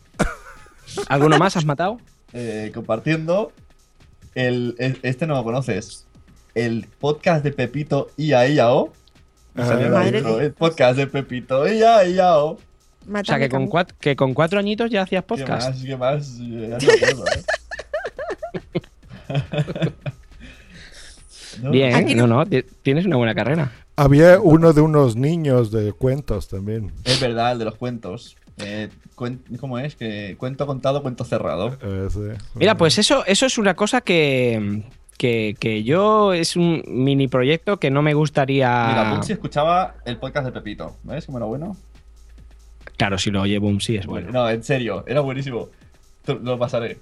[1.07, 1.99] ¿Alguno más has matado?
[2.33, 3.51] Eh, compartiendo.
[4.35, 6.05] El, el- este no lo conoces.
[6.55, 8.91] El podcast de Pepito IA IAO.
[9.55, 10.43] Ah, Salió en la Madre intro, mía.
[10.45, 12.51] El podcast de Pepito IA IAO.
[13.11, 15.69] O sea, que con, cuatro, que con cuatro añitos ya hacías ¿Qué podcast.
[15.69, 15.81] más?
[15.83, 16.37] ¿Qué más?
[16.37, 17.43] Ya no acuerdo, ¿eh?
[21.63, 23.71] No, Bien, Aquí no, no- no, ti- tienes una buena carrera.
[23.95, 26.91] Había uno de unos niños de cuentos también.
[27.03, 28.37] Es verdad, el de los cuentos.
[28.59, 29.95] Eh, cuen- ¿Cómo es?
[29.95, 31.77] Que cuento contado, cuento cerrado.
[32.07, 32.37] Ese.
[32.55, 34.83] Mira, pues eso, eso es una cosa que,
[35.17, 38.85] que, que yo es un mini proyecto que no me gustaría.
[38.87, 40.95] Mira, Puxi escuchaba el podcast de Pepito.
[41.03, 41.75] ¿Ves cómo era bueno?
[42.95, 44.31] Claro, si lo oye Boom, sí es bueno.
[44.31, 45.69] No, en serio, era buenísimo.
[46.23, 46.99] Te lo pasaré.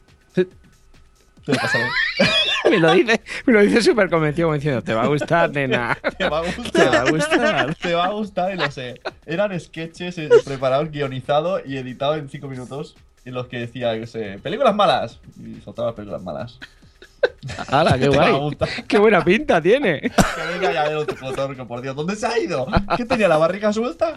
[1.53, 5.49] Te me lo dice, me lo dice súper convencido, como diciendo, te va a gustar,
[5.53, 5.97] nena.
[6.17, 6.93] Te va a Te gustar.
[6.93, 7.75] va a gustar.
[7.75, 8.99] Te va a gustar y lo sé.
[9.25, 12.95] Eran sketches eh, preparados, guionizados y editados en 5 minutos.
[13.25, 15.19] en los que decía, qué sé, películas malas.
[15.39, 16.59] Y soltaba películas malas.
[17.69, 18.57] ¡Hala, qué Te guay!
[18.87, 20.01] ¡Qué buena pinta tiene!
[20.01, 20.11] Que
[20.53, 21.95] venga ya ver otro fotógrafo, por Dios.
[21.95, 22.67] ¿Dónde se ha ido?
[22.95, 24.15] ¿Qué tenía la barriga suelta?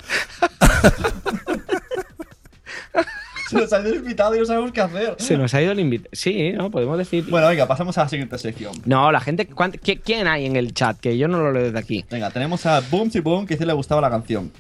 [3.51, 5.15] Se nos ha ido el invitado y no sabemos qué hacer.
[5.19, 6.09] Se nos ha ido el invitado.
[6.13, 6.71] Sí, ¿no?
[6.71, 7.25] Podemos decir.
[7.29, 8.73] Bueno, venga, pasamos a la siguiente sección.
[8.85, 9.49] No, la gente.
[9.49, 10.99] ¿cuánt- qué- ¿Quién hay en el chat?
[10.99, 12.05] Que yo no lo leo desde aquí.
[12.11, 14.51] Venga, tenemos a Boom y Boom que dice le gustaba la canción.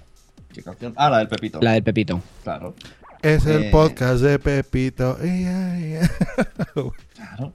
[0.52, 0.92] ¿Qué canción?
[0.96, 1.58] Ah, la del Pepito.
[1.62, 2.20] La del Pepito.
[2.42, 2.74] Claro.
[3.22, 5.16] Es el Eh, podcast de Pepito.
[7.14, 7.52] Claro.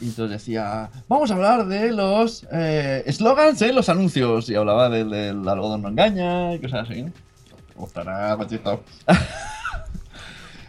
[0.00, 4.48] Y entonces decía, vamos a hablar de los eh, slogans en los anuncios.
[4.48, 7.02] Y hablaba del, del algodón no engaña y cosas así.
[7.02, 7.10] ¿no?
[7.10, 8.84] Te gustará, guachito.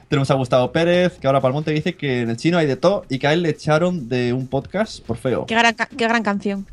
[0.09, 3.05] Tenemos a Gustavo Pérez, que ahora Palmonte dice que en el chino hay de todo
[3.09, 5.45] y que a él le echaron de un podcast por feo.
[5.45, 6.65] Qué gran, qué gran canción.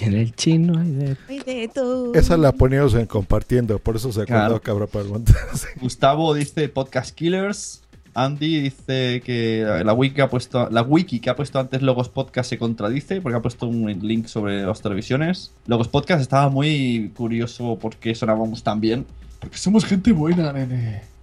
[0.00, 1.16] En el chino hay de.
[1.44, 2.14] De todo.
[2.14, 4.62] Esa la poníamos en compartiendo, por eso se acordó Claro.
[4.62, 5.34] Cabra para el monte.
[5.82, 7.82] Gustavo dice podcast killers.
[8.14, 12.08] Andy dice que la wiki, que ha puesto, la wiki que ha puesto antes Logos
[12.08, 15.52] Podcast se contradice porque ha puesto un link sobre las televisiones.
[15.66, 19.04] Logos Podcast estaba muy curioso porque sonábamos tan bien.
[19.40, 21.13] Porque somos gente buena, nene.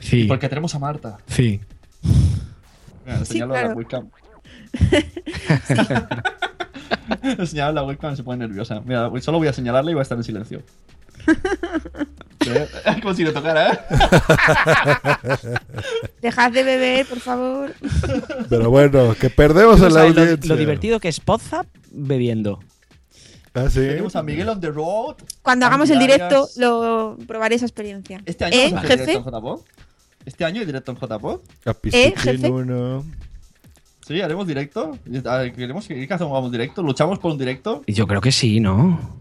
[0.00, 0.22] Sí.
[0.22, 1.18] Y porque tenemos a Marta.
[1.26, 1.60] Sí.
[3.04, 3.68] Mira, Sí, señalo claro.
[3.70, 4.08] la webcam.
[7.38, 8.80] Le señalo la webcam y se pone nerviosa.
[8.84, 10.62] Mira, solo voy a señalarle y va a estar en silencio.
[11.24, 12.50] ¿Sí?
[13.02, 13.78] Como si le tocara, ¿eh?
[16.22, 17.74] Dejad de beber, por favor.
[18.48, 22.60] Pero bueno, que perdemos ¿Tú en la lo- divertido que es Podzap bebiendo.
[23.54, 23.80] Ah, sí.
[23.80, 25.16] Tenemos a Miguel on the road.
[25.42, 28.20] Cuando hagamos el directo, lo probaré esa experiencia.
[28.26, 29.10] Este año ¿Eh, vamos a hacer jefe?
[29.12, 29.64] directo.
[30.26, 31.40] Este año hay directo en JPod.
[31.92, 32.50] ¿Eh, jefe?
[32.50, 33.04] uno.
[34.06, 34.98] Sí, haremos directo.
[35.56, 36.82] ¿Queremos que, que hagamos directo?
[36.82, 37.82] ¿Luchamos por un directo?
[37.86, 39.16] Yo creo que sí, ¿no?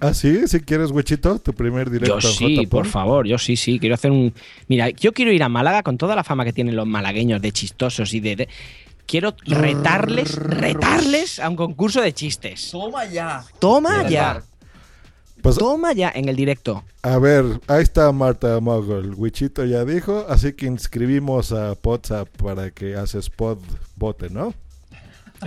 [0.00, 2.68] Ah, sí, si quieres, Wichito, tu primer directo Yo sí, JPod.
[2.68, 3.78] por favor, yo sí, sí.
[3.78, 4.32] Quiero hacer un.
[4.68, 7.52] Mira, yo quiero ir a Málaga con toda la fama que tienen los malagueños de
[7.52, 8.36] chistosos y de.
[8.36, 8.48] de-
[9.06, 12.70] Quiero retarles, retarles a un concurso de chistes.
[12.72, 13.44] Toma ya.
[13.60, 14.42] Toma ya.
[15.46, 16.82] Pues, Toma ya en el directo.
[17.02, 19.14] a ver, ahí está Marta Mogol.
[19.16, 23.58] Wichito ya dijo, así que inscribimos a WhatsApp para que haces pod
[23.96, 24.52] bote, ¿no?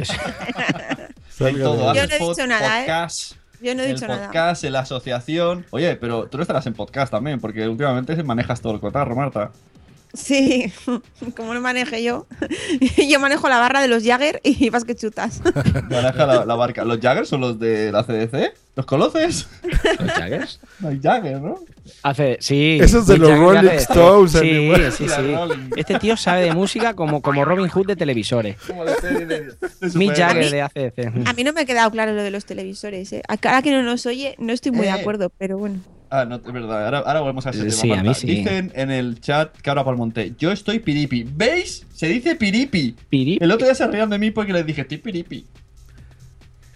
[1.38, 2.86] Todo, Yo no he pod- dicho nada, ¿eh?
[2.86, 4.28] podcast, Yo no he el dicho nada.
[4.28, 5.66] podcast, en la asociación.
[5.72, 9.52] Oye, pero tú no estarás en podcast también, porque últimamente manejas todo el cotarro, Marta.
[10.14, 10.72] Sí,
[11.38, 12.26] como no maneje yo.
[13.10, 15.42] yo manejo la barra de los Jagger y vas que chutas.
[15.90, 16.84] Maneja la, la barca.
[16.84, 18.54] ¿Los Jaggers son los de la CDC?
[18.80, 19.50] ¿Los conoces?
[20.00, 20.60] ¿Los Jaggers?
[20.80, 21.56] No hay Jagger, ¿no?
[22.02, 22.78] Hace, sí.
[22.80, 25.70] Ese es de los Jagger Rolling Stones, Sí, sí, sí.
[25.76, 28.56] Este tío sabe de música como, como Robin Hood de televisores.
[28.66, 29.54] Como la serie de, de
[29.96, 30.16] Mick.
[30.16, 31.28] Jagger de ACDC.
[31.28, 33.12] A mí no me ha quedado claro lo de los televisores.
[33.12, 33.22] ¿eh?
[33.28, 35.02] A cara que no nos oye, no estoy muy de Eh.
[35.02, 35.82] acuerdo, pero bueno.
[36.10, 36.86] Ah, no, es verdad.
[36.86, 37.74] Ahora, ahora volvemos a ese Eh, tema.
[37.74, 38.10] sí, a Marta.
[38.10, 38.28] mí sí.
[38.28, 41.26] Dicen en el chat Cabra Palmonte, yo estoy piripi.
[41.36, 41.86] ¿Veis?
[41.94, 42.96] Se dice piripi.
[43.10, 43.44] Piripi.
[43.44, 45.46] El otro día se rían de mí porque les dije, estoy piripi.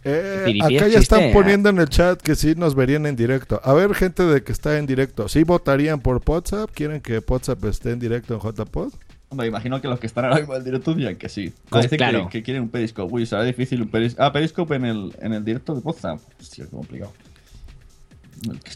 [0.06, 3.62] Eh, acá ya están poniendo en el chat que sí nos verían en directo.
[3.64, 6.70] A ver, gente de que está en directo, ¿sí votarían por WhatsApp?
[6.74, 8.94] ¿Quieren que WhatsApp esté en directo en JPod?
[9.30, 11.54] Hombre, imagino que los que están ahora mismo en el directo dirían que sí.
[11.70, 12.26] Pues claro.
[12.30, 13.12] que, que quieren un Periscope.
[13.14, 14.22] Uy, será difícil un Periscope.
[14.24, 16.20] Ah, Periscope en el, en el directo de WhatsApp.
[16.40, 17.12] Hostia, qué complicado.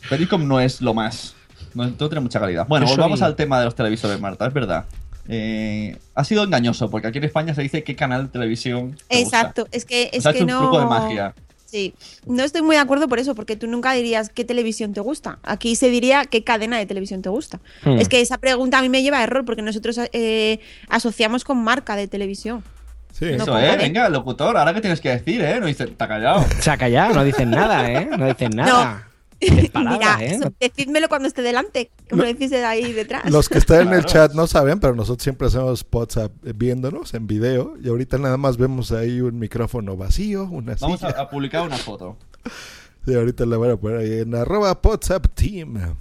[0.09, 1.35] Periscope no es lo más.
[1.73, 2.65] No, no tiene mucha calidad.
[2.67, 4.47] Bueno, Yo volvamos soy- al tema de los televisores, Marta.
[4.47, 4.85] Es verdad.
[5.27, 8.95] Eh, ha sido engañoso porque aquí en España se dice qué canal de televisión.
[9.07, 9.39] te gusta.
[9.39, 10.59] Exacto, es que, es que un no.
[10.59, 11.33] truco de magia.
[11.65, 11.93] Sí,
[12.25, 15.39] no estoy muy de acuerdo por eso, porque tú nunca dirías qué televisión te gusta.
[15.43, 17.59] Aquí se diría qué cadena de televisión te gusta.
[17.83, 17.99] Hmm.
[17.99, 21.61] Es que esa pregunta a mí me lleva a error, porque nosotros eh, asociamos con
[21.61, 22.63] marca de televisión.
[23.11, 23.25] Sí.
[23.37, 23.75] No Eso, eh.
[23.77, 25.59] Venga, locutor, ahora qué tienes que decir, eh.
[25.59, 26.45] No dice, está callado.
[26.59, 28.09] Se ha callado, no dicen nada, ¿eh?
[28.17, 29.09] No dicen nada.
[29.75, 30.39] Mira, ¿eh?
[30.59, 33.29] decídmelo cuando esté delante, que me lo decís de ahí detrás.
[33.31, 37.27] Los que están en el chat no saben, pero nosotros siempre hacemos WhatsApp viéndonos en
[37.27, 41.15] video y ahorita nada más vemos ahí un micrófono vacío, una Vamos silla.
[41.17, 42.17] a, a publicar una foto.
[43.05, 45.95] Sí, ahorita la voy a poner ahí en arroba WhatsApp Team.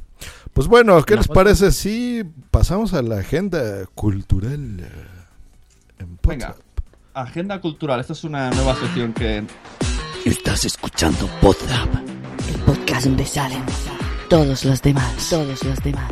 [0.52, 1.34] Pues bueno, ¿qué Una les foto.
[1.34, 4.88] parece si pasamos a la agenda cultural eh,
[6.00, 6.48] en Venga.
[6.48, 6.62] WhatsApp?
[7.14, 8.00] Agenda cultural.
[8.00, 9.44] Esta es una nueva sección que
[10.24, 11.88] Estás escuchando Podzap,
[12.96, 13.62] podcast donde salen
[14.28, 16.10] todos los demás, todos los demás.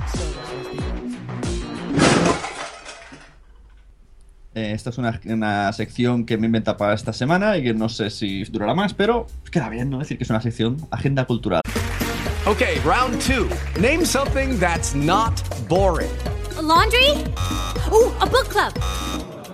[4.54, 7.88] Eh, esta es una, una sección que me inventa para esta semana y que no
[7.88, 9.98] sé si durará más, pero queda bien, ¿no?
[9.98, 11.60] Decir que es una sección agenda cultural.
[12.46, 13.48] Okay, round two.
[13.80, 15.32] Name something that's not
[15.68, 16.10] boring.
[16.56, 17.10] A laundry?
[17.90, 18.72] Ooh, a book club.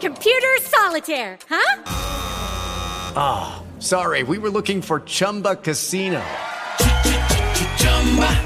[0.01, 1.83] Computer solitaire, huh?
[3.17, 6.21] Ah, sorry, we were looking for Chumba Casino.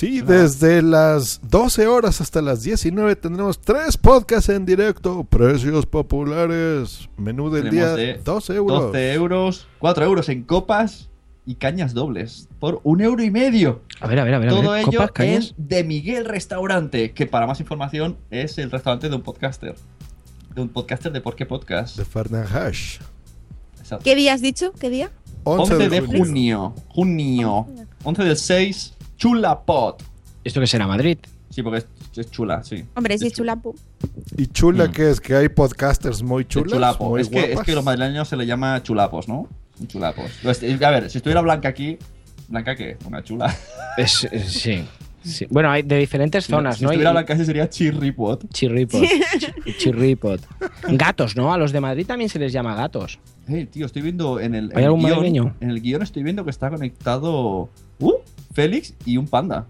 [0.00, 7.10] Sí, desde las 12 horas hasta las 19 tendremos tres podcasts en directo, precios populares,
[7.18, 8.82] menú del Tenemos día, de 12 euros.
[8.84, 11.10] 12 euros, 4 euros en copas
[11.44, 13.82] y cañas dobles por un euro y medio.
[14.00, 14.48] A ver, a ver, a ver.
[14.48, 15.54] a Todo ver, ello copas, cañas.
[15.58, 19.74] en De Miguel Restaurante, que para más información es el restaurante de un podcaster.
[20.54, 21.98] De un podcaster de Por qué Podcast.
[21.98, 23.00] De Farnahash.
[23.78, 24.02] Exacto.
[24.02, 24.72] ¿Qué día has dicho?
[24.80, 25.10] ¿Qué día?
[25.44, 26.74] 11 de junio.
[26.88, 27.66] Junio.
[28.02, 28.94] 11 del 6,
[29.24, 30.02] Chulapot.
[30.42, 31.18] ¿Esto que será Madrid?
[31.50, 32.86] Sí, porque es, es chula, sí.
[32.94, 33.74] Hombre, sí, chulapu.
[34.38, 37.10] Y chula que es que hay podcasters muy chulas, chulapo.
[37.10, 39.46] muy Es que, es que los madrileños se le llama chulapos, ¿no?
[39.86, 40.30] Chulapos.
[40.42, 41.98] A ver, si estuviera Blanca aquí.
[42.48, 42.96] ¿Blanca qué?
[43.06, 43.54] Una chula.
[43.98, 44.84] Es- es- sí,
[45.22, 45.46] sí.
[45.50, 46.90] Bueno, hay de diferentes zonas, si ¿no?
[46.90, 48.48] estuviera Y- Blanca ese sería chirripot.
[48.54, 49.04] Chirripot.
[49.78, 50.40] Chirripot.
[50.88, 51.52] Gatos, ¿no?
[51.52, 53.18] A los de Madrid también se les llama gatos.
[53.46, 55.54] Hey, tío, estoy viendo en el, en ¿Hay el algún guion.
[55.60, 57.68] En el guion estoy viendo que está conectado.
[57.98, 58.12] Uh,
[58.52, 59.66] Félix y un panda.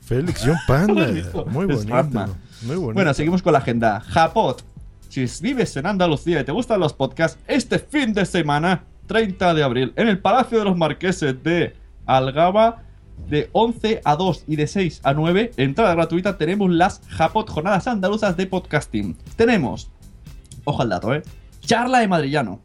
[0.00, 1.06] Félix y un panda.
[1.46, 2.36] Muy bonito.
[2.62, 2.94] Muy bonito.
[2.94, 4.00] Bueno, seguimos con la agenda.
[4.00, 4.64] Japot.
[5.08, 9.62] Si vives en Andalucía y te gustan los podcasts, este fin de semana, 30 de
[9.62, 11.74] abril, en el Palacio de los Marqueses de
[12.04, 12.82] Algaba,
[13.28, 17.86] de 11 a 2 y de 6 a 9, entrada gratuita, tenemos las Japot, jornadas
[17.86, 19.16] andaluzas de podcasting.
[19.36, 19.90] Tenemos,
[20.64, 21.22] ojo al dato, ¿eh?
[21.60, 22.60] Charla de Madrillano.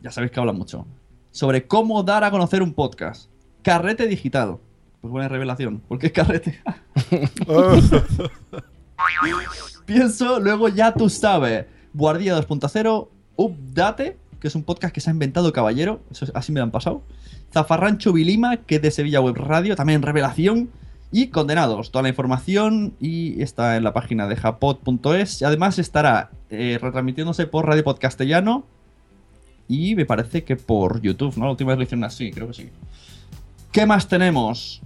[0.00, 0.86] Ya sabéis que habla mucho.
[1.30, 3.31] Sobre cómo dar a conocer un podcast.
[3.62, 4.58] Carrete digital.
[5.00, 5.80] Pues buena revelación.
[5.80, 6.60] ¿Por qué es carrete?
[9.86, 11.66] Pienso, luego ya tú sabes.
[11.92, 16.52] Guardia 2.0, Update, que es un podcast que se ha inventado Caballero, eso es- así
[16.52, 17.02] me lo han pasado.
[17.52, 20.70] Zafarrancho Vilima, que es de Sevilla Web Radio, también Revelación.
[21.14, 25.42] Y Condenados, toda la información y está en la página de japot.es.
[25.42, 28.64] Además estará eh, retransmitiéndose por Radio Podcastellano
[29.68, 31.44] y me parece que por YouTube, ¿no?
[31.44, 32.70] La última vez lo hicieron así, creo que sí.
[33.72, 34.82] ¿Qué más tenemos?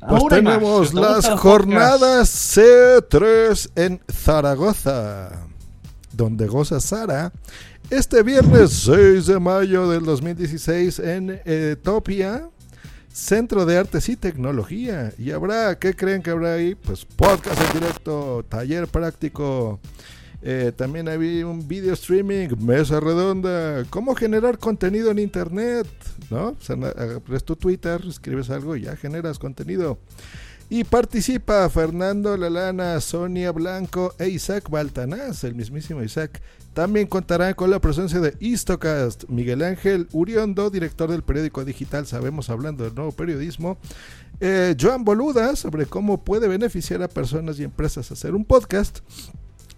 [0.00, 0.28] Pues más.
[0.28, 5.46] tenemos ¿Te gustan las jornadas C3 en Zaragoza,
[6.12, 7.32] donde goza Sara.
[7.90, 12.48] Este viernes 6 de mayo del 2016 en Etopia,
[13.12, 15.12] Centro de Artes y Tecnología.
[15.18, 16.74] Y habrá, ¿qué creen que habrá ahí?
[16.74, 19.80] Pues podcast en directo, taller práctico.
[20.42, 25.86] eh, también había un video streaming, mesa redonda, cómo generar contenido en internet,
[26.30, 26.48] ¿no?
[26.48, 29.98] O abres tu Twitter, escribes algo y ya generas contenido.
[30.70, 36.40] Y participa Fernando Lalana, Sonia Blanco e Isaac Baltanás, el mismísimo Isaac.
[36.72, 42.50] También contará con la presencia de Istocast, Miguel Ángel Uriondo, director del periódico digital Sabemos
[42.50, 43.78] Hablando del Nuevo Periodismo.
[44.40, 49.00] eh, Joan Boluda, sobre cómo puede beneficiar a personas y empresas hacer un podcast.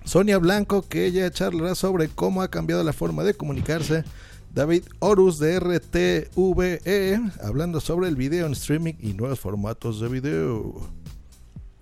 [0.05, 4.05] Sonia Blanco, que ella charlará sobre cómo ha cambiado la forma de comunicarse.
[4.57, 10.80] David Horus de RTVE, hablando sobre el video en streaming y nuevos formatos de video.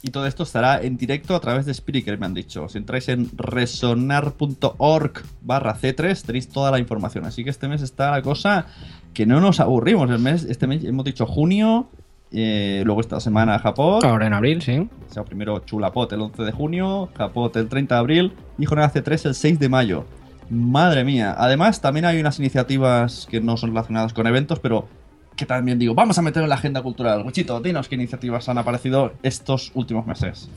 [0.03, 2.69] Y todo esto estará en directo a través de Spreaker, me han dicho.
[2.69, 5.13] Si entráis en resonar.org
[5.43, 7.25] barra C3 tenéis toda la información.
[7.25, 8.67] Así que este mes está la cosa
[9.15, 10.11] que no nos aburrimos.
[10.11, 11.87] El mes, este mes hemos dicho junio,
[12.33, 14.05] eh, luego esta semana Japón.
[14.05, 14.79] Ahora en abril, sí.
[14.79, 18.93] O sea, primero Chulapot el 11 de junio, Japot el 30 de abril y Jornada
[18.93, 20.05] C3 el 6 de mayo.
[20.51, 21.35] Madre mía.
[21.37, 24.89] Además, también hay unas iniciativas que no son relacionadas con eventos, pero
[25.37, 27.25] que también digo, vamos a meter en la agenda cultural.
[27.27, 30.49] Wichito, dinos qué iniciativas han aparecido estos últimos meses.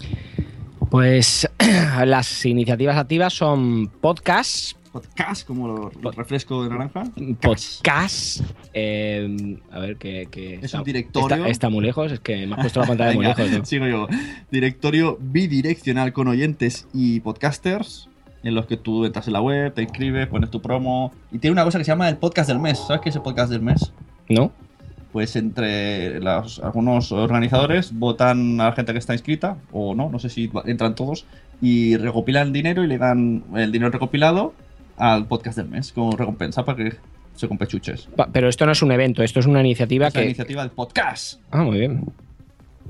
[0.90, 1.50] Pues
[2.06, 4.76] las iniciativas activas son podcasts.
[4.92, 7.04] Podcast, como lo- el refresco de naranja.
[7.42, 8.42] Podcast.
[8.74, 11.36] eh, a ver, que, que Es está, un directorio.
[11.38, 13.52] Está, está muy lejos, es que me has puesto la pantalla muy lejos.
[13.52, 13.66] ¿no?
[13.66, 14.08] Sigo yo.
[14.50, 18.10] Directorio bidireccional con oyentes y podcasters.
[18.44, 21.12] En los que tú entras en la web, te inscribes, pones tu promo.
[21.32, 22.78] Y tiene una cosa que se llama el podcast del mes.
[22.80, 23.92] ¿Sabes qué es el podcast del mes?
[24.30, 24.52] ¿No?
[25.12, 30.20] Pues entre los- algunos organizadores votan a la gente que está inscrita, o no, no
[30.20, 31.26] sé si entran todos,
[31.62, 34.54] y recopilan dinero y le dan el dinero recopilado
[34.98, 36.96] al podcast del mes como recompensa para que
[37.36, 38.08] se compre chuches.
[38.16, 40.26] Pa- Pero esto no es un evento, esto es una iniciativa Es la que.
[40.26, 41.40] iniciativa del podcast.
[41.52, 42.04] Ah, muy bien.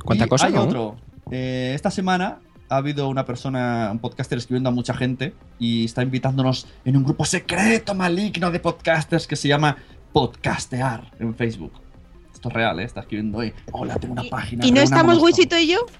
[0.03, 0.63] ¿Cuánta Y cosa, Hay no?
[0.63, 0.95] otro.
[1.31, 2.39] Eh, esta semana
[2.69, 7.03] ha habido una persona, un podcaster escribiendo a mucha gente y está invitándonos en un
[7.03, 9.77] grupo secreto maligno de podcasters que se llama
[10.13, 11.71] Podcastear en Facebook.
[12.33, 12.83] Esto es real, ¿eh?
[12.83, 13.53] Está escribiendo hoy.
[13.71, 14.65] Hola, tengo una página.
[14.65, 15.79] ¿Y no estamos Wichito y yo?
[15.79, 15.91] todos".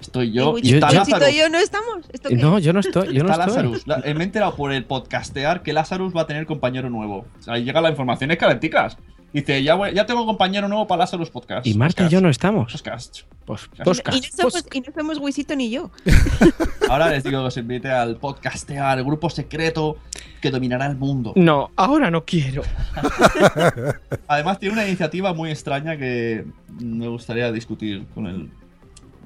[0.00, 0.50] Estoy ¿Y yo.
[0.52, 2.06] Wichito Y está y yo no estamos?
[2.12, 2.36] ¿Esto qué?
[2.36, 3.14] No, yo no estoy.
[3.14, 3.62] Yo no Está estoy.
[3.62, 3.86] Lazarus.
[3.86, 7.26] La- eh, me he enterado por el podcastear que Lazarus va a tener compañero nuevo.
[7.38, 8.98] O sea, ahí llega la información, es calenticas.
[9.34, 11.66] Dice, ya, voy- ya tengo compañero nuevo para Lazarus Podcast.
[11.66, 12.72] Y Marta y yo no estamos.
[12.72, 13.22] Podcast.
[13.44, 14.38] Pues, Y podcast.
[14.38, 15.90] no somos, y no somos Wichito ni yo.
[16.88, 19.96] Ahora les digo que os invite al podcastear, el grupo secreto
[20.40, 21.32] que dominará el mundo.
[21.34, 22.62] No, ahora no quiero.
[24.28, 26.44] Además tiene una iniciativa muy extraña que
[26.80, 28.50] me gustaría discutir con el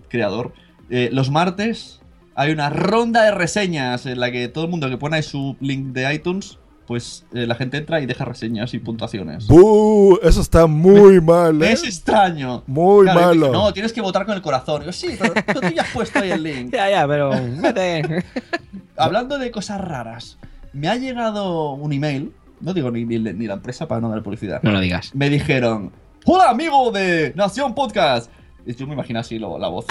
[0.08, 0.52] creador.
[0.90, 2.00] Eh, los martes
[2.34, 5.56] hay una ronda de reseñas en la que todo el mundo que pone ahí su
[5.60, 6.58] link de iTunes,
[6.88, 9.46] pues eh, la gente entra y deja reseñas y puntuaciones.
[9.46, 11.72] Eso está muy mal, ¿eh?
[11.72, 12.64] Es extraño.
[12.66, 13.46] Muy Claro, malo.
[13.46, 14.90] dice, No, tienes que votar con el corazón.
[14.92, 16.72] Sí, pero, tú ya has puesto ahí el link.
[16.72, 17.30] Ya, ya, pero.
[17.30, 18.24] vete.
[18.96, 20.38] Hablando de cosas raras,
[20.72, 24.22] me ha llegado un email, no digo ni, ni- ni la empresa para no dar
[24.22, 24.60] publicidad.
[24.62, 25.14] No lo digas.
[25.14, 25.92] Me dijeron,
[26.24, 28.30] hola amigo de Nación Podcast.
[28.66, 29.84] Y yo me imagino así lo- la voz.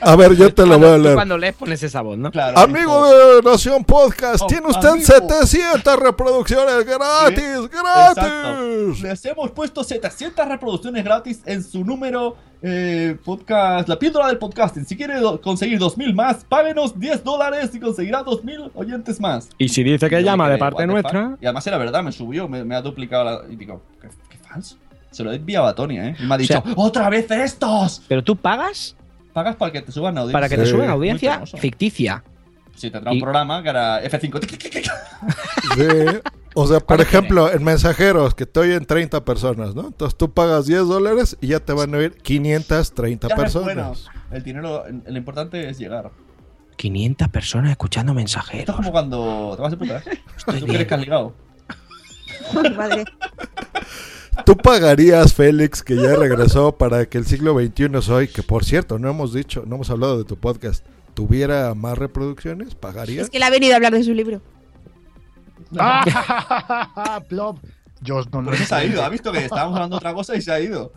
[0.00, 1.14] A ver, yo te lo voy a leer.
[1.14, 2.30] cuando lees pones esa voz, ¿no?
[2.30, 5.06] Claro, Amigo de Nación Podcast, Oh, tiene usted amigo.
[5.06, 8.22] 700 reproducciones gratis, Exacto.
[8.22, 9.02] gratis.
[9.02, 14.84] Les hemos puesto 700 reproducciones gratis en su número eh, podcast, la píldora del podcasting.
[14.84, 19.48] Si quiere conseguir 2000 más, páguenos 10 dólares y conseguirá 2000 oyentes más.
[19.58, 21.28] Y si dice que Yo llama de parte "What the nuestra.
[21.30, 21.38] fuck?".
[21.42, 23.40] Y además era verdad, me subió, me, me ha duplicado la.
[23.50, 24.76] Y digo, qué, qué falso.
[25.10, 26.16] Se lo he enviado a Tony, ¿eh?
[26.18, 28.02] Y me ha dicho, sea- ¡otra vez estos!
[28.08, 28.96] Pero tú pagas
[29.32, 30.32] Pagas para que te suban audiencia.
[30.32, 32.24] para que te suban audiencia ficticia.
[32.74, 34.40] Sí, tendrá un Y- programa que era F5.
[35.76, 36.20] Sí.
[36.54, 39.86] O sea, por ¿Cuánto ejemplo, en mensajeros que te oyen 30 personas, ¿no?
[39.88, 43.64] Entonces tú pagas 10 dólares y ya te van a oír 530 Ya es personas.
[43.74, 43.92] bueno.
[44.32, 46.10] El dinero, lo importante es llegar.
[46.76, 48.68] 500 personas escuchando Esto mensajeros.
[48.68, 50.02] es como cuando te vas de putas.
[50.46, 50.64] Tú bien.
[50.66, 51.34] quieres que has ligado.
[52.76, 53.04] Madre.
[54.44, 58.64] ¿Tú pagarías, Félix, que ya regresó para que el siglo XXI es hoy, que por
[58.64, 60.84] cierto, no hemos dicho, no hemos hablado de tu podcast,
[61.14, 62.74] tuviera más reproducciones?
[62.74, 63.24] ¿Pagarías?
[63.24, 64.40] Es que él ha venido a hablar de su libro.
[65.78, 67.58] Ah, Plop.
[68.02, 69.02] Yo no lo Por eso se ha ido.
[69.02, 70.92] Ha visto que estábamos hablando de otra cosa y se ha ido.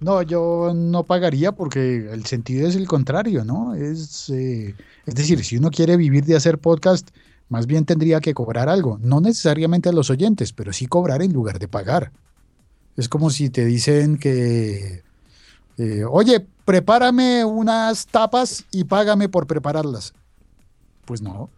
[0.00, 3.74] No, yo no pagaría porque el sentido es el contrario, ¿no?
[3.74, 4.74] Es, eh,
[5.06, 7.08] es decir, si uno quiere vivir de hacer podcast,
[7.48, 8.98] más bien tendría que cobrar algo.
[9.02, 12.12] No necesariamente a los oyentes, pero sí cobrar en lugar de pagar.
[12.96, 15.02] Es como si te dicen que,
[15.78, 20.14] eh, oye, prepárame unas tapas y págame por prepararlas.
[21.04, 21.50] Pues no.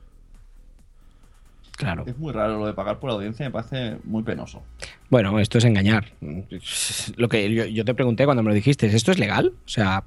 [1.76, 2.05] Claro.
[2.07, 4.62] Es muy raro lo de pagar por audiencia, me parece muy penoso.
[5.11, 6.14] Bueno, esto es engañar.
[7.16, 9.53] Lo que yo, yo te pregunté cuando me lo dijiste, ¿esto es legal?
[9.66, 10.05] O sea,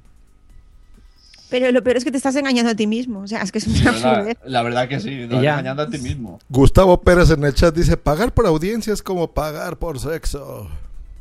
[1.50, 3.22] Pero lo peor es que te estás engañando a ti mismo.
[3.22, 5.52] O sea, es que es una La verdad, la verdad que sí, estás ya.
[5.54, 6.39] engañando a ti mismo.
[6.50, 10.70] Gustavo Pérez en el chat dice, pagar por audiencia es como pagar por sexo.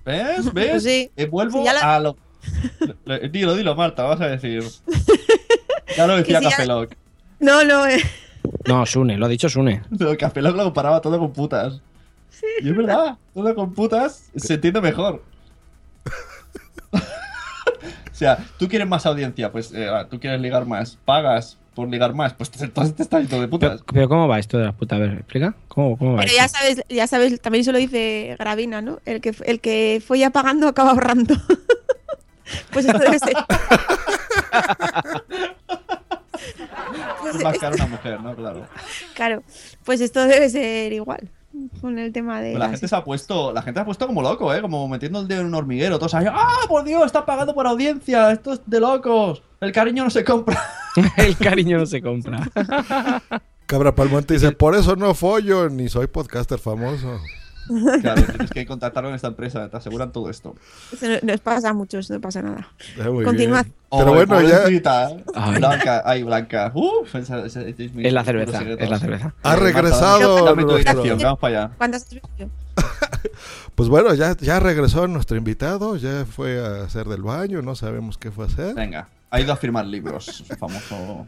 [0.05, 0.53] ¿Ves?
[0.53, 0.71] ¿Ves?
[0.71, 1.11] Pues sí.
[1.17, 2.17] Eh, vuelvo Sí, ya la- a lo...
[3.05, 4.63] Lo- Dilo, dilo, Marta, vas a decir.
[5.97, 6.89] Ya lo decía si ya-.
[7.41, 8.01] No, no, eh.
[8.69, 9.83] no, Sune, lo ha dicho Sune.
[9.99, 11.81] Pero Cafeloc lo comparaba todo con putas.
[12.63, 15.25] Y es verdad, todo con putas se entiende mejor.
[18.19, 21.89] O sea, tú quieres más audiencia, pues eh, ah, tú quieres ligar más, pagas por
[21.89, 23.83] ligar más, pues entonces te estás yendo de Pero, putas.
[23.93, 24.97] pero ¿cómo va esto de la puta?
[24.97, 25.55] A ver, explica.
[25.69, 26.43] ¿Cómo, cómo va Pero esto?
[26.43, 28.99] ya sabes, ya sabes, también eso lo dice Gravina, ¿no?
[29.05, 31.37] El que, el que fue ya pagando acaba ahorrando.
[32.73, 33.35] pues esto debe ser.
[37.21, 38.35] Pues Es más caro una mujer, ¿no?
[38.35, 38.67] Claro.
[39.15, 39.43] claro,
[39.85, 41.31] pues esto debe ser igual
[41.81, 42.55] con el tema de.
[42.59, 44.61] La gente se ha puesto, la gente se ha puesto como loco, ¿eh?
[44.61, 45.99] Como metiendo el dedo en un hormiguero.
[45.99, 47.07] Todos ahí, ¡ah, por Dios!
[47.07, 48.31] Está pagando por audiencia.
[48.33, 49.43] Esto es de locos.
[49.61, 50.61] El cariño no se compra.
[51.17, 52.51] El cariño no se compra.
[53.67, 57.21] Cabra Palmonte dice, por eso no follo ni soy podcaster famoso.
[58.01, 59.69] Claro, tienes que contactar con esta empresa.
[59.69, 60.55] Te aseguran todo esto.
[60.93, 62.69] Eso no, nos pasa a muchos, no pasa nada.
[62.99, 63.65] Eh, Continuad.
[63.65, 63.75] bien.
[63.91, 64.65] Pero bueno, ya.
[65.35, 65.59] Ay.
[65.59, 66.73] Blanca, ay, Blanca.
[66.75, 69.35] Uf, es mi Es la cerveza, es la cerveza.
[69.43, 71.71] ha Eh, regresado dame tu nuestro- dirección, vamos para allá.
[73.75, 78.19] Pues bueno, ya, ya regresó nuestro invitado, ya fue a hacer del baño, no sabemos
[78.19, 78.75] qué fue a hacer.
[78.75, 80.45] Venga, ha ido a firmar libros.
[80.49, 81.27] Es famoso.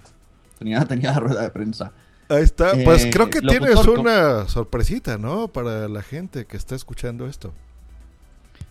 [0.59, 1.93] Tenía, tenía la rueda de prensa.
[2.31, 5.49] Ahí está, pues Eh, creo que locutor tienes una sorpresita, ¿no?
[5.49, 7.53] Para la gente que está escuchando esto.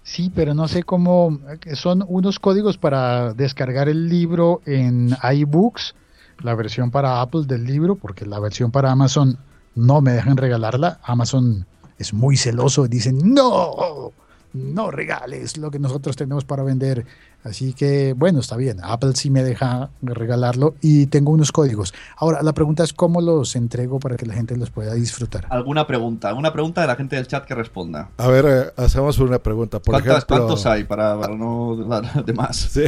[0.03, 1.39] Sí, pero no sé cómo.
[1.73, 5.93] Son unos códigos para descargar el libro en iBooks,
[6.39, 9.37] la versión para Apple del libro, porque la versión para Amazon
[9.75, 10.99] no me dejan regalarla.
[11.03, 11.65] Amazon
[11.97, 14.13] es muy celoso y dicen, no,
[14.53, 17.05] no regales lo que nosotros tenemos para vender.
[17.43, 18.79] Así que, bueno, está bien.
[18.83, 21.93] Apple sí me deja regalarlo y tengo unos códigos.
[22.17, 25.45] Ahora, la pregunta es cómo los entrego para que la gente los pueda disfrutar.
[25.49, 26.27] ¿Alguna pregunta?
[26.29, 28.09] ¿Alguna pregunta de la gente del chat que responda?
[28.17, 29.79] A ver, eh, hacemos una pregunta.
[29.79, 32.57] Por ¿Cuántas- ejemplo, ¿Cuántos hay para, para no dar de más?
[32.57, 32.85] Sí.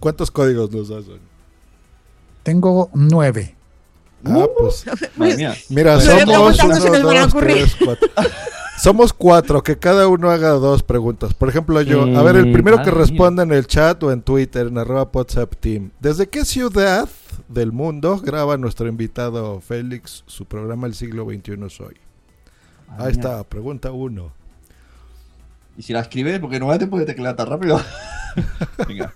[0.00, 1.18] ¿Cuántos códigos nos hacen?
[2.42, 3.54] Tengo nueve.
[4.24, 4.84] Ah, pues.
[5.16, 5.54] Madre mía.
[5.68, 8.08] Mira, Pues, somos ¿qué preguntas no se uno, dos, tres, cuatro.
[8.76, 11.32] Somos cuatro, que cada uno haga dos preguntas.
[11.32, 14.12] Por ejemplo, yo, a ver, el Mm, primero que madre responda en el chat o
[14.12, 15.90] en Twitter, en arroba WhatsApp Team.
[16.00, 17.08] ¿Desde qué ciudad
[17.48, 21.94] del mundo graba nuestro invitado Félix su programa El siglo XXI Soy?
[22.98, 24.32] Ahí está, pregunta uno.
[25.76, 27.80] Y si la escribes, porque no te puede teclear tan rápido.
[28.88, 29.14] Venga.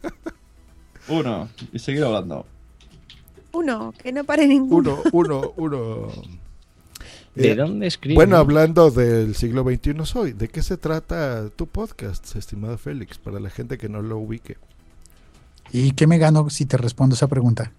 [1.09, 1.49] Uno.
[1.73, 2.47] Y seguir hablando.
[3.53, 5.03] Uno, que no pare ninguno.
[5.13, 6.39] Uno, uno, uno.
[7.39, 8.14] ¿De Eh, dónde escribe?
[8.16, 13.39] Bueno, hablando del siglo XXI Soy, ¿de qué se trata tu podcast, estimado Félix, para
[13.41, 14.57] la gente que no lo ubique?
[15.72, 17.72] ¿Y qué me gano si te respondo esa pregunta?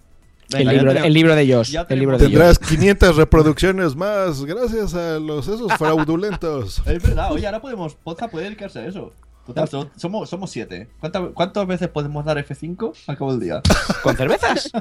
[0.51, 1.75] El libro, el libro de Josh.
[1.89, 2.69] El libro de Tendrás Josh.
[2.69, 6.81] 500 reproducciones más gracias a los esos fraudulentos.
[6.87, 7.93] Es verdad, oye, ahora podemos.
[7.95, 9.13] Podcast puede dedicarse a eso.
[9.45, 10.87] Total, so- somos, somos siete.
[10.99, 13.61] ¿Cuántas, ¿Cuántas veces podemos dar F5 al cabo del día?
[14.03, 14.71] ¿Con cervezas?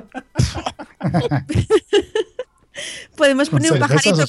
[3.17, 4.25] Podemos ¿Con poner un pajarito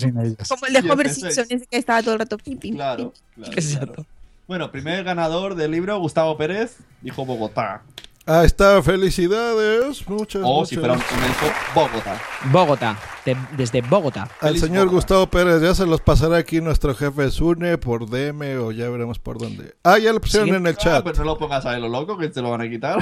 [0.47, 1.09] como el de Homer.
[1.09, 3.43] Simpson, ese que estaba todo el rato pim, pim, Claro, pim.
[3.43, 4.05] claro, claro.
[4.47, 7.83] Bueno, primer ganador del libro, Gustavo Pérez, dijo Bogotá.
[8.26, 10.07] Ah, está, felicidades.
[10.07, 11.74] Muchas, O si fuera un muchas.
[11.74, 12.22] Bogotá.
[12.51, 12.97] Bogotá.
[13.26, 14.30] de- desde Bogotá.
[14.39, 18.72] Al señor Gustavo Pérez ya se los pasará aquí nuestro jefe Sune por DM o
[18.72, 19.76] ya veremos por dónde.
[19.84, 20.55] Ah, ya lo pusieron Sí.
[20.55, 21.03] en el Ah, chat.
[21.03, 22.97] pues no lo pongas a lo loco, que te lo van a quitar.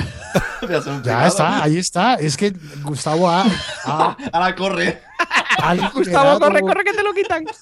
[0.62, 1.28] Voy a hacer un Ya privado.
[1.28, 2.14] está, ahí está.
[2.16, 2.54] Es que
[2.84, 3.44] Gustavo ha,
[4.58, 5.02] corre.
[5.62, 7.46] ha Gustavo, liberado- corre, corre, que te lo quitan.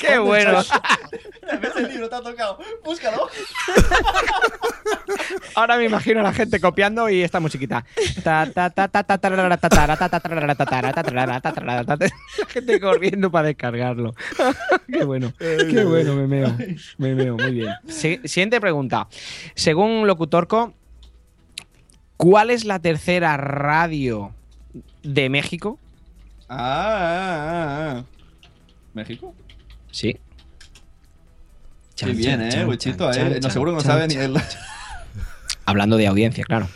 [0.00, 0.62] Qué bueno.
[1.60, 2.08] ¿Ves el libro?
[2.08, 2.58] Te ha tocado.
[2.84, 3.28] Búscalo.
[5.54, 7.84] Ahora me imagino a la gente copiando y esta musiquita.
[11.94, 14.14] La gente corriendo para descargarlo.
[14.90, 15.32] Qué bueno.
[15.38, 16.56] Qué bueno, me meo.
[16.98, 17.70] Me meo, muy bien.
[17.88, 19.06] Si- Siguiente pregunta.
[19.54, 20.72] Según Locutorco,
[22.16, 24.34] ¿cuál es la tercera radio
[25.02, 25.78] de México?
[26.48, 28.04] Ah, ah, ah, ah.
[28.94, 29.34] ¿México?
[29.90, 30.18] Sí.
[31.96, 33.38] Qué bien, eh, Wichito, eh.
[33.40, 34.34] No, seguro que no sabe ni él.
[35.64, 36.68] Hablando de audiencia, claro.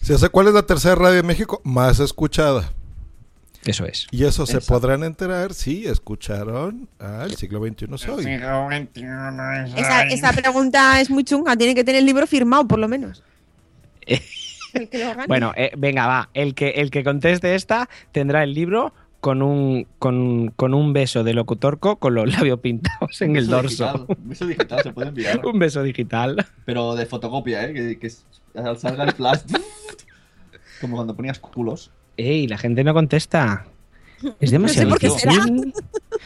[0.00, 2.72] Si sé cuál es la tercera radio de México más escuchada.
[3.64, 4.06] Eso es.
[4.10, 8.24] Y eso se podrán enterar si escucharon al siglo XXI Soy.
[9.76, 13.22] Esa, esa pregunta es muy chunga, tiene que tener el libro firmado, por lo menos.
[14.72, 15.26] El que lo gane.
[15.26, 16.30] Bueno, eh, venga, va.
[16.32, 21.24] El que, el que conteste esta tendrá el libro con un, con, con un beso
[21.24, 23.92] de locutorco con los labios pintados en el dorso.
[23.92, 25.40] digital, Beso digital se puede enviar.
[25.46, 26.46] un beso digital.
[26.64, 27.74] Pero de fotocopia, eh.
[27.74, 28.10] Que, que
[28.58, 29.40] al salga el flash.
[30.80, 31.90] Como cuando ponías culos.
[32.16, 33.66] Ey, la gente no contesta.
[34.40, 35.72] Es demasiado por qué difícil.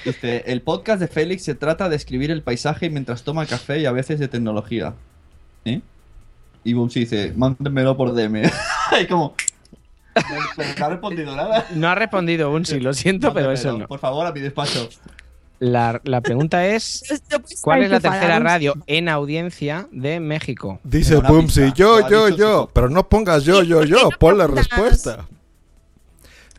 [0.04, 3.86] Dice, el podcast de Félix se trata de escribir el paisaje mientras toma café y
[3.86, 4.94] a veces de tecnología.
[5.64, 5.80] ¿Eh?
[6.64, 8.42] Y Bumsy dice, mándenmelo por DM.
[9.00, 9.34] y como...
[10.78, 11.66] No ha respondido nada.
[11.74, 13.88] No ha respondido un sí, lo siento, pero eso no.
[13.88, 14.88] Por favor, a mi despacho.
[15.60, 17.04] La, la pregunta es:
[17.62, 20.80] ¿cuál es la tercera radio en audiencia de México?
[20.84, 22.70] Dice Bumsy, yo, yo, yo.
[22.72, 24.10] Pero no pongas yo, yo, yo.
[24.18, 25.26] Pon la respuesta.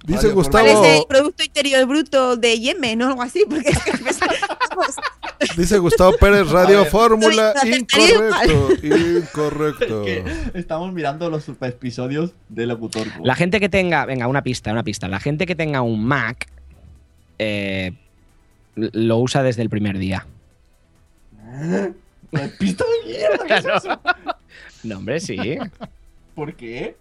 [0.05, 3.91] Dice Gustavo, Parece el Producto Interior Bruto de Yemen o algo así, porque es que
[5.55, 6.86] dice Gustavo Pérez, Radio.
[6.86, 10.03] Fórmula, incorrecto, incorrecto.
[10.03, 10.23] Que
[10.53, 13.07] estamos mirando los episodios de Locutor.
[13.23, 15.07] La gente que tenga, venga, una pista, una pista.
[15.07, 16.47] La gente que tenga un Mac
[17.39, 17.93] eh,
[18.75, 20.25] lo usa desde el primer día.
[22.32, 23.45] ¿La pista de mierda?
[23.45, 23.99] ¿qué es eso?
[24.83, 25.57] No, hombre, sí.
[26.36, 26.95] ¿Por qué?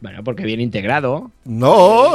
[0.00, 1.30] Bueno, porque viene integrado.
[1.44, 2.12] No,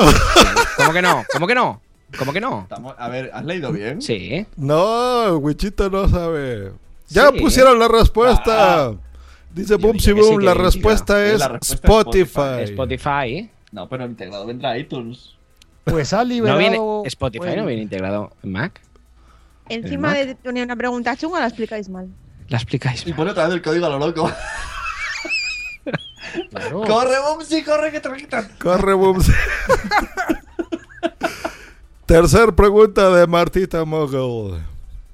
[0.78, 1.24] ¿Cómo que no?
[1.34, 1.83] ¿Cómo que no?
[2.18, 2.62] ¿Cómo que no?
[2.64, 4.02] Estamos- a ver, ¿has leído bien?
[4.02, 4.46] Sí.
[4.58, 6.72] no, el Wichito no sabe.
[7.10, 7.40] Ya Sí.
[7.40, 8.94] pusieron la respuesta.
[9.54, 12.72] Dice Bumsy dije que sí, Boom, la respuesta es la respuesta es Spotify.
[12.72, 13.50] Spotify.
[13.72, 15.36] No, pero integrado vendrá iTunes.
[15.84, 16.60] Pues ha No liberado.
[16.60, 18.82] viene, Spotify bueno, no viene integrado en Mac.
[19.70, 22.08] encima de poner una pregunta chunga la explicáis mal.
[22.50, 23.06] La explicáis.
[23.06, 24.32] Y pone otra vez el código a lo loco.
[26.50, 26.82] claro.
[26.82, 28.50] ¡Corre, Bumsy, corre, que te lo quitan!
[28.62, 29.32] Corre, Bumsy.
[32.14, 34.62] Tercer pregunta de Martita Mogul.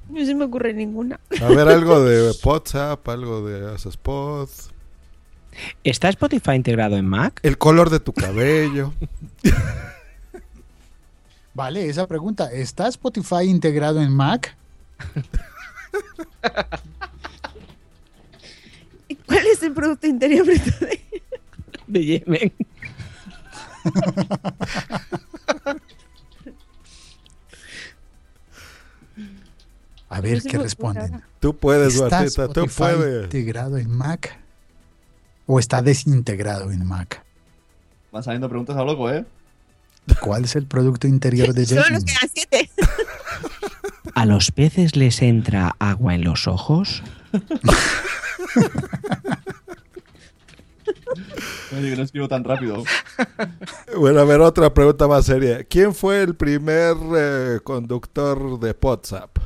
[0.10, 1.18] No se me ocurre ninguna.
[1.42, 4.50] A ver, algo de WhatsApp, algo de Spot.
[5.86, 7.40] ¿Está Spotify integrado en Mac?
[7.42, 8.92] El color de tu cabello.
[11.54, 12.52] Vale, esa pregunta.
[12.52, 14.58] ¿Está Spotify integrado en Mac?
[19.26, 21.02] ¿Cuál es el Producto Interior Bruto de,
[21.88, 22.52] de Yemen?
[30.10, 31.22] A ver qué responden.
[31.40, 33.24] Tú puedes, ¿Está Batita, tú Spotify puedes.
[33.26, 34.40] integrado en Mac?
[35.46, 37.24] ¿O está desintegrado en Mac?
[38.12, 39.26] Van saliendo preguntas a loco, ¿eh?
[40.22, 41.66] ¿Cuál es el producto interior de
[42.34, 42.70] siete.
[44.16, 47.04] ¿A los peces les entra agua en los ojos?
[51.72, 52.84] Oye, que no escribo tan rápido.
[53.96, 55.64] Bueno, a ver, otra pregunta más seria.
[55.64, 59.38] ¿Quién fue el primer eh, conductor de WhatsApp?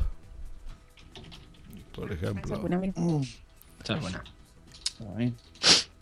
[1.96, 2.56] Por ejemplo.
[3.84, 4.24] Esa es buena.
[5.18, 5.34] Ay.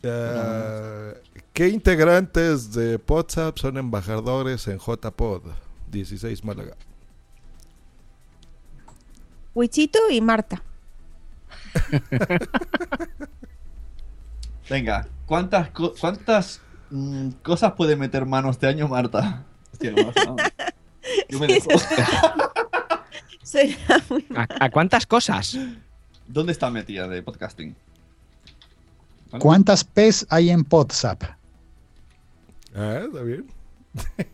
[0.03, 1.13] Eh,
[1.53, 5.43] ¿Qué integrantes de WhatsApp son embajadores en JPod
[5.91, 6.76] 16 Málaga?
[9.53, 10.63] Wichito y Marta.
[14.69, 19.43] Venga, ¿cuántas, co- cuántas mm, cosas puede meter mano este año, Marta?
[19.73, 20.35] Hostia, no, no.
[21.30, 21.69] Yo me dejo.
[23.51, 25.57] Será muy ¿A, a cuántas cosas?
[26.25, 27.75] ¿Dónde está metida de podcasting?
[29.39, 31.21] ¿Cuántas P's hay en WhatsApp?
[32.73, 33.45] Ah, está bien.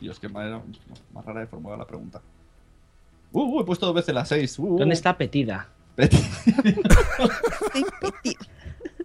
[0.00, 0.62] Dios, qué manera
[1.12, 2.22] más rara de formular la pregunta.
[3.32, 4.58] Uh, uh, he puesto dos veces las seis.
[4.58, 4.78] Uh, uh.
[4.78, 5.68] ¿Dónde está Petida?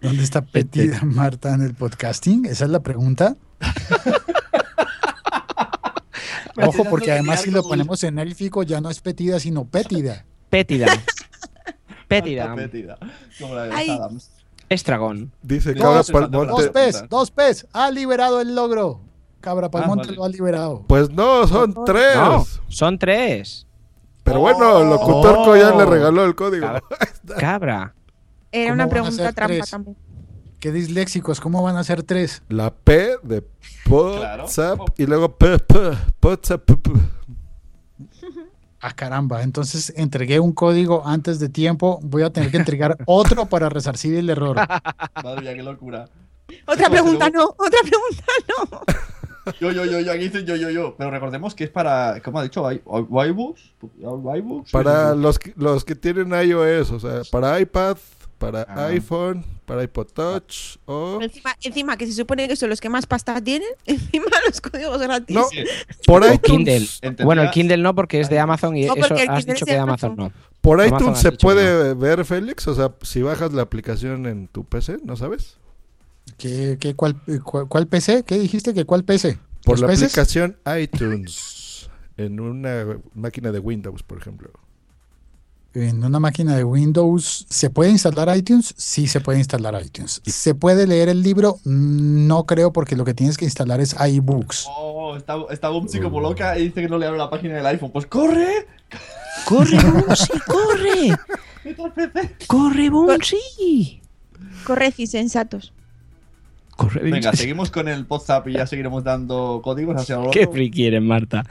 [0.00, 2.46] ¿Dónde está Petida Marta en el podcasting?
[2.46, 3.36] Esa es la pregunta.
[6.64, 10.24] Ojo, porque además si lo ponemos en élfico ya no es petida, sino pétida.
[10.50, 10.86] Pétida.
[12.08, 12.54] Pétida.
[12.54, 12.98] Pétida.
[13.40, 13.90] Como la de Ay.
[13.90, 14.30] Adams.
[14.68, 15.32] Estragón.
[15.42, 16.52] Dice Cabra dos, Palmonte.
[16.52, 17.66] Dos P's, dos P's.
[17.72, 19.00] Ha liberado el logro.
[19.40, 20.16] Cabra Palmonte vale.
[20.16, 20.84] lo ha liberado.
[20.88, 22.16] Pues no, son tres.
[22.16, 23.66] No, son tres.
[24.22, 25.56] Pero bueno, el locutor Oh.
[25.56, 26.66] ya le regaló el código.
[27.38, 27.94] Cabra.
[28.50, 29.70] Era ¿Cómo una pregunta trampa tres?
[29.70, 29.96] también.
[30.60, 32.42] Qué disléxicos, ¿cómo van a ser tres?
[32.48, 33.44] La P de
[33.88, 34.84] WhatsApp Claro.
[34.96, 35.74] y luego P, P,
[36.22, 36.64] WhatsApp.
[36.64, 36.90] P, P.
[38.80, 41.98] Ah, caramba, entonces entregué un código antes de tiempo.
[42.02, 44.56] Voy a tener que entregar otro para resarcir el error.
[45.22, 46.08] Madre mía, qué locura.
[46.66, 48.80] Otra No, pregunta no, otra pregunta no.
[49.60, 50.96] Yo, yo, yo, yo, aquí dicen yo, yo, yo.
[50.98, 52.68] Pero recordemos que es para, ¿cómo ha dicho?
[52.72, 53.60] IBooks.
[54.00, 54.72] iBooks.
[54.72, 57.96] Para los, que- los que tienen iOS, o sea, para iPad,
[58.38, 58.86] para Ah.
[58.88, 61.18] iPhone, para iPod Touch o...
[61.22, 65.00] Encima, encima que se supone que son los que más pasta tienen, encima los códigos
[65.00, 65.34] gratis.
[65.34, 65.46] No,
[66.06, 67.24] por O iTunes, Kindle.
[67.24, 69.64] Bueno, el Kindle no, porque es de Amazon y No, eso has Kindle dicho es
[69.64, 70.32] que de Amazon Amazon.
[70.36, 70.60] no.
[70.60, 74.64] por Amazon iTunes se puede ver, Félix, o sea, si bajas la aplicación en tu
[74.64, 75.56] PC, ¿no sabes?
[76.38, 78.24] ¿Qué, qué, cuál, cuál, cuál PC?
[78.24, 78.74] ¿Qué dijiste?
[78.74, 79.38] ¿Que cuál PC?
[79.64, 80.04] Por ¿Los la peces?
[80.12, 84.50] aplicación iTunes, en una máquina de Windows, por ejemplo.
[85.76, 88.72] En una máquina de Windows, ¿se puede instalar iTunes?
[88.78, 90.22] Sí, se puede instalar iTunes.
[90.24, 91.58] ¿Se puede leer el libro?
[91.64, 94.68] No creo, porque lo que tienes que instalar es iBooks.
[94.70, 97.66] Oh, está, está Bumsy como loca y dice que no le abre la página del
[97.66, 97.90] iPhone.
[97.92, 98.66] Pues corre.
[99.44, 101.18] ¡Corre, Bunsi, corre!
[102.46, 104.00] ¡Corre, Bunsi!
[104.64, 105.74] Corred y sensatos.
[106.74, 110.86] Corre, Venga, seguimos con el WhatsApp y ya seguiremos dando códigos hacia lo ¿Qué friki
[110.86, 111.44] eres, Marta?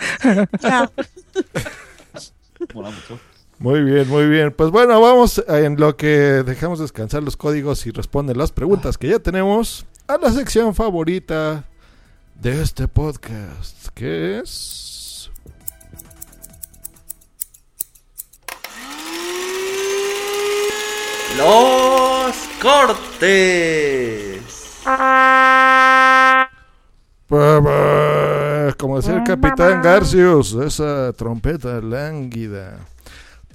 [2.74, 3.20] Mola mucho.
[3.60, 4.52] Muy bien, muy bien.
[4.52, 9.08] Pues bueno, vamos en lo que dejamos descansar los códigos y responden las preguntas que
[9.08, 11.64] ya tenemos a la sección favorita
[12.42, 15.32] de este podcast, que es...
[21.38, 24.42] Los cortes.
[28.78, 32.78] Como decía el capitán Garcius, esa trompeta lánguida.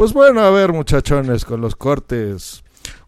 [0.00, 2.64] Pues bueno, a ver muchachones, con los cortes.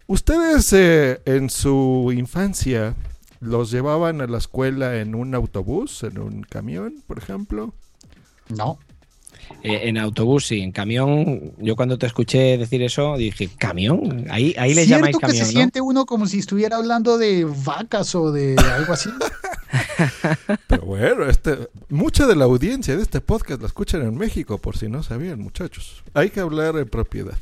[0.09, 2.95] ¿Ustedes eh, en su infancia
[3.41, 7.73] los llevaban a la escuela en un autobús, en un camión, por ejemplo?
[8.51, 8.79] No.
[9.63, 10.61] Eh, en autobús, sí.
[10.61, 14.27] En camión, yo cuando te escuché decir eso, dije, ¿camión?
[14.29, 15.59] Ahí, ahí le Cierto llamáis que camión, se ¿no?
[15.61, 19.09] siente uno como si estuviera hablando de vacas o de algo así.
[20.67, 24.77] Pero bueno, este, mucha de la audiencia de este podcast la escuchan en México, por
[24.77, 26.03] si no sabían, muchachos.
[26.15, 27.37] Hay que hablar en propiedad.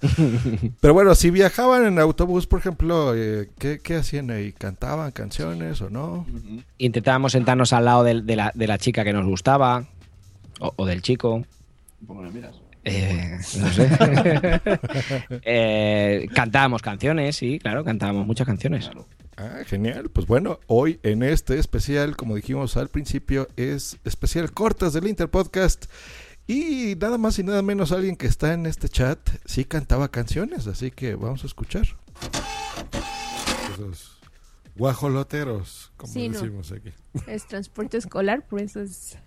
[0.80, 4.52] Pero bueno, si viajaban en autobús, por ejemplo, eh, ¿qué, qué hacían ahí?
[4.52, 6.26] ¿Cantaban canciones o no?
[6.78, 9.86] Intentábamos sentarnos al lado de, la, de la chica que nos gustaba,
[10.60, 11.44] o, o del chico.
[12.06, 12.56] ¿Cómo me miras?
[12.84, 13.88] Eh, no sé.
[15.44, 18.90] Eh, cantábamos canciones, sí, claro, cantábamos muchas canciones.
[19.36, 20.10] Ah, genial.
[20.10, 25.86] Pues bueno, hoy en este especial, como dijimos al principio, es especial cortas del Interpodcast.
[26.46, 30.66] Y nada más y nada menos alguien que está en este chat sí cantaba canciones,
[30.66, 31.86] así que vamos a escuchar.
[33.74, 34.18] Esos
[34.76, 36.40] guajoloteros, como Sí, no.
[36.40, 36.92] decimos aquí.
[37.26, 39.18] Es transporte escolar, por eso es-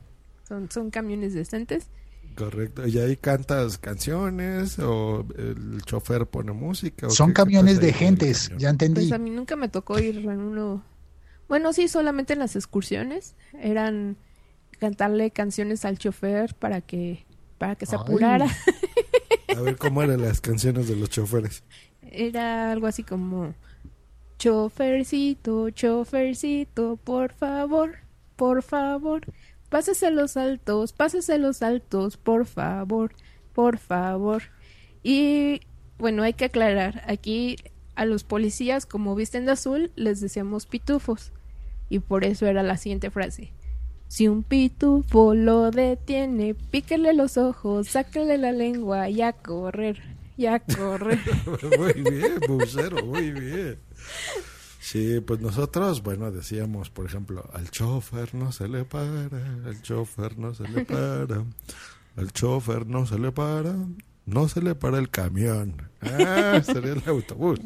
[0.47, 1.87] son, son camiones decentes.
[2.35, 2.85] Correcto.
[2.87, 7.07] ¿Y ahí cantas canciones o el chofer pone música?
[7.07, 8.59] o Son qué- camiones de gentes, camión?
[8.59, 9.01] ya entendí.
[9.01, 10.83] Pues a mí nunca me tocó ir en uno.
[11.47, 13.35] Bueno, sí, solamente en las excursiones.
[13.61, 14.17] Eran
[14.79, 17.25] cantarle canciones al chofer para que
[17.57, 18.01] para que se Ay.
[18.03, 18.47] apurara.
[19.55, 21.63] A ver cómo eran las canciones de los choferes.
[22.01, 23.53] Era algo así como
[24.37, 27.95] chofercito, chofercito, por favor,
[28.35, 29.21] por favor,
[29.69, 33.13] pásese los altos, pásese los altos, por favor,
[33.53, 34.43] por favor.
[35.03, 35.61] Y
[35.97, 37.57] bueno, hay que aclarar, aquí
[37.95, 41.31] a los policías como visten de azul les decíamos pitufos
[41.89, 43.53] y por eso era la siguiente frase.
[44.07, 50.01] Si un pitufo lo detiene, píquele los ojos, sáquele la lengua y a correr,
[50.37, 51.19] y a correr.
[51.77, 53.79] muy bien, Bucero, muy bien.
[54.85, 59.23] Sí, pues nosotros, bueno, decíamos, por ejemplo, al chofer no se le para,
[59.65, 61.43] al chofer no se le para,
[62.15, 63.73] al chofer no se le para,
[64.27, 65.89] no se le para el camión.
[66.01, 67.59] Ah, sería el autobús.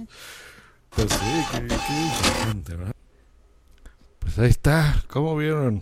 [0.91, 2.95] Pues sí, qué, qué interesante, ¿verdad?
[4.19, 5.81] Pues ahí está, ¿cómo vieron?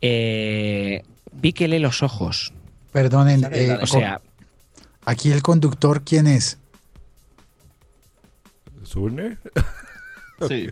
[0.00, 1.02] Eh,
[1.40, 2.52] píquele los ojos.
[2.92, 4.20] Perdonen, eh, o sea,
[5.06, 6.58] aquí el conductor, ¿quién es?
[8.84, 9.38] ¿Sune?
[10.48, 10.68] Sí,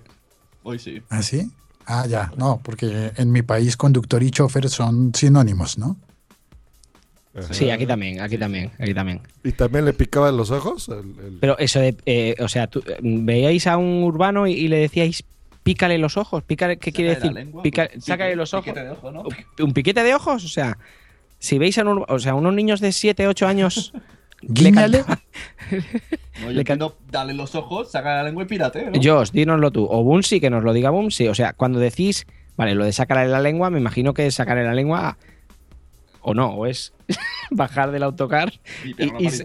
[0.62, 1.02] hoy sí.
[1.08, 1.50] ¿Ah, sí?
[1.86, 5.96] Ah, ya, no, porque en mi país conductor y chofer son sinónimos, ¿no?
[7.50, 9.20] sí, aquí también, aquí también, aquí también.
[9.42, 10.88] ¿Y también le picaban los ojos?
[10.88, 14.52] El- el- Pero eso de, eh, o sea, tú, eh, veíais a un urbano y,
[14.52, 15.24] y le decíais,
[15.64, 17.32] pícale los ojos, pícale, ¿qué quiere decir?
[17.32, 18.66] lengua, Pica- sácale los ojos.
[18.66, 19.24] piquete de ojo, ¿no?
[19.58, 20.44] ¿Un piquete de ojos?
[20.44, 20.78] O sea,
[21.40, 23.92] si veis a, un o sea, unos niños de 7, 8 años...
[24.42, 25.04] Guíñale.
[26.42, 29.00] No, yo entiendo, dale los ojos, saca la lengua y pírate, ¿no?
[29.02, 29.86] Josh, dínoslo tú.
[29.88, 31.28] O Bunsi, que nos lo diga Bunsi.
[31.28, 34.74] O sea, cuando decís, vale, lo de sacarle la lengua, me imagino que sacarle la
[34.74, 35.16] lengua
[36.24, 36.92] o no, o es
[37.50, 38.52] bajar del autocar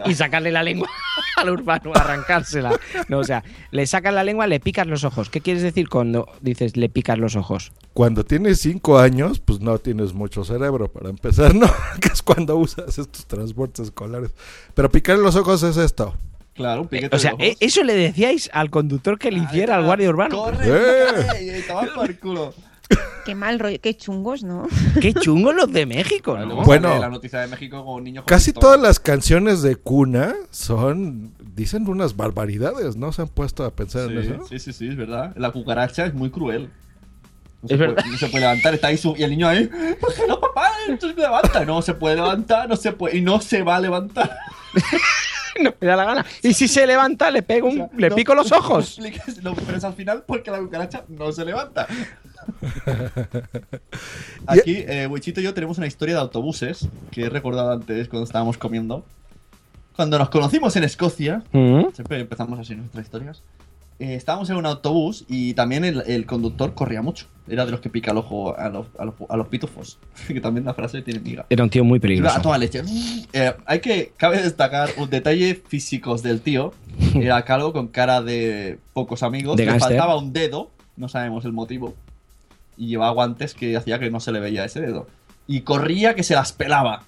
[0.06, 0.90] Y sacarle la lengua
[1.38, 2.72] al urbano, arrancársela.
[3.10, 5.30] No, o sea, le sacas la lengua, le picas los ojos.
[5.30, 7.72] ¿Qué quieres decir cuando dices le picas los ojos?
[7.94, 11.68] Cuando tienes cinco años, pues no tienes mucho cerebro para empezar, ¿no?
[12.02, 14.32] que es cuando usas estos transportes escolares.
[14.74, 16.16] Pero picar los ojos es esto.
[16.54, 17.58] Claro, un piquete O sea, de ojos.
[17.62, 20.36] ¿e- eso le decíais al conductor que le hiciera al guardia urbano.
[20.36, 20.66] ¡Corre!
[20.66, 21.64] ¡Eh!
[21.96, 22.54] por culo.
[23.26, 24.68] Qué mal rollo, qué chungos, ¿no?
[25.02, 26.64] Qué chungos los de México, ¿no?
[26.64, 26.98] Bueno.
[27.00, 32.16] la noticia de México con niños Casi todas las canciones de cuna son, dicen unas
[32.16, 33.12] barbaridades, ¿no?
[33.12, 34.46] Se han puesto a pensar en eso.
[34.50, 35.34] sí, sí, sí, es verdad.
[35.38, 36.72] La cucaracha es muy cruel.
[37.62, 37.96] No Es se verdad.
[37.98, 39.70] Puede, no se puede levantar, está ahí su- y el niño ahí.
[40.00, 40.70] ¿Por qué no, papá?
[40.88, 41.66] Entonces me levanta.
[41.66, 43.18] No se puede levantar, no se puede.
[43.18, 44.36] Y no se va a levantar.
[45.64, 46.26] No me da la gana.
[46.44, 48.98] Y si se levanta, le pego un, le No, pico los no ojos.
[48.98, 51.88] expliques, no, pero es al final porque la cucaracha no se levanta.
[54.48, 58.26] Aquí, eh, Wichito y yo tenemos una historia de autobuses que he recordado antes cuando
[58.26, 59.06] estábamos comiendo.
[59.96, 61.92] Cuando nos conocimos en Escocia, Mm.
[61.94, 63.44] siempre empezamos así nuestras historias.
[64.00, 67.28] Eh, estábamos en un autobús y también el, el conductor corría mucho.
[67.50, 69.98] Era de los que pica el ojo a los, a los, a los pitufos.
[70.28, 71.46] que también la frase tiene miga.
[71.50, 72.38] Era un tío muy Iba peligroso.
[72.38, 72.82] a toda leche.
[73.34, 76.74] Eh, hay que, cabe destacar un detalle físicos del tío.
[77.16, 79.58] Era calvo con cara de pocos amigos.
[79.58, 79.98] De le gángster.
[79.98, 81.94] faltaba un dedo, no sabemos el motivo.
[82.78, 85.08] Y llevaba guantes que hacía que no se le veía ese dedo.
[85.48, 87.04] Y corría que se las pelaba.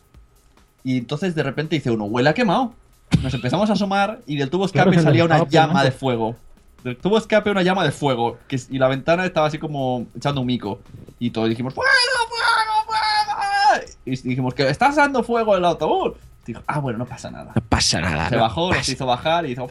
[0.84, 2.74] Y entonces de repente dice uno, huele a quemado.
[3.22, 6.36] Nos empezamos a asomar y del tubo escape salía una llama de fuego.
[6.84, 8.38] Del tubo escape una llama de fuego.
[8.48, 10.80] Que, y la ventana estaba así como echando un mico.
[11.20, 11.90] Y todos dijimos, ¡Fuego,
[12.28, 13.92] fuego, fuego!
[14.06, 16.14] Y dijimos, que estás dando fuego el autobús.
[16.46, 17.52] Dijo, ah, bueno, no pasa nada.
[17.56, 18.30] No pasa nada.
[18.30, 18.92] Se no bajó, nos pasa.
[18.92, 19.68] hizo bajar y hizo,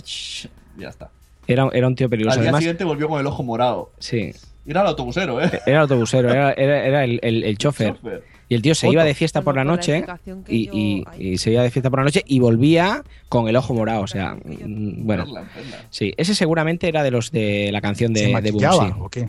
[0.76, 1.10] y ya está.
[1.46, 2.34] Era, era un tío peligroso.
[2.36, 3.90] Al día Además, siguiente volvió con el ojo morado.
[3.98, 4.32] sí.
[4.66, 5.50] Era el autobusero, ¿eh?
[5.66, 7.94] Era el autobusero, era, era, era el, el, el chofer.
[7.96, 8.22] Chofer.
[8.50, 8.92] Y el tío se Foto.
[8.94, 10.04] iba de fiesta por la por noche
[10.48, 10.72] y, yo-
[11.18, 14.02] y- se iba de fiesta por la noche y volvía con el ojo morado.
[14.02, 15.24] O sea, mm, bueno.
[15.24, 15.84] Perla, perla.
[15.90, 18.50] Sí, ese seguramente era de los de la canción ¿Se de, de
[18.98, 19.28] o qué?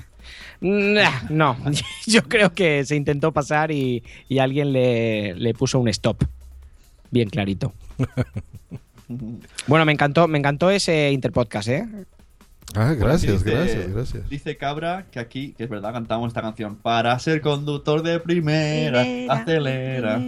[0.60, 1.56] Nah, No,
[2.08, 6.24] yo creo que se intentó pasar y, y alguien le, le puso un stop.
[7.12, 7.74] Bien clarito.
[9.68, 11.86] Bueno, me encantó, me encantó ese interpodcast, ¿eh?
[12.76, 14.30] Ah, gracias, Dice- gracias, gracias.
[14.30, 16.76] Dice Cabra que aquí, que es verdad, cantamos esta canción.
[16.78, 19.02] Para ser conductor de primera,
[19.34, 20.20] acelera.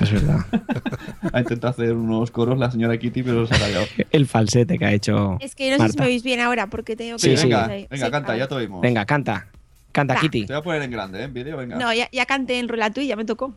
[0.00, 0.38] Es verdad.
[1.32, 3.84] Ha intentado hacer unos coros la señora Kitty, pero se ha callado.
[4.10, 5.38] El falsete que ha hecho.
[5.40, 7.22] Es que no sé si me oís bien ahora porque tengo que.
[7.22, 7.44] Sí, sí.
[7.44, 8.80] venga, venga, Sí, canta, ya te oímos.
[8.82, 9.46] Venga, canta.
[9.92, 10.20] Canta, Va.
[10.20, 10.46] Kitty.
[10.46, 11.24] Te voy a poner en grande, ¿eh?
[11.24, 11.76] En vídeo, venga.
[11.76, 13.54] No, ya, ya canté en y ya me tocó.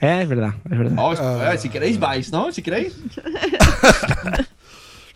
[0.00, 0.98] Eh, es verdad, es verdad.
[0.98, 2.50] A ver, si queréis vais, ¿no?
[2.52, 2.96] Si queréis.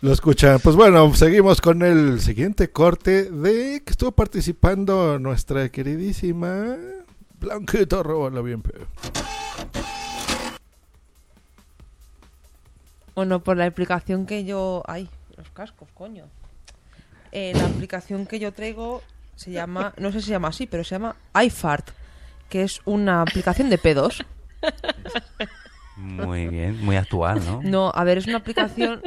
[0.01, 0.59] Lo escuchan.
[0.61, 6.77] Pues bueno, seguimos con el siguiente corte de que estuvo participando nuestra queridísima
[7.37, 8.87] Blanquita Róbala bien feo.
[13.13, 14.83] Bueno, por la explicación que yo.
[14.87, 16.27] Ay, los cascos, coño.
[17.33, 19.03] Eh, la aplicación que yo traigo
[19.35, 19.93] se llama.
[19.97, 21.89] No sé si se llama así, pero se llama iFart,
[22.47, 24.23] que es una aplicación de pedos.
[25.97, 27.61] Muy bien, muy actual, ¿no?
[27.61, 29.01] No, a ver, es una aplicación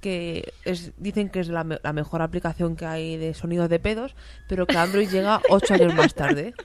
[0.00, 3.78] que es, dicen que es la, me- la mejor aplicación que hay de sonidos de
[3.78, 4.14] pedos,
[4.48, 6.54] pero que Android llega ocho años más tarde.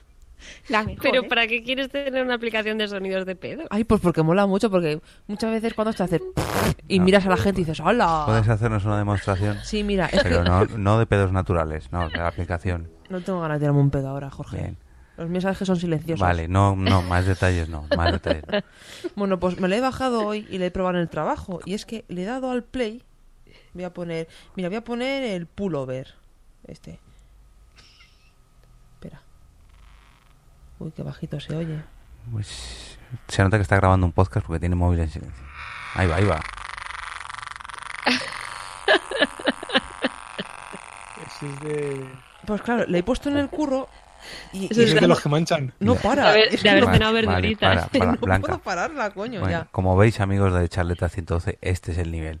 [0.68, 1.28] La mejor, Pero ¿eh?
[1.28, 3.62] ¿para qué quieres tener una aplicación de sonidos de pedo?
[3.70, 6.20] Ay, pues porque mola mucho, porque muchas veces cuando te haces
[6.88, 8.24] y miras a la gente y dices, ¡hola!
[8.26, 9.56] ¿Puedes hacernos una demostración?
[9.64, 12.90] Sí, mira, es Pero que- no, no de pedos naturales, no, de la aplicación.
[13.08, 14.56] No tengo ganas de tirarme un pedo ahora, Jorge.
[14.58, 14.76] Bien.
[15.16, 16.20] Los mensajes son silenciosos.
[16.20, 18.44] Vale, no, no, más detalles no, más detalles.
[18.46, 18.58] no.
[19.14, 21.60] Bueno, pues me lo he bajado hoy y le he probado en el trabajo.
[21.64, 23.02] Y es que le he dado al play.
[23.74, 24.28] Voy a poner.
[24.54, 26.14] Mira, voy a poner el pullover.
[26.66, 26.98] Este.
[28.94, 29.20] Espera.
[30.78, 31.82] Uy, qué bajito se oye.
[32.32, 32.98] Pues,
[33.28, 35.44] se nota que está grabando un podcast porque tiene móvil en silencio.
[35.94, 36.40] Ahí va, ahí va.
[41.26, 42.06] Ese es de...
[42.46, 43.88] Pues claro, le he puesto en el curro.
[44.52, 45.74] Y, es de los que manchan.
[45.80, 46.22] No para.
[46.24, 47.88] De haber- es de que haber no- cenado Vale, verduritas.
[47.88, 48.46] para, para, no Blanca.
[48.46, 49.68] puedo pararla, coño, Bueno, ya.
[49.70, 52.40] como veis, amigos de Charleta 112, este es el nivel.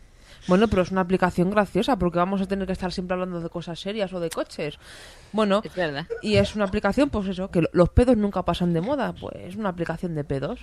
[0.47, 3.49] Bueno, pero es una aplicación graciosa porque vamos a tener que estar siempre hablando de
[3.49, 4.77] cosas serias o de coches.
[5.31, 6.07] Bueno, Es verdad.
[6.21, 9.13] y es una aplicación, pues eso, que los pedos nunca pasan de moda.
[9.13, 10.59] Pues es una aplicación de pedos.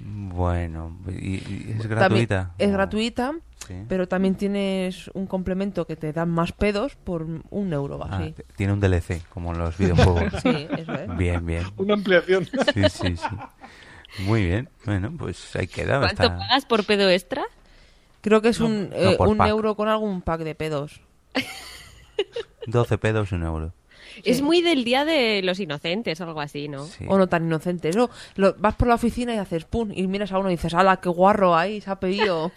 [0.00, 2.50] Bueno, y, y es También gratuita.
[2.58, 3.32] es gratuita,
[3.66, 3.74] Sí.
[3.88, 8.30] pero también tienes un complemento que te dan más pedos por un euro Ah, así.
[8.32, 10.32] t- tiene un DLC, como en los videojuegos.
[10.42, 11.16] Sí, eso es.
[11.16, 11.64] Bien, bien.
[11.76, 12.44] Una ampliación.
[12.44, 14.22] Sí, sí, sí.
[14.24, 14.68] Muy bien.
[14.84, 15.98] Bueno, pues ahí queda.
[15.98, 17.42] ¿Cuánto está- pagas por pedo extra?
[18.26, 21.00] Creo que es un, no eh, un euro con algún pack de pedos.
[22.66, 23.72] 12 pedos, un euro.
[24.24, 26.88] Es muy del día de los inocentes o algo así, ¿no?
[27.06, 27.88] O no tan inocente.
[27.90, 30.74] Eso, lo- vas por la oficina y haces pum, y miras a uno y dices,
[30.74, 31.80] ¡hala, qué guarro ahí!
[31.80, 32.50] Se ha pedido.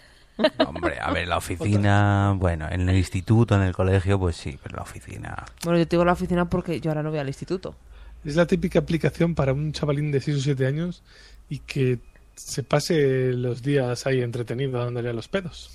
[0.66, 4.74] Hombre, a ver, la oficina, bueno, en el instituto, en el colegio, pues sí, pero
[4.78, 5.44] la oficina.
[5.62, 7.76] Bueno, yo te digo la oficina porque yo ahora no voy al instituto.
[8.24, 11.04] Es la típica aplicación para un chavalín de 6 o 7 años
[11.48, 12.00] y que
[12.46, 15.70] se pase los días ahí entretenido dándole a los pedos.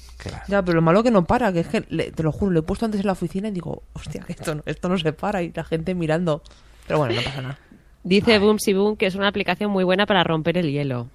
[0.47, 2.59] Ya, pero lo malo que no para, que es que, le- te lo juro, lo
[2.59, 5.11] he puesto antes en la oficina y digo, hostia, que esto no, esto no se
[5.13, 6.41] para y la gente mirando.
[6.87, 7.59] Pero bueno, no pasa nada.
[8.03, 11.07] Dice Boomsy Boom que es una aplicación muy buena para romper el hielo.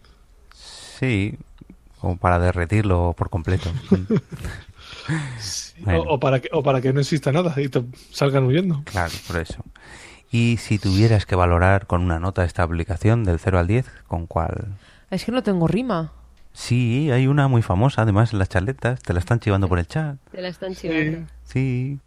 [0.54, 1.34] Sí,
[2.00, 3.70] como para derretirlo por completo.
[5.82, 6.02] Bueno.
[6.02, 7.82] O, o para que, o para que no exista nada y te
[8.12, 8.82] salgan huyendo.
[8.84, 9.64] Claro, por eso.
[10.30, 14.26] Y si tuvieras que valorar con una nota esta aplicación del 0 al 10, ¿con
[14.26, 14.76] cuál?
[15.10, 16.12] Es que no tengo rima.
[16.52, 19.00] Sí, hay una muy famosa, además, en las charletas.
[19.02, 20.16] Te la están chivando por el chat.
[20.30, 21.26] Te la están chivando.
[21.44, 21.98] Sí.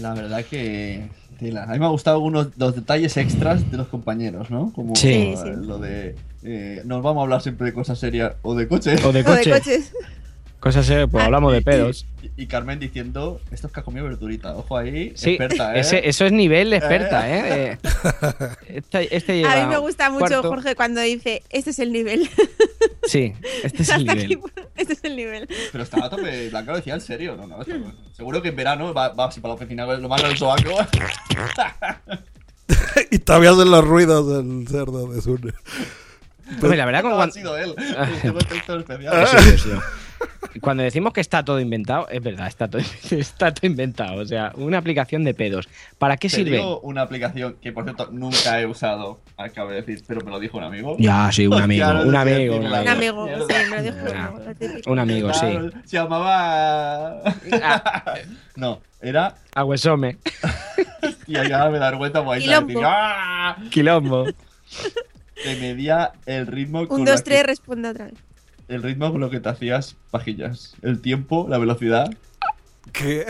[0.00, 1.08] La verdad que.
[1.38, 1.64] tela.
[1.64, 4.72] A mí me ha gustado algunos los detalles extras de los compañeros, ¿no?
[4.72, 5.34] Como Sí.
[5.62, 6.16] lo de.
[6.42, 9.04] eh, nos vamos a hablar siempre de cosas serias o de coches.
[9.04, 9.92] O de O de coches.
[10.62, 12.06] Cosas serias, pues hablamos de pedos.
[12.22, 14.54] Y, y Carmen diciendo: Esto es que ha comido verdurita.
[14.54, 15.80] Ojo ahí, Sí, experta, ¿eh?
[15.80, 17.72] ese- eso es nivel de experta, ¿eh?
[17.72, 17.78] Eh,
[18.68, 20.48] Este, este lleva A mí me gusta mucho, cuarto.
[20.50, 22.30] Jorge, cuando dice, este es el nivel.
[23.04, 23.32] Sí,
[23.64, 24.24] este es el nivel.
[24.24, 24.38] aquí-
[24.76, 25.48] Este es el nivel.
[25.72, 27.74] Pero estaba a tope, Blanca lo decía en serio, no, no, esto-
[28.16, 30.70] seguro que en verano va, va así para la oficina lo malo del sobaco.
[33.10, 35.52] y todavía hacen los ruidos del cerdo de Sune.
[36.60, 37.74] Hombre, la verdad, No, cuando, ha sido él.
[38.22, 39.22] Tengo el especial.
[39.24, 39.76] Eso sí, eso sí.
[40.60, 44.20] Cuando decimos que está todo inventado, es verdad, está todo, está todo inventado.
[44.20, 45.68] O sea, una aplicación de pedos.
[45.98, 46.56] ¿Para qué Te sirve?
[46.58, 50.38] digo una aplicación que, por cierto, nunca he usado, acabo de decir, pero me lo
[50.40, 50.96] dijo un amigo.
[50.98, 53.96] Ya, sí, un amigo, no sé un amigo, un Un amigo, sí, me lo dijo
[54.10, 54.92] un amigo.
[54.92, 55.40] Un amigo, sí.
[55.46, 57.22] Claro, Se llamaba.
[58.56, 59.34] no, era.
[59.54, 60.18] Agüesome.
[61.26, 62.68] Y ahora me da vergüenza por ahí Quilombo.
[62.68, 63.56] decir, ¡Ah!
[63.70, 64.26] Quilombo.
[65.42, 68.14] Te medía el ritmo Un, dos, que- tres, responde otra vez.
[68.72, 70.74] El ritmo con lo que te hacías pajillas.
[70.82, 72.10] El tiempo, la velocidad.
[72.92, 73.26] ¿Qué?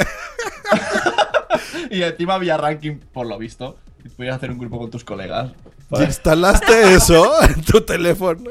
[1.91, 3.77] y encima había ranking, por lo visto.
[4.05, 5.53] Y podías hacer un grupo con tus colegas.
[5.91, 8.51] ¿Ya instalaste eso en tu teléfono?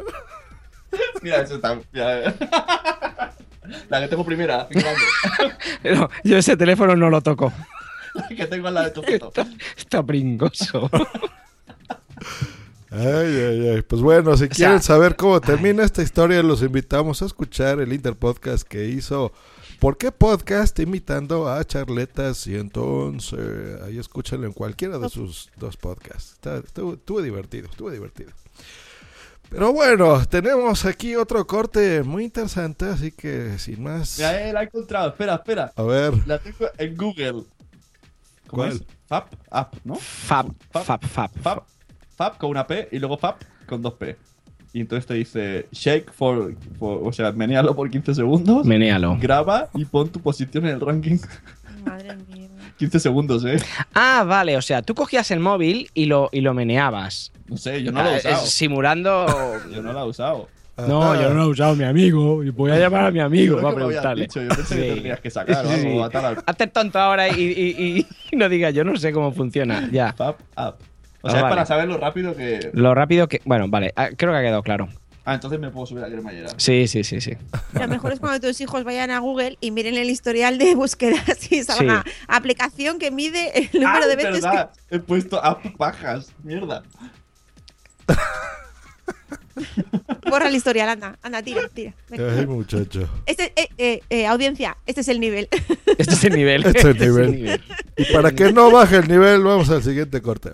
[1.22, 1.80] Mira, eso está.
[1.91, 2.35] mira.
[3.89, 5.01] La que tengo primera, en grande.
[5.95, 7.51] No, yo ese teléfono no lo toco.
[8.13, 9.45] La que tengo al lado de tu foto.
[9.77, 10.89] Está pringoso.
[12.91, 12.99] Ay,
[13.38, 13.81] ay, ay.
[13.84, 18.68] Pues bueno, si quieren saber cómo termina esta historia, los invitamos a escuchar el Interpodcast
[18.68, 19.31] que hizo
[19.80, 20.77] ¿Por qué Podcast?
[20.80, 26.34] imitando a Charletas y entonces ahí escúchenlo en cualquiera de sus dos podcasts.
[26.34, 28.31] Está- Estuvo, estuvo divertido, estuvo divertido.
[29.49, 34.18] Pero bueno, tenemos aquí otro corte muy interesante, así que sin más.
[34.18, 35.09] Mira, eh, la he encontrado.
[35.09, 35.72] Espera, espera.
[35.76, 36.13] A ver.
[36.27, 37.31] La tengo en Google.
[38.47, 38.72] ¿Cómo ¿Cuál?
[38.73, 38.84] es?
[39.07, 39.95] Fap, app, ¿no?
[39.95, 41.01] Fab, fab, fab.
[41.07, 41.63] Fab, Fab
[42.38, 43.35] con una P y luego Fab
[43.68, 44.15] con dos P.
[44.73, 48.65] Y entonces te dice shake for, for- o sea, menéalo por 15 segundos.
[48.65, 49.18] Menéalo.
[49.19, 51.18] Graba y pon tu posición en el ranking.
[51.85, 52.48] Madre mía.
[52.77, 53.57] 15 segundos, ¿eh?
[53.93, 57.31] Ah, vale, o sea, tú cogías el móvil y lo, y lo meneabas.
[57.48, 58.45] No sé, yo no lo he Ah, usado.
[58.48, 59.26] Simulando.
[59.73, 60.48] Yo no lo he usado.
[60.88, 62.43] No, yo no lo he usado, mi amigo.
[62.43, 64.22] Y voy a llamar a mi amigo para que preguntarle.
[64.23, 64.88] dicho, yo pensé que Sí.
[64.93, 68.35] tendrías que sacar o Sí, algo, atar al- Hazte tonto ahora y, y- y- y
[68.35, 69.88] no digas, yo no sé cómo funciona.
[69.91, 70.14] Ya.
[70.14, 70.80] Fab app.
[71.23, 71.56] O Ah, sea, es vale.
[71.56, 72.72] para saber lo rápido que.
[72.73, 73.41] Lo rápido que.
[73.45, 74.89] Bueno, vale, ah, creo que ha quedado claro.
[75.23, 76.49] Ah, entonces me puedo subir a cremallera.
[76.57, 77.38] Sí, sí, sí, sí.
[77.73, 81.52] Lo mejor es cuando tus hijos vayan a Google y miren el historial de búsquedas
[81.52, 82.11] y salga Sí.
[82.27, 84.72] aplicación que mide el número ah, de es veces verdad.
[84.89, 86.34] He puesto app pajas.
[86.43, 86.81] Mierda.
[90.29, 90.89] borra el historial.
[90.89, 91.93] Anda, anda, tira, tira.
[92.09, 92.33] Venga.
[92.39, 93.07] Ay, muchacho.
[93.25, 95.47] Este, eh, eh, eh, audiencia, este es el nivel.
[95.97, 96.65] Este es el nivel.
[96.65, 97.61] Este es el nivel.
[97.97, 100.51] Y para que no baje el nivel, vamos al siguiente corte.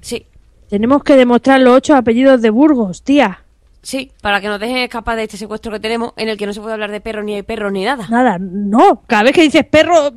[0.00, 0.26] Sí,
[0.68, 3.44] Tenemos que demostrar los ocho apellidos de Burgos, tía.
[3.82, 6.52] sí, para que nos dejen escapar de este secuestro que tenemos en el que no
[6.52, 8.08] se puede hablar de perros ni de perros ni nada.
[8.08, 9.02] Nada, no.
[9.06, 10.10] Cada vez que dices perro.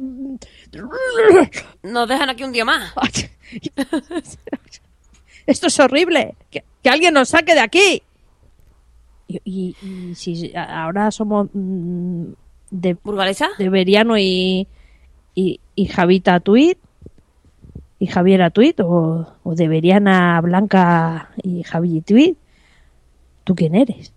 [1.84, 2.94] Nos dejan aquí un día más.
[5.46, 6.36] Esto es horrible.
[6.50, 8.04] Que, que alguien nos saque de aquí.
[9.28, 9.76] Y, y-
[10.12, 12.24] y si ahora somos mm,
[12.72, 13.50] de ¿Burgalesa?
[13.58, 14.68] de Beriano y,
[15.36, 16.78] y, y Javita Tweet
[18.00, 22.36] y Javiera Tweet o, o de Beriana Blanca y Javi Tweet.
[23.44, 24.14] ¿Tú quién eres?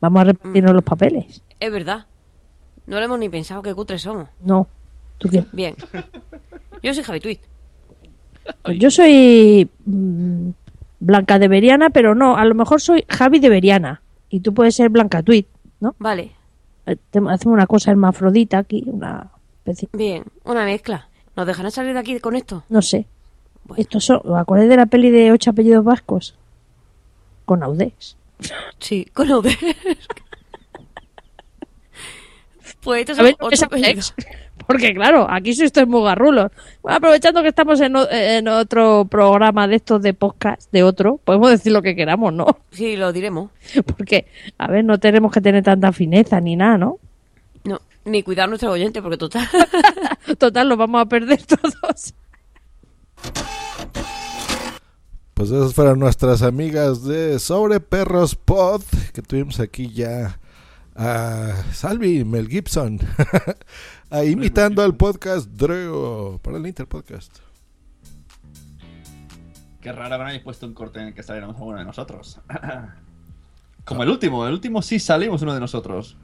[0.00, 1.42] Vamos a repartirnos los papeles.
[1.60, 2.06] Es verdad.
[2.86, 4.28] No lo hemos ni pensado qué cutres somos.
[4.42, 4.66] No.
[5.18, 5.46] ¿Tú quién?
[5.52, 5.74] Bien.
[6.82, 7.40] Yo soy Javi Tweet.
[8.62, 10.50] Pues yo soy mm,
[11.04, 14.00] Blanca de Beriana, pero no, a lo mejor soy Javi de Beriana.
[14.30, 15.44] Y tú puedes ser Blanca Tweet,
[15.80, 15.94] ¿no?
[15.98, 16.32] Vale.
[16.86, 19.88] Eh, Hacemos una cosa hermafrodita aquí, una especie.
[19.92, 20.24] Bien.
[20.44, 21.08] Una mezcla.
[21.36, 22.64] ¿Nos dejarán salir de aquí con esto?
[22.70, 23.06] No sé.
[23.76, 26.34] Esto son, ¿os acordáis de la peli de ocho apellidos vascos?
[27.44, 28.16] Con Audés.
[28.78, 29.58] Sí, con Audés.
[32.80, 34.14] pues estos son ¿es ocho apellidos.
[34.66, 36.50] Porque claro, aquí sois estos muy garrulos.
[36.82, 41.18] Bueno, aprovechando que estamos en, o- en otro programa de estos de podcast, de otro,
[41.24, 42.46] podemos decir lo que queramos, ¿no?
[42.70, 43.50] Sí, lo diremos.
[43.96, 44.26] Porque,
[44.58, 46.98] a ver, no tenemos que tener tanta fineza ni nada, ¿no?
[47.64, 49.48] No, ni cuidar a nuestro oyente, porque total.
[50.38, 52.14] Total, los vamos a perder todos.
[55.34, 58.82] Pues esas fueron nuestras amigas de Sobre Perros Pod,
[59.12, 60.38] que tuvimos aquí ya
[60.96, 62.98] a Salvi Mel Gibson,
[64.10, 67.38] ahí imitando al podcast Dreo para el Interpodcast.
[69.80, 72.40] Qué raro que no hayáis puesto un corte en el que saliéramos uno de nosotros.
[73.84, 76.16] Como el último, el último sí salimos uno de nosotros.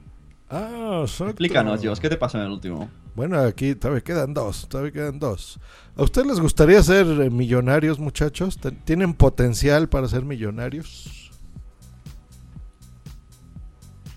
[0.49, 1.27] Ah, exacto.
[1.31, 2.89] Explícanos, Dios, ¿qué te pasó en el último?
[3.15, 5.59] Bueno, aquí todavía quedan dos, todavía quedan dos.
[5.95, 8.57] ¿A ustedes les gustaría ser millonarios, muchachos?
[8.57, 11.30] ¿Ten- ¿Tienen potencial para ser millonarios?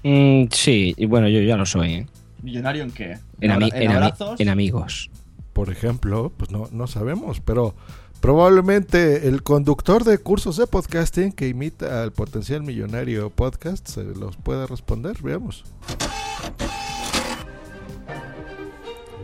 [0.05, 1.93] Mm, sí, y bueno, yo ya lo soy.
[1.95, 2.07] ¿eh?
[2.43, 3.19] ¿Millonario en qué?
[3.41, 4.39] En, ami- abra- en ami- abrazos?
[4.41, 5.11] en amigos.
[5.53, 7.75] Por ejemplo, pues no, no sabemos, pero
[8.21, 14.39] Probablemente el conductor de cursos de podcasting que imita al potencial millonario podcast se los
[14.39, 15.21] pueda responder.
[15.23, 15.63] Veamos.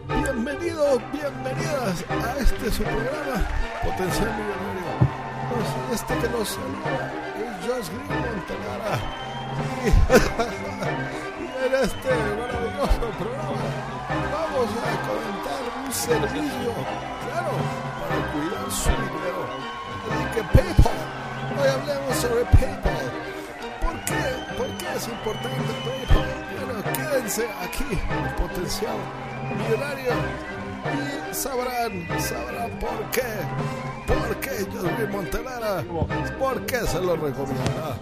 [0.06, 3.48] Bienvenidos, bienvenidas a este su programa
[3.82, 4.90] Potencial Millonario.
[5.48, 9.29] Pues este que nos saluda es Josh Green Montanara.
[9.80, 9.88] Y,
[11.42, 13.66] y en este maravilloso programa
[14.32, 16.70] vamos a comentar un servicio,
[17.24, 17.52] claro,
[18.00, 19.42] para cuidar su dinero.
[20.10, 21.00] Así que PayPal,
[21.58, 23.06] hoy hablemos sobre PayPal.
[23.80, 24.22] ¿Por qué?
[24.56, 26.28] ¿Por qué es importante PayPal?
[26.66, 28.98] Bueno, quédense aquí en Potencial
[29.56, 30.12] Millonario
[30.94, 33.30] y sabrán, sabrán por qué.
[34.06, 35.84] ¿Por qué Josby Montelara?
[36.38, 37.96] ¿Por qué se lo recomienda?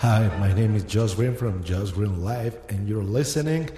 [0.00, 3.68] Hi, my name is Josh Green from Josh Green Live, and you're listening.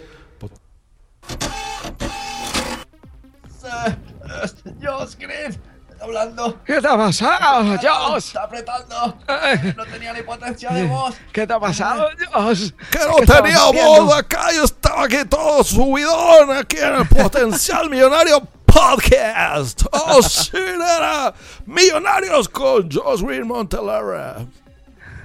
[4.80, 5.58] Josh Green,
[6.00, 6.60] hablando.
[6.64, 8.26] ¿Qué te ha pasado, Josh?
[8.28, 9.18] Está apretando.
[9.26, 9.74] Eh.
[9.76, 11.16] No tenía ni potencia de voz.
[11.32, 12.26] ¿Qué te ha pasado, eh.
[12.32, 12.70] Josh?
[12.88, 18.42] Que no tenía voz acá, yo estaba aquí todo subidón, aquí en el Potencial Millonario
[18.64, 19.82] Podcast.
[19.90, 21.34] Oh, sí, nena.
[21.66, 24.46] Millonarios con Josh Green Montelara.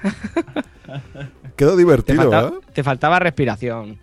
[1.56, 2.60] Quedó Te, divertido, falta- ¿eh?
[2.74, 4.00] te faltaba respiración.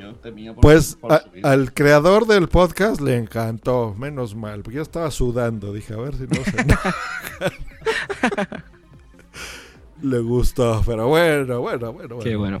[0.00, 1.44] Yo temía por- Pues por a- subir.
[1.44, 5.72] al creador del podcast le encantó, menos mal, porque yo estaba sudando.
[5.72, 6.56] Dije, a ver si no se.
[10.02, 12.18] Le gustó, pero bueno, bueno, bueno.
[12.18, 12.60] Qué bueno.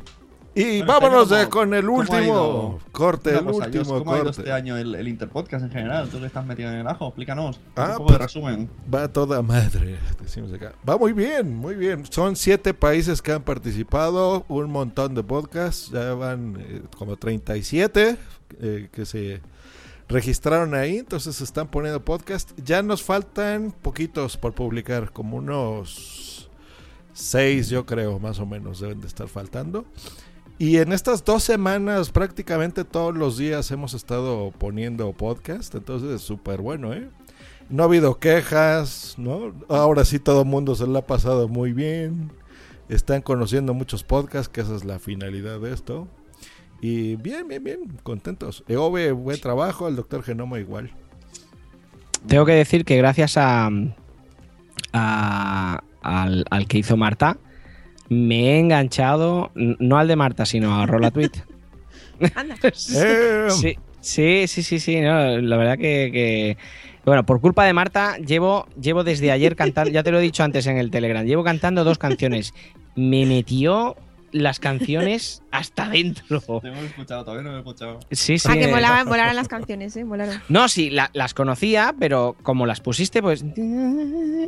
[0.58, 4.24] Y Bueno, vámonos ¿cómo- eh, con el último corte, el cosa, último ¿Cómo ha ido
[4.24, 4.40] corte.
[4.40, 6.08] este año el, el Interpodcast en general?
[6.08, 7.60] Tú que estás metido en el ajo, explícanos.
[7.76, 8.70] Ah, un poco pues, de resumen.
[8.92, 10.72] Va toda madre, decimos acá.
[10.88, 12.04] Va muy bien, muy bien.
[12.10, 18.16] Son siete países que han participado, un montón de podcasts, ya van eh, como 37
[18.60, 19.42] eh, que se
[20.08, 22.52] registraron ahí, entonces se están poniendo podcast.
[22.64, 26.48] Ya nos faltan poquitos por publicar, como unos
[27.12, 29.84] seis yo creo, más o menos, deben de estar faltando.
[30.58, 36.22] Y en estas dos semanas prácticamente todos los días hemos estado poniendo podcast, entonces es
[36.22, 37.10] súper bueno, ¿eh?
[37.68, 39.52] No ha habido quejas, ¿no?
[39.68, 42.30] Ahora sí todo el mundo se lo ha pasado muy bien.
[42.88, 46.08] Están conociendo muchos podcasts, que esa es la finalidad de esto.
[46.80, 48.62] Y bien, bien, bien, contentos.
[48.68, 50.90] Eove, buen trabajo, el doctor Genoma igual.
[52.28, 53.68] Tengo que decir que gracias a,
[54.92, 57.36] al que hizo Marta,
[58.08, 61.30] me he enganchado, no al de Marta, sino a Rola Tweet.
[62.74, 66.56] Sí, sí, sí, sí, sí, no, la verdad que, que-
[67.04, 70.42] Bueno, por culpa de Marta, llevo, llevo desde ayer cantando, ya te lo he dicho
[70.42, 72.54] antes en el Telegram, llevo cantando dos canciones.
[72.94, 73.96] Me metió
[74.42, 76.40] las canciones hasta dentro.
[76.62, 78.00] Te hemos escuchado, todavía no me he escuchado.
[78.10, 78.48] Sí, sí.
[78.50, 80.04] Ah, que molaban, molaron las canciones, ¿eh?
[80.04, 80.40] Molaron.
[80.48, 83.44] No, sí, la- las conocía, pero como las pusiste, pues.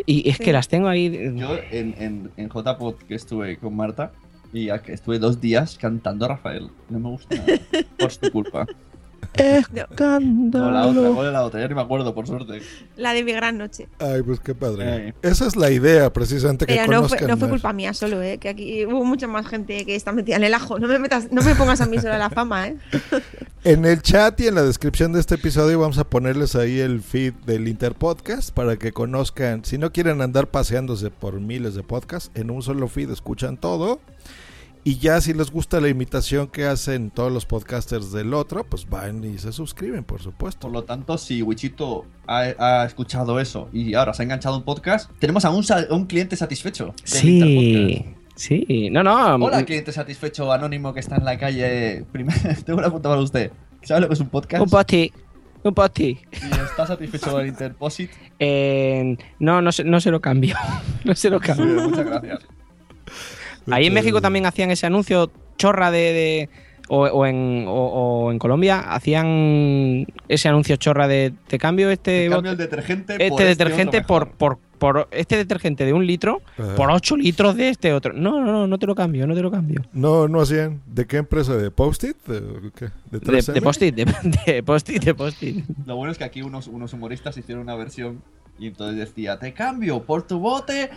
[0.06, 1.10] Y es que las tengo ahí.
[1.36, 4.12] Yo en, en, en JPod que estuve con Marta
[4.52, 6.70] y ya que estuve dos días cantando a Rafael.
[6.88, 7.58] No me gusta nada.
[7.98, 8.66] Por su culpa.
[9.38, 11.60] No, la otra, ¿cuál es la otra?
[11.60, 12.60] Ya ni me acuerdo, por suerte.
[12.96, 13.88] La de mi gran noche.
[13.98, 15.08] Ay, pues qué padre.
[15.08, 15.14] Eh.
[15.22, 18.20] Esa es la idea, precisamente, que Pero no fue, conozcan no fue culpa mía solo,
[18.22, 18.38] ¿eh?
[18.38, 20.78] Que aquí hubo mucha más gente que está metida en el ajo.
[20.78, 22.76] No me, metas, no me pongas a mí solo la fama, ¿eh?
[23.64, 27.02] En el chat y en la descripción de este episodio vamos a ponerles ahí el
[27.02, 32.30] feed del Interpodcast para que conozcan, si no quieren andar paseándose por miles de podcasts,
[32.34, 34.00] en un solo feed escuchan todo.
[34.84, 38.88] Y ya si les gusta la imitación que hacen todos los podcasters del otro, pues
[38.88, 40.60] van y se suscriben, por supuesto.
[40.62, 44.58] Por lo tanto, si Wichito ha, ha escuchado eso y ahora se ha enganchado a
[44.58, 46.94] un podcast, tenemos a un, sa- a un cliente satisfecho.
[47.12, 48.16] del Interpodcast.
[48.36, 48.90] Sí, sí.
[48.90, 49.34] No, no.
[49.44, 52.04] Hola, cliente satisfecho anónimo que está en la calle.
[52.10, 53.50] Primero, tengo una pregunta para usted.
[53.82, 54.62] ¿Sabe lo que es un podcast?
[54.62, 55.12] Un posti.
[55.64, 56.18] Un posti.
[56.32, 58.10] ¿Y está satisfecho del Interposit?
[58.38, 60.56] Eh, no, no se, no se lo cambio.
[61.04, 61.88] no se lo cambio.
[61.90, 62.38] Muchas gracias.
[63.70, 65.98] Ahí en México también hacían ese anuncio chorra de.
[65.98, 66.48] de-
[66.90, 67.72] o, o en, o,
[68.28, 73.12] o en Colombia hacían ese anuncio chorra de te cambio este Te cambio el detergente
[73.12, 76.76] este por este detergente por, por, por este detergente de un litro Ajá.
[76.76, 78.14] por 8 litros de este otro.
[78.14, 79.82] No, no, no, no te lo cambio, no te lo cambio.
[79.92, 80.80] No, no hacían.
[80.86, 81.56] ¿De qué empresa?
[81.58, 82.16] ¿De Post-it?
[82.26, 82.40] ¿De?
[82.40, 82.70] ¿De
[83.10, 83.52] De, 3M?
[83.52, 84.04] de post-it, de,
[84.54, 85.64] de post-it, de post-it.
[85.84, 88.22] Lo bueno es que aquí unos, unos humoristas hicieron una versión
[88.58, 90.88] y entonces decía, te cambio por tu bote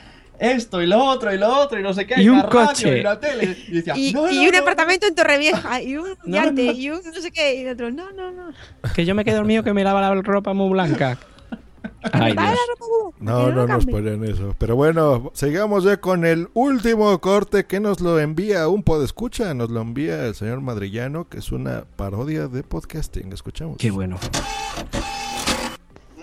[0.41, 2.65] esto y lo otro y lo otro y no sé qué, Y un la radio
[2.68, 2.97] coche.
[2.99, 3.55] y la tele.
[3.68, 4.57] Y decía, Y, "No, y no, un no".
[4.59, 6.72] apartamento en Torrevieja, y un No, yate, no.
[6.73, 8.49] y un no sé qué, y otro, no, no, no.
[8.95, 11.18] Que yo me quedo dormido que me lava la ropa muy blanca.
[12.13, 12.57] Ay, Dios.
[13.19, 14.55] No, no nos ponen eso.
[14.57, 19.53] Pero bueno, sigamos ya con el último corte que nos lo envía un podescucha.
[19.53, 23.31] Nos lo envía el señor Madrillano, que es una parodia de podcasting.
[23.34, 23.77] Escuchamos.
[23.77, 24.18] Qué bueno.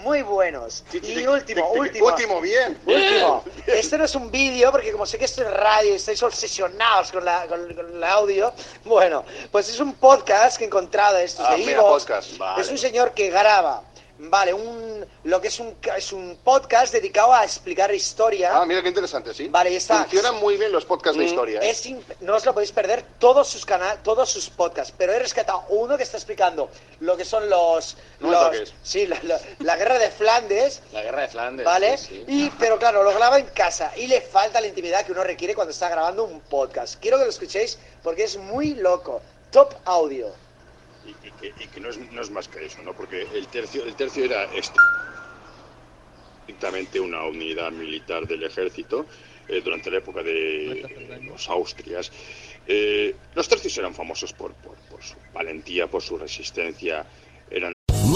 [0.08, 0.84] Muy buenos.
[0.92, 2.06] Y último, último.
[2.06, 2.78] último, bien.
[2.86, 3.44] Último.
[3.66, 7.12] Esto no es un vídeo, porque como sé que esto es radio y estáis obsesionados
[7.12, 8.52] con, la, con, con el audio,
[8.84, 12.62] bueno, pues es un podcast que he encontrado, estos Ah, de mira, podcast, vale.
[12.62, 13.82] Es un señor que graba,
[14.18, 18.50] vale, un, lo que es un, es un podcast dedicado a explicar historia.
[18.54, 19.48] Ah, mira qué interesante, sí.
[19.48, 20.02] Vale, y está.
[20.02, 21.60] Funcionan muy bien los podcasts de Mm, historia.
[21.60, 21.70] ¿eh?
[21.70, 21.88] Es
[22.20, 24.92] no os lo podéis perder todos sus canales, todos sus podcasts.
[24.96, 26.68] Pero he rescatado uno que está explicando
[27.00, 28.74] lo que son los, No los- toques.
[28.82, 31.64] sí, la, la- la guerra de Flandes, La guerra de Flandes.
[31.64, 31.96] ¿vale?
[31.98, 32.24] sí, sí.
[32.26, 35.54] Y pero claro, lo graba en casa y le falta la intimidad que uno requiere
[35.54, 36.96] cuando está grabando un podcast.
[37.00, 39.20] Quiero que lo escuchéis porque es muy loco.
[39.50, 40.30] Top audio.
[41.42, 42.92] Y, que, no, es, no es más que eso, ¿no?
[42.94, 44.44] Porque el tercio, el tercio era
[46.44, 49.06] estrictamente una unidad militar del ejército
[49.48, 52.10] eh, durante la época de los Austrias.
[52.66, 57.06] Eh, los tercios eran famosos por, por, por su valentía, por su resistencia.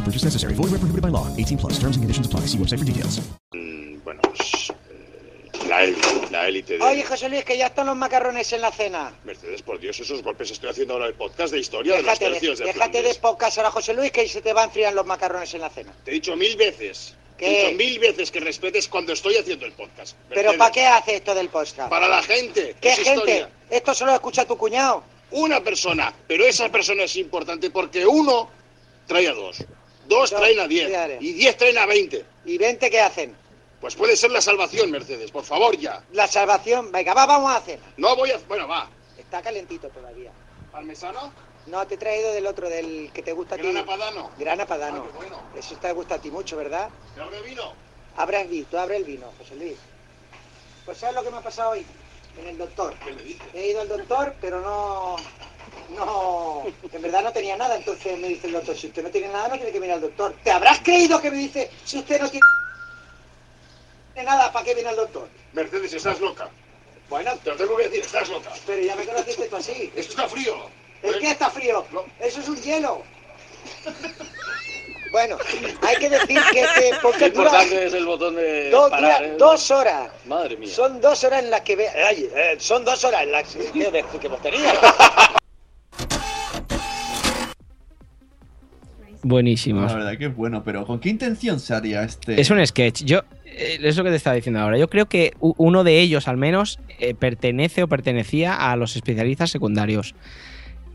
[0.00, 0.54] No purchase necessary.
[0.54, 1.26] Void where prohibited by law.
[1.36, 1.74] 18 plus.
[1.78, 2.46] Terms and conditions apply.
[2.46, 3.20] See website for details.
[3.52, 6.82] mm, bueno, pues, eh, la élite, la élite de...
[6.84, 9.12] Oye, José Luis, que ya están los macarrones en la cena.
[9.24, 12.24] Mercedes, por Dios, esos golpes estoy haciendo ahora el podcast de historia de los Déjate,
[12.24, 13.18] de, tercios de déjate de Flandes.
[13.18, 15.92] podcast ahora, José Luis, que se te van a enfriar los macarrones en la cena.
[16.02, 17.14] Te he dicho mil veces.
[17.36, 17.46] Te ¿Qué?
[17.46, 20.16] he dicho mil veces que respetes cuando estoy haciendo el podcast.
[20.30, 21.90] ¿Pero Mercedes, para qué hace esto del podcast?
[21.90, 22.74] Para la gente.
[22.80, 23.10] ¿Qué es gente?
[23.12, 23.50] historia.
[23.68, 25.04] Esto solo lo escucha tu cuñado.
[25.32, 28.48] Una persona, pero esa persona es importante porque uno
[29.06, 29.58] trae a dos.
[30.10, 30.88] Dos traen a diez.
[30.88, 31.14] Claro.
[31.20, 32.24] Y diez traen a veinte.
[32.44, 33.32] ¿Y 20 qué hacen?
[33.80, 35.30] Pues puede ser la salvación, Mercedes.
[35.30, 36.02] Por favor, ya.
[36.10, 36.90] La salvación.
[36.90, 37.78] Venga, va, vamos a hacer.
[37.96, 38.38] No voy a...
[38.48, 38.90] Bueno, va.
[39.16, 40.32] Está calentito todavía.
[40.72, 41.32] ¿Parmesano?
[41.66, 43.62] No, te he traído del otro, del que te gusta a ti.
[43.62, 44.30] Grana Padano.
[44.36, 45.06] Grana Padano.
[45.06, 45.42] Ah, bueno.
[45.56, 46.90] Eso te gusta a ti mucho, ¿verdad?
[47.14, 47.72] ¿Te abre vino?
[48.16, 49.76] Abre el vino, tú abre el vino, José Luis.
[50.84, 51.86] Pues ¿sabes lo que me ha pasado hoy?
[52.36, 52.94] En el doctor.
[53.04, 53.46] ¿Qué me dices?
[53.54, 55.16] He ido al doctor, pero no...
[55.96, 56.64] No...
[56.92, 59.48] En verdad no tenía nada, entonces me dice el doctor, si usted no tiene nada,
[59.48, 60.34] no tiene que venir al doctor.
[60.44, 62.44] ¿Te habrás creído que me dice, si usted no tiene
[64.24, 65.28] nada, ¿para qué viene al doctor?
[65.52, 66.48] Mercedes, estás loca.
[67.08, 68.50] Bueno, Te lo tengo que decir, estás loca.
[68.66, 69.92] pero ya me conociste tú así.
[69.96, 70.54] Esto está frío.
[71.02, 71.84] ¿El qué está frío?
[71.90, 72.04] No.
[72.20, 73.02] Eso es un hielo.
[75.10, 75.36] Bueno,
[75.82, 80.08] hay que decir que este podcast dura es el botón de do- dura dos horas.
[80.26, 80.72] Madre mía.
[80.72, 81.88] Son dos horas en las que ve...
[81.88, 84.70] Ay, eh, son dos horas en las que, que, que hemos tenido.
[89.22, 89.90] Buenísimos.
[89.92, 92.40] La verdad que es bueno, pero ¿con qué intención se haría este?
[92.40, 93.04] Es un sketch.
[93.04, 94.78] Yo, eh, es lo que te estaba diciendo ahora.
[94.78, 99.50] Yo creo que uno de ellos, al menos, eh, pertenece o pertenecía a los especialistas
[99.50, 100.14] secundarios,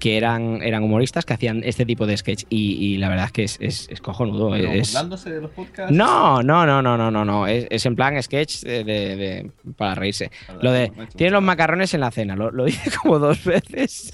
[0.05, 2.43] que eran, eran humoristas que hacían este tipo de sketch.
[2.47, 4.51] Y, y la verdad es que es, es, es cojonudo.
[4.51, 5.91] Pero es- burlándose de los podcasts.
[5.91, 7.47] No, no, no, no, no, no, no.
[7.47, 10.29] Es, es en plan sketch de, de- de- para reírse.
[10.61, 14.13] Lo de tiene los macarrones en la cena, lo, lo dice como dos veces.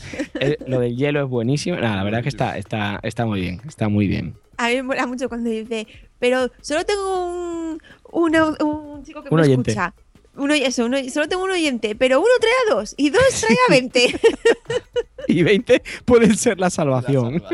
[0.66, 1.76] Lo del hielo es buenísimo.
[1.76, 4.36] Nada, la verdad que está, está, está muy bien, está muy bien.
[4.58, 5.88] A mí me mola mucho cuando dice,
[6.20, 7.80] pero solo tengo un,
[8.14, 9.72] una- un chico que Un me oyente.
[9.72, 9.94] escucha.
[10.36, 13.58] Uno, eso, uno- solo tengo un oyente, pero uno trae a dos y dos trae
[13.68, 14.20] a 20.
[15.28, 17.44] Y 20 pueden ser la salvación.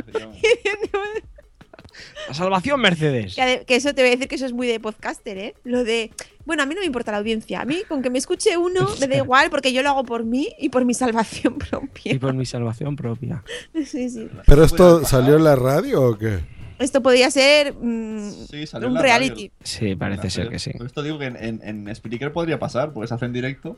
[2.28, 3.36] La salvación, Mercedes.
[3.36, 5.56] que, ade- que eso te voy a decir que eso es muy de podcaster, ¿eh?
[5.64, 6.12] Lo de,
[6.45, 7.62] bueno, a mí no me importa la audiencia.
[7.62, 10.24] A mí, con que me escuche uno, me da igual porque yo lo hago por
[10.26, 12.14] mí y por mi salvación propia.
[12.14, 13.44] Y por mi salvación propia.
[13.86, 14.30] Sí, sí.
[14.45, 16.40] ¿Pero esto salió en la radio o qué?
[16.80, 19.52] Esto podría ser mm, Sí, en un reality.
[19.64, 20.72] Sí, parece ser que sí.
[20.72, 23.78] Por esto digo que en, en, en Spreaker podría pasar, porque se hace en directo.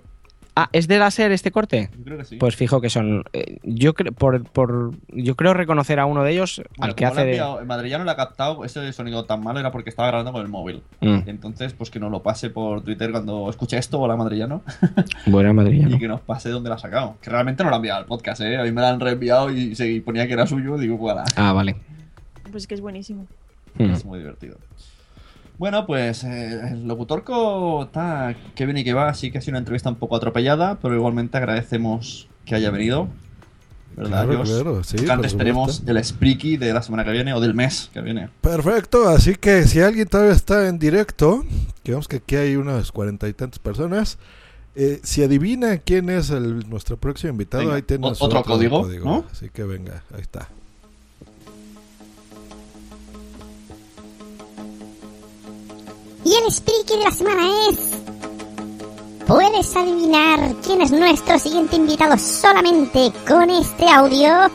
[0.55, 1.89] Ah, ¿es de láser este corte?
[1.97, 2.35] Yo creo que sí.
[2.35, 3.23] Pues fijo que son.
[3.31, 7.05] eh, yo creo por, por yo creo reconocer a uno de ellos Bueno, al que
[7.05, 7.31] lo hace de.
[7.31, 10.41] enviado- el madrillano le ha captado ese sonido tan malo era porque estaba grabando con
[10.41, 10.81] el móvil.
[10.99, 11.19] Mm.
[11.27, 14.61] Entonces, pues que nos lo pase por Twitter cuando escuche esto, hola madrillano,
[15.27, 15.95] Buena madrillano.
[15.95, 17.15] y que nos pase dónde lo ha sacado.
[17.21, 18.57] Que realmente no lo ha enviado al podcast, ¿eh?
[18.57, 21.23] A mí me lo han reenviado y se y ponía que era suyo, digo, voilà.
[21.37, 21.77] Ah, vale.
[22.51, 23.27] Pues que es buenísimo.
[23.75, 23.91] Mm.
[23.91, 24.57] Es muy divertido.
[25.57, 29.51] Bueno, pues eh, el locutorco está que viene y que va, así que ha sido
[29.53, 33.09] una entrevista un poco atropellada, pero igualmente agradecemos que haya venido.
[33.97, 37.53] ¿Verdad, Claro, claro, sí, antes tenemos el Spreaky de la semana que viene o del
[37.53, 38.29] mes que viene.
[38.39, 41.43] Perfecto, así que si alguien todavía está en directo,
[41.83, 44.17] que vemos que aquí hay unas cuarenta y tantas personas,
[44.75, 48.87] eh, si adivina quién es el, nuestro próximo invitado, Venga, ahí tenemos o- otro código,
[49.03, 49.25] ¿no?
[49.29, 50.47] Así que venga, ahí está.
[56.23, 57.77] Y el speaker de la semana es.
[59.25, 64.49] ¿Puedes adivinar quién es nuestro siguiente invitado solamente con este audio?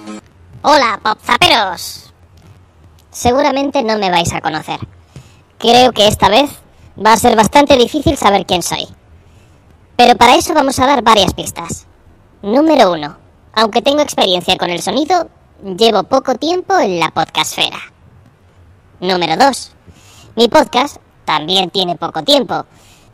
[0.63, 2.13] Hola, popzaperos.
[3.11, 4.81] Seguramente no me vais a conocer.
[5.59, 6.51] Creo que esta vez
[7.05, 8.89] va a ser bastante difícil saber quién soy.
[9.97, 11.87] Pero para eso vamos a dar varias pistas.
[12.43, 13.17] Número uno.
[13.55, 15.29] Aunque tengo experiencia con el sonido,
[15.63, 17.79] llevo poco tiempo en la podcastfera.
[19.01, 19.71] Número 2.
[20.37, 22.67] Mi podcast también tiene poco tiempo,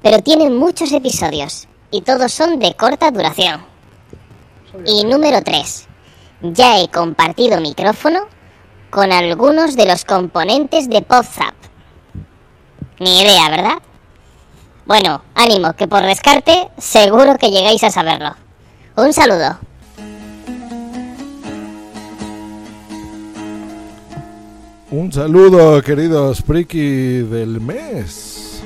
[0.02, 3.64] pero tiene muchos episodios y todos son de corta duración.
[4.86, 5.88] Y número 3.
[6.42, 8.20] Ya he compartido micrófono
[8.90, 11.54] con algunos de los componentes de PodZap.
[12.98, 13.78] Ni idea, ¿verdad?
[14.86, 18.34] Bueno, ánimo, que por descarte seguro que llegáis a saberlo.
[18.96, 19.58] Un saludo.
[24.92, 28.62] Un saludo, queridos Priki del mes.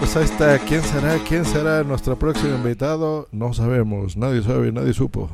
[0.00, 1.18] Pues ahí está, ¿quién será?
[1.28, 3.28] ¿Quién será nuestro próximo invitado?
[3.30, 5.30] No sabemos, nadie sabe, nadie supo.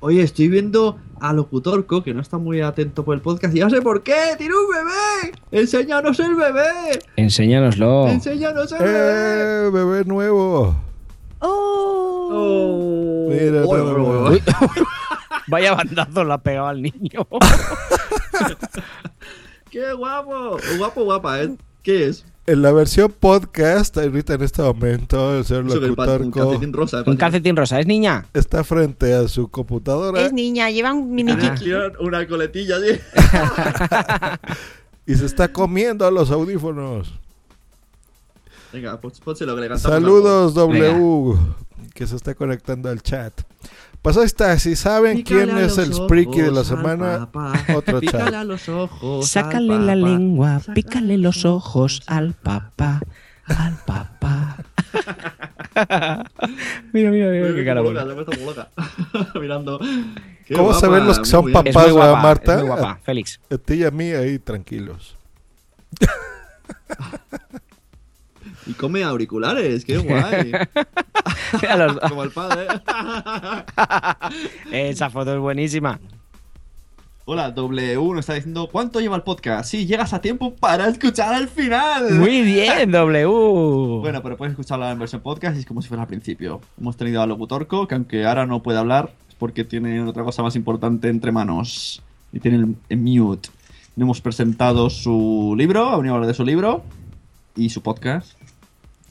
[0.00, 3.70] Oye, estoy viendo a Locutorco, que no está muy atento por el podcast, y ya
[3.70, 4.34] sé por qué.
[4.36, 5.38] ¡Tiene un bebé!
[5.52, 6.98] ¡Enséñanos el bebé!
[7.16, 8.08] Enséñanoslo.
[8.08, 9.66] ¡Enséñanos el bebé!
[9.66, 10.76] ¡Eh, bebé nuevo!
[11.40, 13.28] Oh.
[13.30, 14.42] Mira, Uy,
[15.48, 17.26] Vaya bandazo le ha pegado al niño.
[19.70, 20.58] ¡Qué guapo!
[20.78, 21.56] Guapo, guapa, ¿eh?
[21.82, 22.24] ¿Qué es?
[22.46, 27.02] En la versión podcast, ahorita en este momento, el señor pa- un calcetín rosa.
[27.06, 28.24] Un calcetín rosa, ¿es niña?
[28.32, 31.72] está frente a su computadora Es niña, lleva un mini chiqui.
[32.00, 32.98] Una coletilla, sí.
[35.12, 37.12] y se está comiendo los audífonos.
[38.72, 40.54] Venga, pues pónselo que le Saludos.
[40.54, 41.36] W,
[41.94, 43.42] que se está conectando al chat.
[44.02, 47.28] Pues ahí está, si saben Pícale quién a es el Spreaky de la semana,
[47.74, 48.34] otro Pícale chat.
[48.34, 53.00] a los ojos Sácale al la lengua, pícale los ojos al papá.
[53.46, 54.56] Al papá.
[56.92, 58.68] mira, mira, mira, qué cara loca, loca.
[59.40, 59.78] Mirando.
[60.46, 62.52] Qué ¿Cómo se guapa, ven los que son papás, Es muy verdad, guapa, Marta?
[62.54, 63.40] es muy guapa, A- Félix.
[63.50, 65.16] A ti y a mí ahí tranquilos.
[68.68, 70.52] Y come auriculares, qué guay.
[72.08, 72.66] Como el padre.
[74.70, 75.98] Esa foto es buenísima.
[77.24, 79.70] Hola, W nos está diciendo ¿Cuánto lleva el podcast?
[79.70, 82.12] Sí, llegas a tiempo para escuchar al final.
[82.14, 83.26] Muy bien, W.
[84.00, 86.60] Bueno, pero puedes escucharla en versión podcast y es como si fuera al principio.
[86.78, 90.42] Hemos tenido a Locutorco, que aunque ahora no puede hablar, es porque tiene otra cosa
[90.42, 92.02] más importante entre manos.
[92.34, 93.48] Y tiene el, el mute.
[93.96, 96.82] Le hemos presentado su libro, ha venido a hablar de su libro
[97.56, 98.37] y su podcast.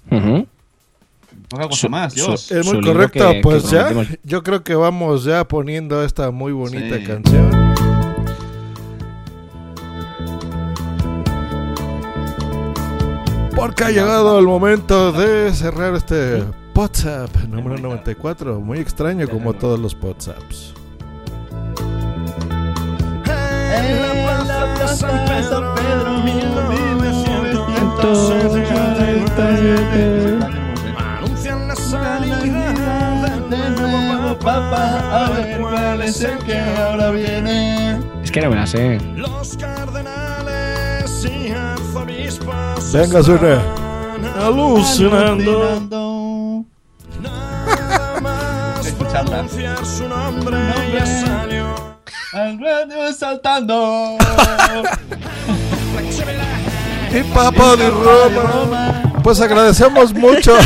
[0.09, 2.51] Cosa Su- más, su- Dios.
[2.51, 3.91] Es muy correcto, que- pues que ya,
[4.23, 7.03] yo creo que vamos ya poniendo esta muy bonita Sí.
[7.05, 7.67] canción.
[13.55, 16.43] Porque ha llegado el momento de cerrar este
[16.75, 20.73] WhatsApp número 94, muy extraño como todos los WhatsApps.
[23.75, 24.87] En la plaza de
[25.43, 26.21] San Pedro,
[28.07, 30.39] 1977,
[30.97, 35.25] anuncian la salida del nuevo papa.
[35.25, 37.99] A ver cuál es el que ahora viene.
[38.23, 38.97] Es que no me la sé.
[39.15, 42.93] Los cardenales y arzobispos.
[42.93, 43.61] Venga, suena.
[44.41, 46.63] Alucinando.
[47.21, 50.57] Nada más pronunciar su nombre
[50.93, 51.75] ya salió.
[52.33, 54.17] Al radio saltando.
[57.13, 59.13] Y Papa de Roma.
[59.23, 60.55] Pues agradecemos mucho.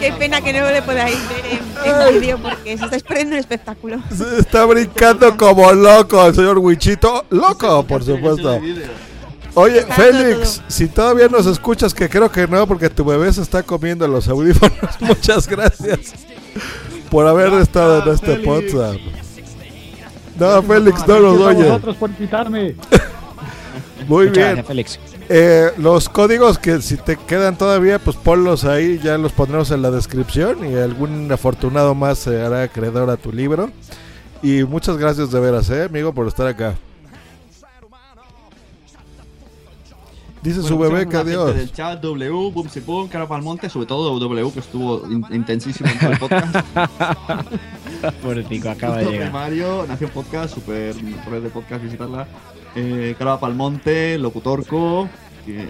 [0.00, 3.40] Qué pena que no le podáis ver en, en vídeo porque se estáis perdiendo un
[3.40, 4.00] espectáculo.
[4.16, 7.26] Se está brincando como loco el señor Wichito.
[7.30, 8.60] Loco, por supuesto.
[9.54, 13.62] Oye, Félix, si todavía nos escuchas, que creo que no, porque tu bebé se está
[13.62, 14.78] comiendo los audífonos.
[15.00, 16.14] Muchas gracias
[17.10, 18.98] por haber estado en este podcast.
[20.40, 21.64] No, Félix, no nos oye.
[21.64, 22.74] vosotros por invitarme.
[24.08, 24.46] Muy Muchas bien.
[24.46, 24.98] gracias, Félix.
[25.28, 29.82] Eh, los códigos que si te quedan todavía, pues ponlos ahí, ya los pondremos en
[29.82, 33.70] la descripción y algún afortunado más se hará acreedor a tu libro.
[34.42, 36.74] Y muchas gracias de veras, eh, amigo, por estar acá.
[40.42, 41.54] Dice su bebé que adiós.
[41.54, 42.50] Del chat W,
[42.86, 46.56] Boom, Cara Palmonte, sobre todo W, que estuvo in- intensísimo en todo el podcast.
[48.22, 49.24] Pobrecito, acaba de llegar.
[49.30, 50.94] Primario, Nación Podcast, super
[51.30, 52.26] red de podcast, visitarla.
[52.74, 55.08] Eh, Cara Palmonte, Locutorco,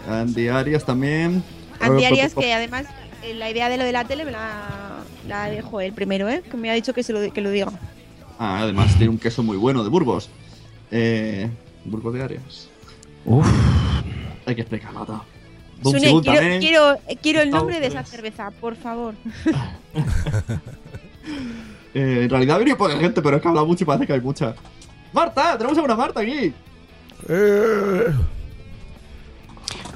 [0.09, 1.42] Andy Arias también.
[1.80, 2.86] Andy Arias, que además
[3.24, 6.42] eh, la idea de lo de la tele me la, la dejó él primero, ¿eh?
[6.48, 7.72] Que me ha dicho que, se lo, que lo diga.
[8.38, 10.30] Ah, además tiene un queso muy bueno de Burgos.
[10.92, 11.51] Eh,
[11.84, 12.68] Burgos de Arias.
[13.24, 13.47] Uf.
[14.51, 15.24] Hay que explicarlo todo.
[15.82, 19.14] Sune, Boom quiero, quiero, quiero el nombre de esa cerveza, por favor.
[21.93, 24.20] Eh, en realidad viene poca gente, pero es que habla mucho y parece que hay
[24.20, 24.55] mucha.
[25.12, 25.59] ¡Marta!
[25.59, 26.55] ¡Tenemos a una Marta aquí!
[27.28, 28.05] Eh,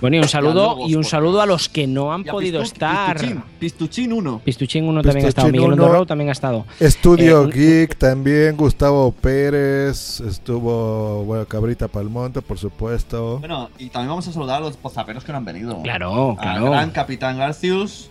[0.00, 3.16] Bueno, y un saludo, y un saludo a los que no han podido estar.
[3.16, 4.40] Pistuchín, Pistuchín 1.
[4.44, 5.48] Pistuchín 1 también ha estado.
[5.48, 5.82] Miguel uno.
[5.84, 6.66] Ondorro también ha estado.
[6.80, 13.38] Estudio Eh, Geek también, Gustavo Pérez, estuvo, bueno, Cabrita Palmonte, por supuesto.
[13.38, 15.80] Bueno, y también vamos a saludar a los pozaperos que no han venido.
[15.82, 16.70] Claro, Al claro.
[16.70, 18.10] gran Capitán Garcius.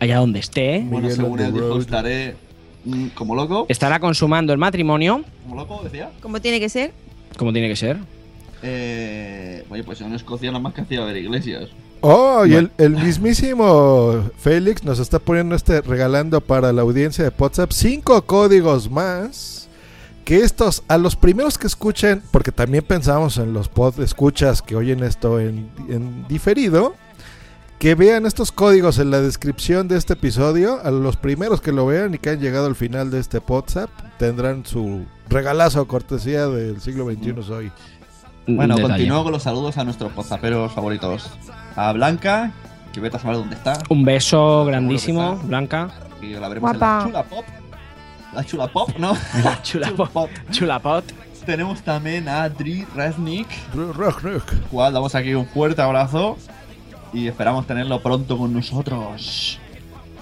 [0.00, 0.78] Allá donde esté.
[0.80, 2.34] Bueno, Miguel según él dijo, estaré
[2.84, 3.66] mm, como loco.
[3.68, 6.10] Estará consumando el matrimonio, Como loco, decía.
[6.22, 6.92] Como tiene que ser.
[7.36, 7.98] como tiene que ser.
[8.62, 11.70] Eh, oye, pues en Escocia nada más que hacía ver iglesias.
[12.02, 17.32] Oh, y el, el mismísimo Félix nos está poniendo este, regalando para la audiencia de
[17.36, 19.68] WhatsApp cinco códigos más.
[20.24, 24.76] Que estos, a los primeros que escuchen, porque también pensamos en los pod escuchas que
[24.76, 26.94] oyen esto en, en diferido,
[27.80, 30.78] que vean estos códigos en la descripción de este episodio.
[30.84, 33.90] A los primeros que lo vean y que han llegado al final de este WhatsApp,
[34.18, 37.72] tendrán su regalazo cortesía del siglo XXI soy.
[38.56, 41.30] Bueno, continúo con los saludos a nuestros pozaperos favoritos.
[41.76, 42.52] A Blanca,
[42.92, 43.78] que vete a saber dónde está.
[43.88, 45.88] Un beso grandísimo, Blanca.
[46.20, 47.06] Y la veremos Guapa.
[47.06, 47.44] en la Chula Pop.
[48.34, 49.16] La Chula Pop, ¿no?
[49.44, 50.30] La chula pot.
[50.50, 51.04] Chula pot.
[51.46, 53.48] Tenemos también a Dri Resnick,
[54.70, 56.36] cual damos aquí un fuerte abrazo
[57.12, 59.58] y esperamos tenerlo pronto con nosotros.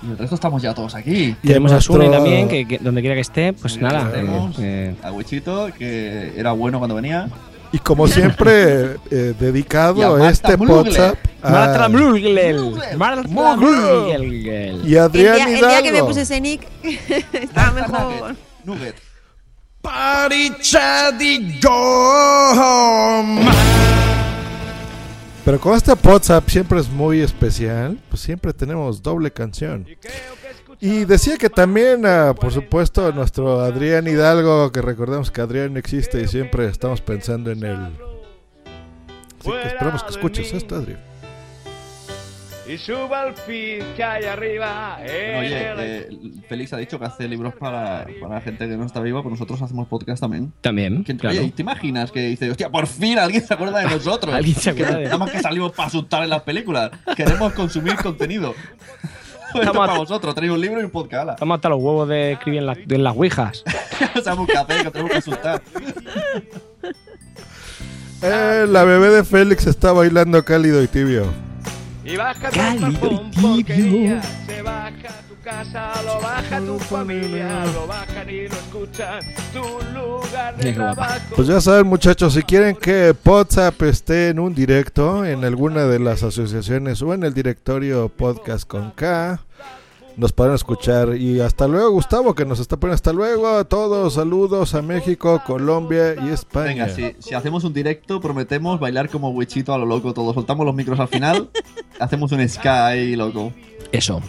[0.03, 1.37] Y el resto estamos ya todos aquí.
[1.43, 4.11] Y Tenemos en a Sune nuestro- también, que, que donde quiera que esté, pues nada.
[4.13, 7.29] tenemos eh, eh, a Wichito, que era bueno cuando venía.
[7.73, 10.55] Y como siempre, eh, dedicado a este.
[10.55, 11.19] WhatsApp.
[11.43, 11.65] a-.
[14.85, 16.67] Y El Adrián día, el día que me puse ese nick
[17.33, 18.37] estaba mejor.
[18.65, 18.97] Nugget.
[25.45, 29.87] Pero con este WhatsApp siempre es muy especial, pues siempre tenemos doble canción.
[30.81, 36.21] Y decía que también, ah, por supuesto, nuestro Adrián Hidalgo, que recordemos que Adrián existe
[36.23, 37.89] y siempre estamos pensando en él.
[39.41, 41.01] Así que esperamos que escuches esto, Adrián.
[42.69, 44.99] Y suba al feed que hay arriba.
[45.01, 46.09] Oye, el- eh,
[46.49, 49.61] Félix ha dicho que hace libros para, para gente que no está viva, pues nosotros
[49.63, 50.53] hacemos podcast también.
[50.61, 51.41] También, ¿Quién- claro.
[51.41, 54.35] Oye, ¿te imaginas que dice, hostia, por fin alguien se acuerda de nosotros?
[54.35, 56.91] Alguien se acuerda Que de- Nada más que salimos para asustar en las películas.
[57.17, 58.55] Queremos consumir contenido.
[59.55, 61.23] Estamos para vosotros, traigo un libro y un podcast.
[61.23, 61.33] ala.
[61.35, 63.65] Estamos hasta los huevos de escribir en, la- en las ouijas.
[64.23, 65.63] Sabemos qué hacer, que tenemos que asustar.
[68.23, 71.27] Eh, la bebé de Félix está bailando cálido y tibio.
[72.05, 72.89] Y baja Cálido
[73.57, 74.21] y tibio.
[74.47, 74.93] Se baja
[75.49, 79.21] casa, lo baja tu familia, lo bajan y lo escuchan.
[79.55, 81.35] Tu lugar de trabajo.
[81.37, 86.01] Pues ya saben muchachos, si quieren que WhatsApp esté en un directo en alguna de
[86.01, 89.41] las asociaciones o en el directorio podcast con K,
[90.19, 91.17] nos podrán escuchar.
[91.17, 95.41] Y hasta luego Gustavo que nos está poniendo hasta luego a todos, saludos a México,
[95.47, 96.85] Colombia y España.
[96.85, 100.35] Venga, si, si hacemos un directo, prometemos bailar como Wichito a lo loco todos.
[100.35, 101.49] Soltamos los micros al final,
[101.99, 103.51] hacemos un ahí, loco.
[103.93, 104.21] Eso.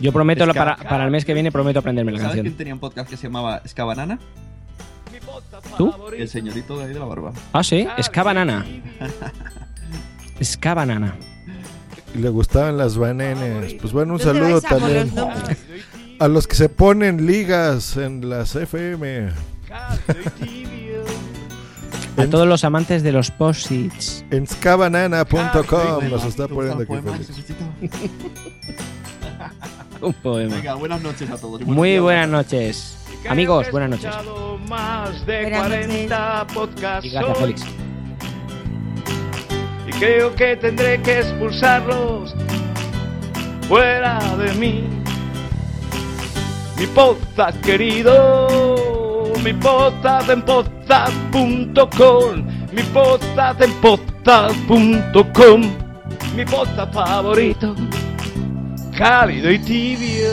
[0.00, 2.58] Yo prometo, para, para el mes que viene, prometo aprenderme la ¿Sabes quién canción.
[2.58, 4.18] tenía un podcast que se llamaba Ska Banana?
[5.78, 5.92] ¿Tú?
[6.16, 7.32] El señorito de ahí de la barba.
[7.52, 7.86] Ah, sí.
[8.02, 8.64] Ska Banana.
[10.42, 11.14] Ska Banana.
[12.14, 13.74] Y le gustaban las bananas.
[13.80, 15.12] Pues bueno, un ¿Dónde saludo también
[16.20, 19.30] a los que se ponen ligas en las FM.
[22.16, 24.24] A todos los amantes de los posits.
[24.30, 26.92] En skabanana.com nos está poniendo aquí.
[30.04, 30.56] Un poema.
[30.56, 31.60] Venga, buenas noches a todos.
[31.62, 32.02] Muy días.
[32.02, 32.98] buenas noches.
[33.28, 34.14] Amigos, buenas noches.
[34.68, 37.06] Más de Buenas 40 podcasts.
[37.06, 37.38] Y gracias.
[37.38, 37.62] Félix.
[39.86, 42.34] Y creo que tendré que expulsarlos
[43.68, 44.84] fuera de mí.
[46.78, 55.62] Mi podcast querido, mi podcast en podcast.com, mi podcast en podcast.com,
[56.36, 57.74] mi podcast favorito,
[58.96, 60.30] cálido y tibio,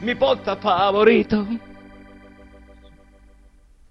[0.00, 1.46] mi podcast favorito.